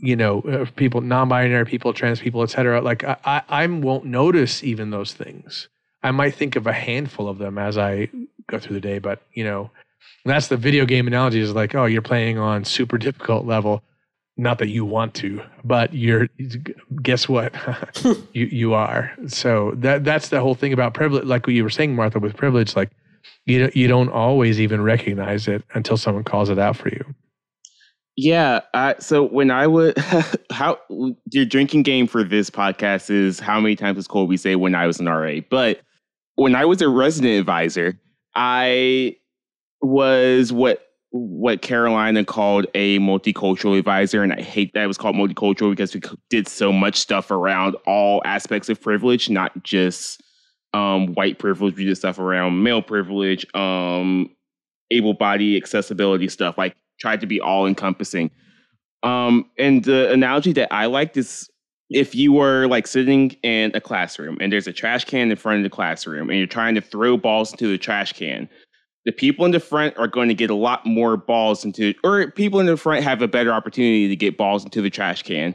you 0.00 0.14
know, 0.16 0.42
uh, 0.42 0.66
people 0.76 1.00
non-binary 1.00 1.64
people, 1.64 1.94
trans 1.94 2.20
people, 2.20 2.42
etc. 2.42 2.82
Like 2.82 3.04
I, 3.04 3.16
I, 3.24 3.42
I 3.48 3.66
won't 3.66 4.04
notice 4.04 4.62
even 4.62 4.90
those 4.90 5.14
things. 5.14 5.68
I 6.02 6.10
might 6.10 6.34
think 6.34 6.56
of 6.56 6.66
a 6.66 6.74
handful 6.74 7.26
of 7.26 7.38
them 7.38 7.56
as 7.56 7.78
I 7.78 8.10
go 8.46 8.58
through 8.58 8.74
the 8.74 8.80
day, 8.80 8.98
but 8.98 9.22
you 9.32 9.44
know, 9.44 9.70
that's 10.26 10.48
the 10.48 10.58
video 10.58 10.84
game 10.84 11.06
analogy 11.06 11.40
is 11.40 11.54
like, 11.54 11.74
oh, 11.74 11.86
you're 11.86 12.02
playing 12.02 12.36
on 12.36 12.66
super 12.66 12.98
difficult 12.98 13.46
level. 13.46 13.82
Not 14.40 14.58
that 14.58 14.68
you 14.68 14.86
want 14.86 15.12
to, 15.16 15.42
but 15.64 15.92
you're. 15.92 16.28
Guess 17.02 17.28
what? 17.28 17.54
you 18.32 18.46
you 18.46 18.72
are. 18.72 19.12
So 19.26 19.72
that 19.76 20.02
that's 20.04 20.30
the 20.30 20.40
whole 20.40 20.54
thing 20.54 20.72
about 20.72 20.94
privilege. 20.94 21.24
Like 21.24 21.46
what 21.46 21.52
you 21.52 21.62
were 21.62 21.68
saying, 21.68 21.94
Martha, 21.94 22.18
with 22.18 22.36
privilege, 22.36 22.74
like 22.74 22.90
you 23.44 23.70
you 23.74 23.86
don't 23.86 24.08
always 24.08 24.58
even 24.58 24.80
recognize 24.80 25.46
it 25.46 25.62
until 25.74 25.98
someone 25.98 26.24
calls 26.24 26.48
it 26.48 26.58
out 26.58 26.74
for 26.74 26.88
you. 26.88 27.04
Yeah. 28.16 28.60
I, 28.74 28.96
so 28.98 29.24
when 29.24 29.50
I 29.50 29.66
would, 29.66 29.96
how 30.50 30.78
your 31.30 31.44
drinking 31.44 31.82
game 31.82 32.06
for 32.06 32.24
this 32.24 32.50
podcast 32.50 33.10
is 33.10 33.40
how 33.40 33.60
many 33.60 33.76
times 33.76 34.06
cold 34.06 34.28
we 34.28 34.36
say 34.36 34.56
when 34.56 34.74
I 34.74 34.86
was 34.86 35.00
an 35.00 35.06
RA. 35.06 35.40
But 35.48 35.80
when 36.34 36.54
I 36.54 36.64
was 36.64 36.82
a 36.82 36.88
resident 36.88 37.38
advisor, 37.38 37.98
I 38.34 39.16
was 39.80 40.52
what 40.52 40.89
what 41.10 41.60
Carolina 41.60 42.24
called 42.24 42.66
a 42.74 42.98
multicultural 43.00 43.78
advisor, 43.78 44.22
and 44.22 44.32
I 44.32 44.40
hate 44.40 44.72
that 44.74 44.84
it 44.84 44.86
was 44.86 44.98
called 44.98 45.16
multicultural 45.16 45.70
because 45.70 45.94
we 45.94 46.00
did 46.28 46.46
so 46.46 46.72
much 46.72 46.96
stuff 46.96 47.30
around 47.30 47.76
all 47.86 48.22
aspects 48.24 48.68
of 48.68 48.80
privilege, 48.80 49.28
not 49.28 49.62
just 49.62 50.22
um, 50.72 51.14
white 51.14 51.38
privilege. 51.38 51.76
We 51.76 51.84
did 51.84 51.96
stuff 51.96 52.18
around 52.18 52.62
male 52.62 52.82
privilege, 52.82 53.44
um, 53.54 54.30
able 54.90 55.14
body 55.14 55.56
accessibility 55.56 56.28
stuff. 56.28 56.56
Like 56.56 56.76
tried 57.00 57.20
to 57.20 57.26
be 57.26 57.40
all 57.40 57.66
encompassing. 57.66 58.30
Um, 59.02 59.50
and 59.58 59.82
the 59.82 60.12
analogy 60.12 60.52
that 60.52 60.72
I 60.72 60.86
liked 60.86 61.16
is 61.16 61.50
if 61.88 62.14
you 62.14 62.32
were 62.32 62.66
like 62.66 62.86
sitting 62.86 63.30
in 63.42 63.72
a 63.74 63.80
classroom 63.80 64.38
and 64.40 64.52
there's 64.52 64.68
a 64.68 64.72
trash 64.72 65.04
can 65.06 65.30
in 65.30 65.36
front 65.36 65.58
of 65.58 65.64
the 65.64 65.70
classroom 65.70 66.28
and 66.28 66.38
you're 66.38 66.46
trying 66.46 66.74
to 66.76 66.80
throw 66.80 67.16
balls 67.16 67.50
into 67.50 67.66
the 67.66 67.78
trash 67.78 68.12
can 68.12 68.48
the 69.04 69.12
people 69.12 69.44
in 69.44 69.50
the 69.50 69.60
front 69.60 69.96
are 69.96 70.08
going 70.08 70.28
to 70.28 70.34
get 70.34 70.50
a 70.50 70.54
lot 70.54 70.84
more 70.84 71.16
balls 71.16 71.64
into, 71.64 71.94
or 72.04 72.30
people 72.30 72.60
in 72.60 72.66
the 72.66 72.76
front 72.76 73.02
have 73.04 73.22
a 73.22 73.28
better 73.28 73.52
opportunity 73.52 74.08
to 74.08 74.16
get 74.16 74.36
balls 74.36 74.64
into 74.64 74.82
the 74.82 74.90
trash 74.90 75.22
can 75.22 75.54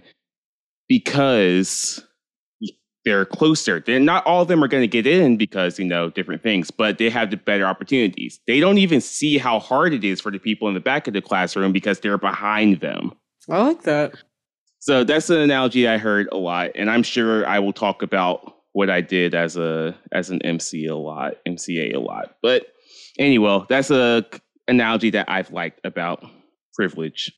because 0.88 2.04
they're 3.06 3.26
closer. 3.26 3.80
They're 3.80 4.00
not 4.00 4.26
all 4.26 4.42
of 4.42 4.48
them 4.48 4.64
are 4.64 4.68
going 4.68 4.82
to 4.82 4.88
get 4.88 5.06
in 5.06 5.38
because 5.38 5.78
you 5.78 5.86
know 5.86 6.10
different 6.10 6.42
things, 6.42 6.72
but 6.72 6.98
they 6.98 7.10
have 7.10 7.30
the 7.30 7.38
better 7.38 7.66
opportunities. 7.66 8.40
They 8.48 8.60
don't 8.60 8.80
even 8.80 9.00
see 9.00 9.38
how 9.38 9.60
hard 9.60 9.94
it 9.94 10.04
is 10.04 10.20
for 10.20 10.32
the 10.32 10.40
people 10.40 10.68
in 10.68 10.74
the 10.74 10.80
back 10.80 11.08
of 11.08 11.14
the 11.14 11.22
classroom 11.22 11.72
because 11.72 12.00
they're 12.00 12.18
behind 12.18 12.82
them. 12.82 13.14
I 13.50 13.62
like 13.62 13.84
that. 13.84 14.16
So 14.80 15.04
that's 15.04 15.30
an 15.30 15.38
analogy 15.38 15.88
I 15.88 15.98
heard 15.98 16.28
a 16.32 16.38
lot, 16.38 16.72
and 16.76 16.90
I'm 16.90 17.04
sure 17.04 17.48
I 17.48 17.60
will 17.60 17.74
talk 17.74 18.02
about 18.02 18.54
what 18.74 18.90
I 18.90 19.02
did 19.02 19.34
as 19.34 19.56
a 19.56 19.96
as 20.12 20.32
an 20.32 20.42
MC 20.42 20.86
a 20.88 20.96
lot, 20.96 21.36
MCA 21.48 21.96
a 21.96 22.00
lot. 22.00 22.36
But 22.42 22.68
anyway, 23.20 23.62
that's 23.70 23.92
a 23.92 24.26
analogy 24.68 25.12
that 25.12 25.30
I've 25.30 25.52
liked 25.52 25.80
about 25.84 26.26
privilege. 26.74 27.32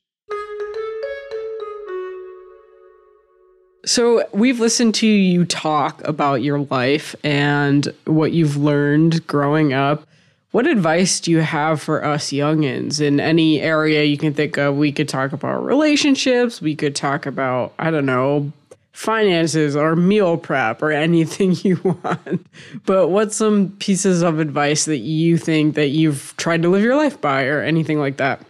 So, 3.86 4.24
we've 4.32 4.60
listened 4.60 4.94
to 4.96 5.06
you 5.06 5.44
talk 5.44 6.06
about 6.06 6.42
your 6.42 6.60
life 6.60 7.14
and 7.24 7.88
what 8.04 8.32
you've 8.32 8.56
learned 8.56 9.26
growing 9.26 9.72
up. 9.72 10.06
What 10.50 10.66
advice 10.66 11.20
do 11.20 11.30
you 11.30 11.38
have 11.38 11.80
for 11.80 12.04
us 12.04 12.30
youngins 12.30 13.00
in 13.00 13.20
any 13.20 13.60
area 13.60 14.02
you 14.04 14.18
can 14.18 14.34
think 14.34 14.58
of? 14.58 14.76
We 14.76 14.92
could 14.92 15.08
talk 15.08 15.32
about 15.32 15.64
relationships, 15.64 16.60
we 16.60 16.74
could 16.74 16.96
talk 16.96 17.24
about, 17.24 17.72
I 17.78 17.90
don't 17.90 18.06
know, 18.06 18.52
finances 18.98 19.76
or 19.76 19.94
meal 19.94 20.36
prep 20.36 20.82
or 20.82 20.90
anything 21.06 21.54
you 21.62 21.76
want. 21.84 22.44
But 22.84 23.08
what's 23.08 23.36
some 23.36 23.70
pieces 23.78 24.22
of 24.22 24.40
advice 24.40 24.86
that 24.86 24.98
you 24.98 25.38
think 25.38 25.76
that 25.76 25.88
you've 25.88 26.34
tried 26.36 26.62
to 26.62 26.68
live 26.68 26.82
your 26.82 26.96
life 26.96 27.20
by 27.20 27.44
or 27.44 27.62
anything 27.62 28.00
like 28.00 28.16
that? 28.16 28.44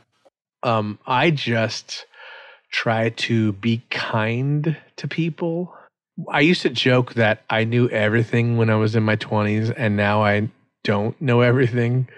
Um, 0.62 0.98
I 1.06 1.30
just 1.30 2.06
try 2.70 3.10
to 3.10 3.52
be 3.52 3.82
kind 3.90 4.76
to 4.96 5.06
people. 5.06 5.74
I 6.30 6.40
used 6.40 6.62
to 6.62 6.70
joke 6.70 7.14
that 7.14 7.42
I 7.50 7.64
knew 7.64 7.88
everything 7.90 8.56
when 8.56 8.70
I 8.70 8.76
was 8.76 8.96
in 8.96 9.02
my 9.02 9.16
20s 9.16 9.72
and 9.76 9.96
now 9.96 10.24
I 10.24 10.48
don't 10.82 11.20
know 11.20 11.42
everything. 11.42 12.08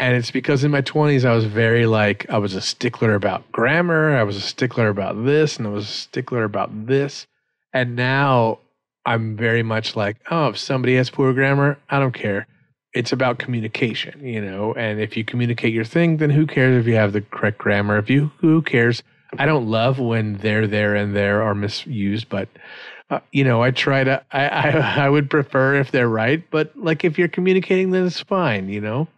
And 0.00 0.16
it's 0.16 0.32
because 0.32 0.64
in 0.64 0.72
my 0.72 0.82
20s, 0.82 1.24
I 1.24 1.32
was 1.32 1.44
very 1.44 1.86
like, 1.86 2.28
I 2.28 2.38
was 2.38 2.56
a 2.56 2.60
stickler 2.60 3.14
about 3.14 3.50
grammar. 3.52 4.16
I 4.16 4.24
was 4.24 4.36
a 4.36 4.40
stickler 4.40 4.88
about 4.88 5.24
this, 5.24 5.58
and 5.58 5.66
I 5.66 5.70
was 5.70 5.84
a 5.84 5.92
stickler 5.92 6.42
about 6.42 6.86
this. 6.88 7.28
And 7.72 7.96
now 7.96 8.58
I'm 9.04 9.36
very 9.36 9.62
much 9.62 9.96
like, 9.96 10.18
oh, 10.30 10.48
if 10.48 10.58
somebody 10.58 10.96
has 10.96 11.10
poor 11.10 11.32
grammar, 11.32 11.78
I 11.88 11.98
don't 11.98 12.12
care. 12.12 12.46
It's 12.94 13.12
about 13.12 13.38
communication, 13.38 14.24
you 14.24 14.40
know. 14.40 14.74
And 14.74 15.00
if 15.00 15.16
you 15.16 15.24
communicate 15.24 15.72
your 15.72 15.84
thing, 15.84 16.18
then 16.18 16.30
who 16.30 16.46
cares 16.46 16.78
if 16.78 16.86
you 16.86 16.94
have 16.94 17.12
the 17.12 17.22
correct 17.22 17.58
grammar? 17.58 17.98
If 17.98 18.10
you, 18.10 18.30
who 18.38 18.60
cares? 18.62 19.02
I 19.38 19.46
don't 19.46 19.66
love 19.66 19.98
when 19.98 20.36
there, 20.38 20.66
there, 20.66 20.94
and 20.94 21.16
there 21.16 21.42
are 21.42 21.54
misused, 21.54 22.28
but 22.28 22.48
uh, 23.08 23.20
you 23.30 23.44
know, 23.44 23.62
I 23.62 23.70
try 23.70 24.04
to. 24.04 24.22
I, 24.30 24.48
I 24.48 24.70
I 25.04 25.08
would 25.08 25.30
prefer 25.30 25.76
if 25.76 25.90
they're 25.90 26.08
right, 26.08 26.42
but 26.50 26.76
like 26.76 27.04
if 27.04 27.18
you're 27.18 27.28
communicating, 27.28 27.90
then 27.90 28.06
it's 28.06 28.20
fine, 28.20 28.68
you 28.68 28.80
know. 28.80 29.08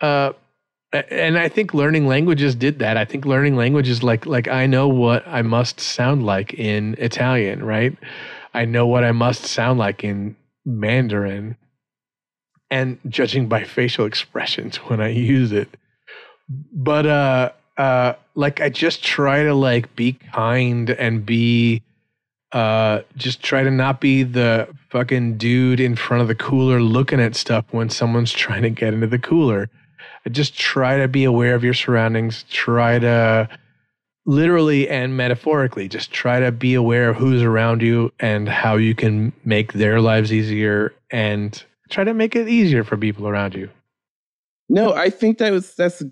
Uh, 0.00 0.32
and 0.92 1.38
I 1.38 1.48
think 1.48 1.72
learning 1.72 2.06
languages 2.06 2.54
did 2.54 2.80
that. 2.80 2.96
I 2.96 3.04
think 3.04 3.24
learning 3.24 3.56
languages 3.56 4.02
like 4.02 4.26
like 4.26 4.48
I 4.48 4.66
know 4.66 4.88
what 4.88 5.26
I 5.26 5.42
must 5.42 5.78
sound 5.80 6.26
like 6.26 6.54
in 6.54 6.96
Italian, 6.98 7.62
right? 7.64 7.96
I 8.54 8.64
know 8.64 8.86
what 8.86 9.04
I 9.04 9.12
must 9.12 9.44
sound 9.44 9.78
like 9.78 10.02
in 10.02 10.36
Mandarin. 10.64 11.56
And 12.72 12.98
judging 13.08 13.48
by 13.48 13.64
facial 13.64 14.04
expressions 14.04 14.76
when 14.88 15.00
I 15.00 15.08
use 15.08 15.52
it. 15.52 15.68
But 16.48 17.06
uh 17.06 17.52
uh 17.76 18.14
like 18.34 18.60
I 18.60 18.68
just 18.68 19.04
try 19.04 19.44
to 19.44 19.54
like 19.54 19.94
be 19.94 20.14
kind 20.14 20.90
and 20.90 21.24
be 21.24 21.82
uh 22.50 23.02
just 23.16 23.44
try 23.44 23.62
to 23.62 23.70
not 23.70 24.00
be 24.00 24.24
the 24.24 24.66
fucking 24.88 25.36
dude 25.38 25.78
in 25.78 25.94
front 25.94 26.20
of 26.20 26.26
the 26.26 26.34
cooler 26.34 26.82
looking 26.82 27.20
at 27.20 27.36
stuff 27.36 27.64
when 27.70 27.88
someone's 27.90 28.32
trying 28.32 28.62
to 28.62 28.70
get 28.70 28.92
into 28.92 29.06
the 29.06 29.20
cooler 29.20 29.70
just 30.30 30.58
try 30.58 30.98
to 30.98 31.08
be 31.08 31.24
aware 31.24 31.54
of 31.54 31.64
your 31.64 31.74
surroundings. 31.74 32.44
Try 32.50 32.98
to 32.98 33.48
literally 34.26 34.88
and 34.88 35.16
metaphorically 35.16 35.88
just 35.88 36.12
try 36.12 36.40
to 36.40 36.52
be 36.52 36.74
aware 36.74 37.10
of 37.10 37.16
who's 37.16 37.42
around 37.42 37.82
you 37.82 38.12
and 38.20 38.48
how 38.48 38.76
you 38.76 38.94
can 38.94 39.32
make 39.44 39.72
their 39.72 40.00
lives 40.00 40.32
easier 40.32 40.94
and 41.10 41.64
try 41.88 42.04
to 42.04 42.14
make 42.14 42.36
it 42.36 42.48
easier 42.48 42.84
for 42.84 42.96
people 42.96 43.26
around 43.26 43.54
you. 43.54 43.68
No, 44.68 44.92
I 44.92 45.10
think 45.10 45.38
that 45.38 45.50
was 45.50 45.74
that's 45.74 46.02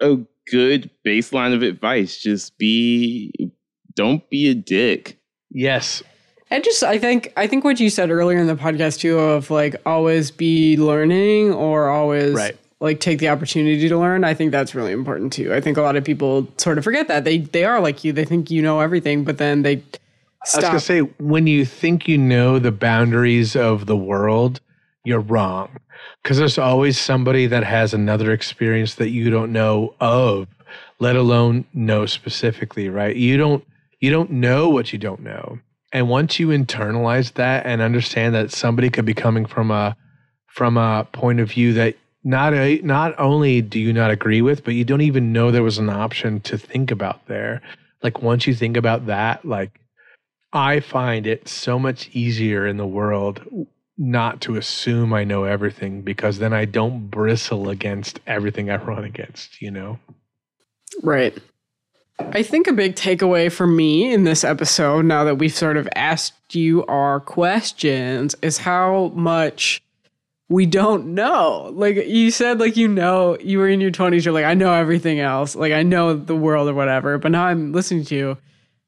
a 0.00 0.18
good 0.50 0.90
baseline 1.04 1.54
of 1.54 1.62
advice. 1.62 2.18
Just 2.18 2.56
be 2.58 3.50
don't 3.96 4.28
be 4.30 4.48
a 4.48 4.54
dick. 4.54 5.18
Yes. 5.50 6.02
And 6.50 6.62
just 6.62 6.84
I 6.84 6.98
think 6.98 7.32
I 7.36 7.46
think 7.46 7.64
what 7.64 7.80
you 7.80 7.90
said 7.90 8.10
earlier 8.10 8.38
in 8.38 8.46
the 8.46 8.54
podcast 8.54 9.00
too 9.00 9.18
of 9.18 9.50
like 9.50 9.74
always 9.86 10.30
be 10.30 10.76
learning 10.76 11.52
or 11.52 11.88
always 11.88 12.34
right 12.34 12.56
like 12.84 13.00
take 13.00 13.18
the 13.18 13.28
opportunity 13.28 13.88
to 13.88 13.98
learn 13.98 14.22
i 14.24 14.34
think 14.34 14.52
that's 14.52 14.74
really 14.74 14.92
important 14.92 15.32
too. 15.32 15.52
I 15.52 15.60
think 15.60 15.76
a 15.76 15.82
lot 15.82 15.96
of 15.96 16.04
people 16.04 16.46
sort 16.58 16.78
of 16.78 16.84
forget 16.84 17.08
that. 17.08 17.24
They 17.24 17.38
they 17.38 17.64
are 17.64 17.80
like 17.80 18.04
you. 18.04 18.12
They 18.12 18.24
think 18.24 18.50
you 18.50 18.62
know 18.62 18.80
everything 18.80 19.24
but 19.24 19.38
then 19.38 19.62
they 19.62 19.82
stop. 20.44 20.54
i 20.54 20.56
was 20.56 20.64
going 20.64 20.74
to 20.74 20.80
say 20.80 21.00
when 21.24 21.46
you 21.46 21.64
think 21.64 22.06
you 22.06 22.18
know 22.18 22.58
the 22.58 22.70
boundaries 22.70 23.56
of 23.56 23.86
the 23.86 23.96
world 23.96 24.60
you're 25.04 25.20
wrong. 25.20 25.78
Because 26.22 26.38
there's 26.38 26.58
always 26.58 26.98
somebody 26.98 27.46
that 27.46 27.64
has 27.64 27.92
another 27.92 28.32
experience 28.32 28.94
that 28.94 29.10
you 29.10 29.30
don't 29.30 29.52
know 29.52 29.94
of 30.00 30.48
let 30.98 31.16
alone 31.16 31.64
know 31.74 32.06
specifically 32.06 32.88
right? 32.88 33.16
You 33.16 33.36
don't 33.36 33.64
you 34.00 34.10
don't 34.10 34.30
know 34.30 34.68
what 34.68 34.92
you 34.92 34.98
don't 34.98 35.20
know. 35.20 35.58
And 35.92 36.08
once 36.08 36.38
you 36.38 36.48
internalize 36.48 37.32
that 37.34 37.64
and 37.64 37.80
understand 37.80 38.34
that 38.34 38.50
somebody 38.50 38.90
could 38.90 39.06
be 39.06 39.14
coming 39.14 39.46
from 39.46 39.70
a 39.70 39.96
from 40.48 40.76
a 40.76 41.06
point 41.12 41.40
of 41.40 41.50
view 41.50 41.72
that 41.72 41.96
not 42.24 42.54
a, 42.54 42.80
not 42.82 43.14
only 43.18 43.60
do 43.60 43.78
you 43.78 43.92
not 43.92 44.10
agree 44.10 44.42
with, 44.42 44.64
but 44.64 44.74
you 44.74 44.84
don't 44.84 45.02
even 45.02 45.32
know 45.32 45.50
there 45.50 45.62
was 45.62 45.78
an 45.78 45.90
option 45.90 46.40
to 46.40 46.58
think 46.58 46.90
about 46.90 47.26
there. 47.26 47.60
Like 48.02 48.22
once 48.22 48.46
you 48.46 48.54
think 48.54 48.76
about 48.76 49.06
that, 49.06 49.44
like 49.44 49.80
I 50.52 50.80
find 50.80 51.26
it 51.26 51.48
so 51.48 51.78
much 51.78 52.08
easier 52.12 52.66
in 52.66 52.78
the 52.78 52.86
world 52.86 53.66
not 53.96 54.40
to 54.40 54.56
assume 54.56 55.12
I 55.12 55.24
know 55.24 55.44
everything 55.44 56.02
because 56.02 56.38
then 56.38 56.52
I 56.52 56.64
don't 56.64 57.08
bristle 57.08 57.68
against 57.68 58.20
everything 58.26 58.70
I 58.70 58.76
run 58.76 59.04
against, 59.04 59.62
you 59.62 59.70
know? 59.70 59.98
Right. 61.02 61.36
I 62.18 62.42
think 62.42 62.66
a 62.66 62.72
big 62.72 62.94
takeaway 62.94 63.50
for 63.50 63.66
me 63.66 64.12
in 64.12 64.24
this 64.24 64.44
episode, 64.44 65.04
now 65.04 65.24
that 65.24 65.36
we've 65.36 65.54
sort 65.54 65.76
of 65.76 65.88
asked 65.94 66.54
you 66.54 66.84
our 66.86 67.20
questions, 67.20 68.34
is 68.42 68.58
how 68.58 69.12
much 69.14 69.82
we 70.48 70.66
don't 70.66 71.14
know. 71.14 71.70
Like 71.72 71.96
you 71.96 72.30
said, 72.30 72.60
like 72.60 72.76
you 72.76 72.88
know, 72.88 73.38
you 73.40 73.58
were 73.58 73.68
in 73.68 73.80
your 73.80 73.90
20s, 73.90 74.24
you're 74.24 74.34
like, 74.34 74.44
I 74.44 74.54
know 74.54 74.72
everything 74.72 75.20
else. 75.20 75.56
Like 75.56 75.72
I 75.72 75.82
know 75.82 76.14
the 76.14 76.36
world 76.36 76.68
or 76.68 76.74
whatever. 76.74 77.18
But 77.18 77.32
now 77.32 77.46
I'm 77.46 77.72
listening 77.72 78.04
to 78.06 78.14
you, 78.14 78.38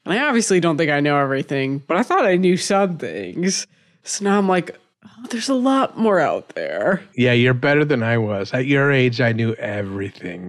and 0.05 0.15
I 0.15 0.27
obviously 0.27 0.61
don't 0.61 0.77
think 0.77 0.91
I 0.91 1.01
know 1.01 1.19
everything, 1.19 1.79
but 1.87 1.97
I 1.97 2.03
thought 2.03 2.27
I 2.27 2.37
knew 2.37 2.57
some 2.57 2.99
things. 2.99 3.67
So 4.03 4.25
now 4.25 4.39
I'm 4.39 4.49
like, 4.49 4.79
oh, 5.05 5.27
there's 5.31 5.49
a 5.49 5.55
lot 5.55 5.99
more 5.99 6.21
out 6.21 6.51
there. 6.51 7.03
Yeah, 7.17 7.33
you're 7.33 7.55
better 7.55 7.85
than 7.85 8.03
I 8.03 8.19
was. 8.19 8.53
At 8.53 8.67
your 8.67 8.93
age, 8.93 9.21
I 9.21 9.33
knew 9.33 9.55
everything. 9.55 10.49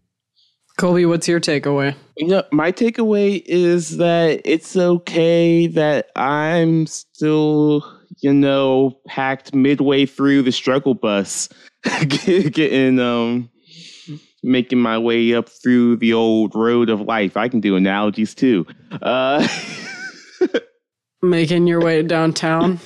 Colby, 0.78 1.08
what's 1.08 1.28
your 1.28 1.40
takeaway? 1.40 1.96
You 2.18 2.28
know, 2.28 2.44
my 2.52 2.72
takeaway 2.72 3.42
is 3.48 3.98
that 3.98 4.42
it's 4.46 4.76
okay 4.76 5.66
that 5.66 6.12
I'm 6.16 6.86
still, 6.86 7.97
you 8.20 8.34
know, 8.34 8.98
packed 9.08 9.54
midway 9.54 10.06
through 10.06 10.42
the 10.44 10.52
struggle 10.52 10.94
bus, 10.94 11.50
getting 12.08 13.00
um 13.00 13.50
making 14.44 14.80
my 14.80 14.98
way 14.98 15.34
up 15.34 15.50
through 15.50 15.98
the 15.98 16.14
old 16.14 16.54
road 16.56 16.90
of 16.90 17.02
life. 17.02 17.36
I 17.38 17.48
can 17.50 17.60
do 17.60 17.76
analogies 17.76 18.34
too. 18.36 18.66
Uh 19.02 19.48
Making 21.22 21.66
your 21.68 21.82
way 21.82 22.04
downtown. 22.04 22.80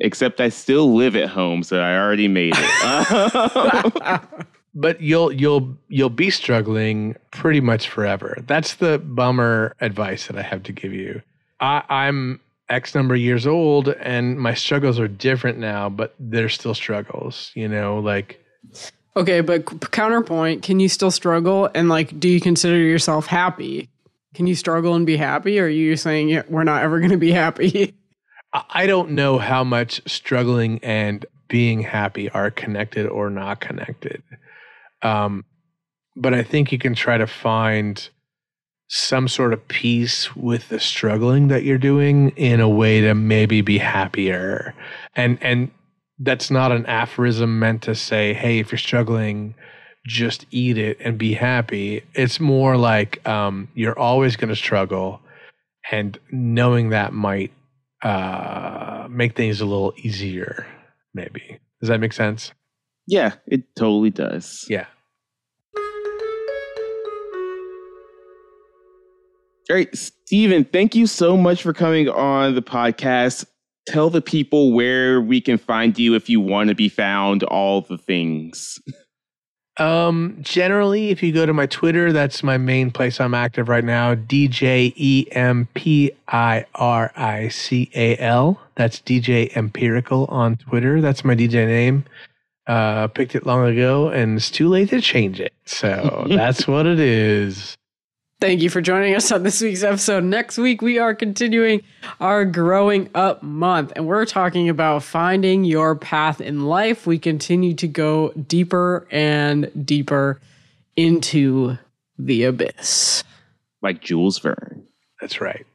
except 0.00 0.40
I 0.40 0.50
still 0.50 0.94
live 0.94 1.16
at 1.16 1.28
home, 1.30 1.62
so 1.62 1.80
I 1.80 1.96
already 1.98 2.28
made 2.28 2.54
it. 2.56 4.20
but 4.74 5.00
you'll 5.00 5.32
you'll 5.32 5.76
you'll 5.88 6.10
be 6.10 6.30
struggling 6.30 7.16
pretty 7.30 7.60
much 7.60 7.88
forever. 7.88 8.36
That's 8.46 8.74
the 8.74 8.98
bummer 8.98 9.74
advice 9.80 10.26
that 10.26 10.36
I 10.36 10.42
have 10.42 10.62
to 10.64 10.72
give 10.72 10.92
you. 10.92 11.22
I, 11.60 11.82
I'm 11.88 12.40
X 12.70 12.94
number 12.94 13.14
of 13.14 13.20
years 13.20 13.46
old 13.46 13.88
and 13.88 14.38
my 14.38 14.54
struggles 14.54 14.98
are 14.98 15.08
different 15.08 15.58
now, 15.58 15.88
but 15.88 16.14
they're 16.18 16.48
still 16.48 16.74
struggles, 16.74 17.50
you 17.54 17.68
know, 17.68 17.98
like 17.98 18.44
Okay, 19.16 19.40
but 19.40 19.90
counterpoint, 19.90 20.62
can 20.62 20.78
you 20.78 20.88
still 20.88 21.10
struggle 21.10 21.68
and 21.74 21.88
like 21.88 22.18
do 22.18 22.28
you 22.28 22.40
consider 22.40 22.78
yourself 22.78 23.26
happy? 23.26 23.90
Can 24.34 24.46
you 24.46 24.54
struggle 24.54 24.94
and 24.94 25.04
be 25.04 25.16
happy 25.16 25.58
or 25.58 25.64
are 25.64 25.68
you 25.68 25.96
saying 25.96 26.42
we're 26.48 26.64
not 26.64 26.82
ever 26.82 27.00
going 27.00 27.10
to 27.10 27.18
be 27.18 27.32
happy? 27.32 27.94
I 28.52 28.64
I 28.70 28.86
don't 28.86 29.10
know 29.10 29.38
how 29.38 29.64
much 29.64 30.00
struggling 30.06 30.80
and 30.82 31.26
being 31.48 31.80
happy 31.80 32.30
are 32.30 32.50
connected 32.50 33.06
or 33.06 33.28
not 33.28 33.60
connected. 33.60 34.22
Um, 35.02 35.44
but 36.16 36.34
I 36.34 36.42
think 36.42 36.72
you 36.72 36.78
can 36.78 36.94
try 36.94 37.18
to 37.18 37.26
find 37.26 38.08
some 38.92 39.28
sort 39.28 39.52
of 39.52 39.68
peace 39.68 40.34
with 40.34 40.68
the 40.68 40.80
struggling 40.80 41.46
that 41.46 41.62
you're 41.62 41.78
doing 41.78 42.30
in 42.30 42.58
a 42.58 42.68
way 42.68 43.00
to 43.00 43.14
maybe 43.14 43.60
be 43.60 43.78
happier. 43.78 44.74
And 45.14 45.38
and 45.40 45.70
that's 46.18 46.50
not 46.50 46.72
an 46.72 46.84
aphorism 46.86 47.60
meant 47.60 47.82
to 47.82 47.94
say, 47.94 48.34
hey, 48.34 48.58
if 48.58 48.72
you're 48.72 48.78
struggling, 48.78 49.54
just 50.06 50.44
eat 50.50 50.76
it 50.76 50.98
and 51.00 51.16
be 51.16 51.34
happy. 51.34 52.02
It's 52.14 52.40
more 52.40 52.76
like 52.76 53.26
um, 53.28 53.68
you're 53.74 53.98
always 53.98 54.34
going 54.34 54.48
to 54.48 54.56
struggle, 54.56 55.20
and 55.92 56.18
knowing 56.32 56.90
that 56.90 57.12
might 57.12 57.52
uh, 58.02 59.06
make 59.08 59.36
things 59.36 59.60
a 59.60 59.66
little 59.66 59.94
easier. 59.98 60.66
Maybe 61.14 61.60
does 61.80 61.88
that 61.88 62.00
make 62.00 62.12
sense? 62.12 62.52
yeah, 63.06 63.34
it 63.46 63.74
totally 63.76 64.10
does. 64.10 64.64
Yeah. 64.68 64.86
All 69.70 69.76
right, 69.76 69.96
Steven, 69.96 70.64
thank 70.64 70.96
you 70.96 71.06
so 71.06 71.36
much 71.36 71.62
for 71.62 71.72
coming 71.72 72.08
on 72.08 72.56
the 72.56 72.62
podcast. 72.62 73.44
Tell 73.86 74.10
the 74.10 74.20
people 74.20 74.72
where 74.72 75.20
we 75.20 75.40
can 75.40 75.58
find 75.58 75.96
you 75.96 76.16
if 76.16 76.28
you 76.28 76.40
want 76.40 76.70
to 76.70 76.74
be 76.74 76.88
found, 76.88 77.44
all 77.44 77.82
the 77.82 77.96
things. 77.98 78.80
Um, 79.78 80.36
generally, 80.42 81.08
if 81.08 81.22
you 81.22 81.32
go 81.32 81.46
to 81.46 81.54
my 81.54 81.64
Twitter, 81.64 82.12
that's 82.12 82.42
my 82.42 82.58
main 82.58 82.90
place 82.90 83.18
I'm 83.18 83.32
active 83.32 83.70
right 83.70 83.84
now. 83.84 84.14
DJ 84.14 84.92
E 84.94 85.26
M 85.30 85.68
P 85.72 86.12
I 86.28 86.66
R 86.74 87.10
I 87.16 87.48
C 87.48 87.90
A 87.94 88.18
L. 88.18 88.60
That's 88.74 89.00
DJ 89.00 89.56
Empirical 89.56 90.26
on 90.26 90.56
Twitter. 90.56 91.00
That's 91.00 91.24
my 91.24 91.34
DJ 91.34 91.66
name. 91.66 92.04
Uh, 92.66 93.06
picked 93.06 93.34
it 93.34 93.46
long 93.46 93.66
ago, 93.66 94.08
and 94.08 94.36
it's 94.36 94.50
too 94.50 94.68
late 94.68 94.90
to 94.90 95.00
change 95.00 95.40
it. 95.40 95.54
So 95.64 96.26
that's 96.28 96.68
what 96.68 96.84
it 96.84 97.00
is. 97.00 97.78
Thank 98.40 98.62
you 98.62 98.70
for 98.70 98.80
joining 98.80 99.14
us 99.14 99.30
on 99.32 99.42
this 99.42 99.60
week's 99.60 99.82
episode. 99.82 100.24
Next 100.24 100.56
week, 100.56 100.80
we 100.80 100.98
are 100.98 101.14
continuing 101.14 101.82
our 102.20 102.46
growing 102.46 103.10
up 103.14 103.42
month 103.42 103.92
and 103.94 104.06
we're 104.06 104.24
talking 104.24 104.70
about 104.70 105.02
finding 105.02 105.64
your 105.64 105.94
path 105.94 106.40
in 106.40 106.64
life. 106.64 107.06
We 107.06 107.18
continue 107.18 107.74
to 107.74 107.86
go 107.86 108.30
deeper 108.32 109.06
and 109.10 109.70
deeper 109.84 110.40
into 110.96 111.76
the 112.18 112.44
abyss. 112.44 113.24
Like 113.82 114.00
Jules 114.00 114.38
Verne. 114.38 114.86
That's 115.20 115.42
right. 115.42 115.66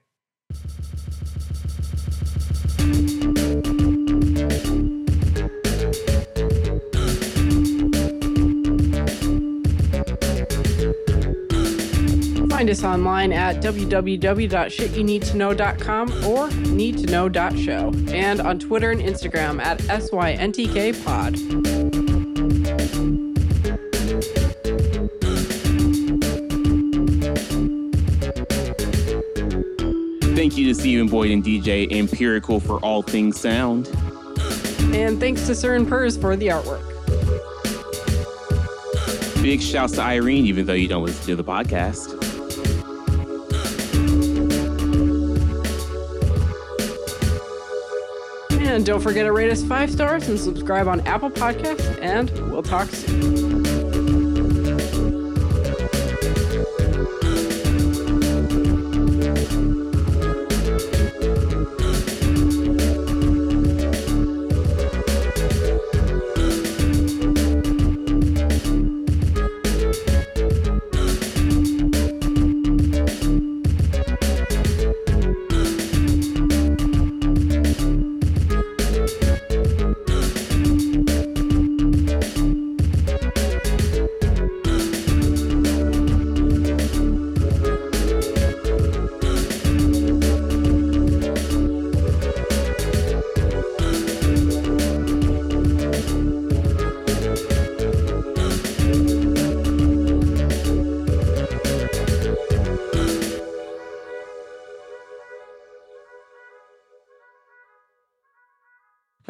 Find 12.65 12.71
us 12.71 12.83
online 12.83 13.31
at 13.31 13.57
www.shityouneedtoknow.com 13.57 16.09
or 16.25 16.49
needtoknow.show 16.49 18.11
and 18.11 18.41
on 18.41 18.57
Twitter 18.57 18.89
and 18.89 19.01
Instagram 19.01 19.63
at 19.63 19.77
SYNTKPod. 19.81 21.35
Thank 30.35 30.57
you 30.57 30.65
to 30.65 30.73
Stephen 30.73 31.07
Boyd 31.07 31.29
and 31.29 31.43
DJ 31.43 31.91
Empirical 31.91 32.59
for 32.59 32.79
all 32.79 33.03
things 33.03 33.39
sound. 33.39 33.89
And 34.91 35.19
thanks 35.19 35.45
to 35.45 35.51
Cern 35.51 35.87
Purrs 35.87 36.17
for 36.17 36.35
the 36.35 36.47
artwork. 36.47 36.81
Big 39.43 39.61
shouts 39.61 39.93
to 39.93 40.01
Irene, 40.01 40.47
even 40.47 40.65
though 40.65 40.73
you 40.73 40.87
don't 40.87 41.05
listen 41.05 41.23
to 41.27 41.35
the 41.35 41.43
podcast. 41.43 42.34
And 48.75 48.85
don't 48.85 48.99
forget 48.99 49.23
to 49.23 49.31
rate 49.31 49.49
us 49.49 49.63
five 49.63 49.89
stars 49.89 50.27
and 50.27 50.37
subscribe 50.37 50.89
on 50.89 50.99
Apple 51.07 51.29
Podcasts, 51.29 51.97
and 52.01 52.29
we'll 52.51 52.61
talk 52.61 52.89
soon. 52.89 53.44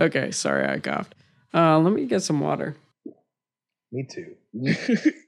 Okay, 0.05 0.31
sorry 0.31 0.67
I 0.67 0.79
coughed. 0.79 1.15
Uh, 1.53 1.79
let 1.79 1.93
me 1.93 2.05
get 2.05 2.21
some 2.21 2.39
water. 2.39 2.75
Me 3.91 4.03
too. 4.03 4.35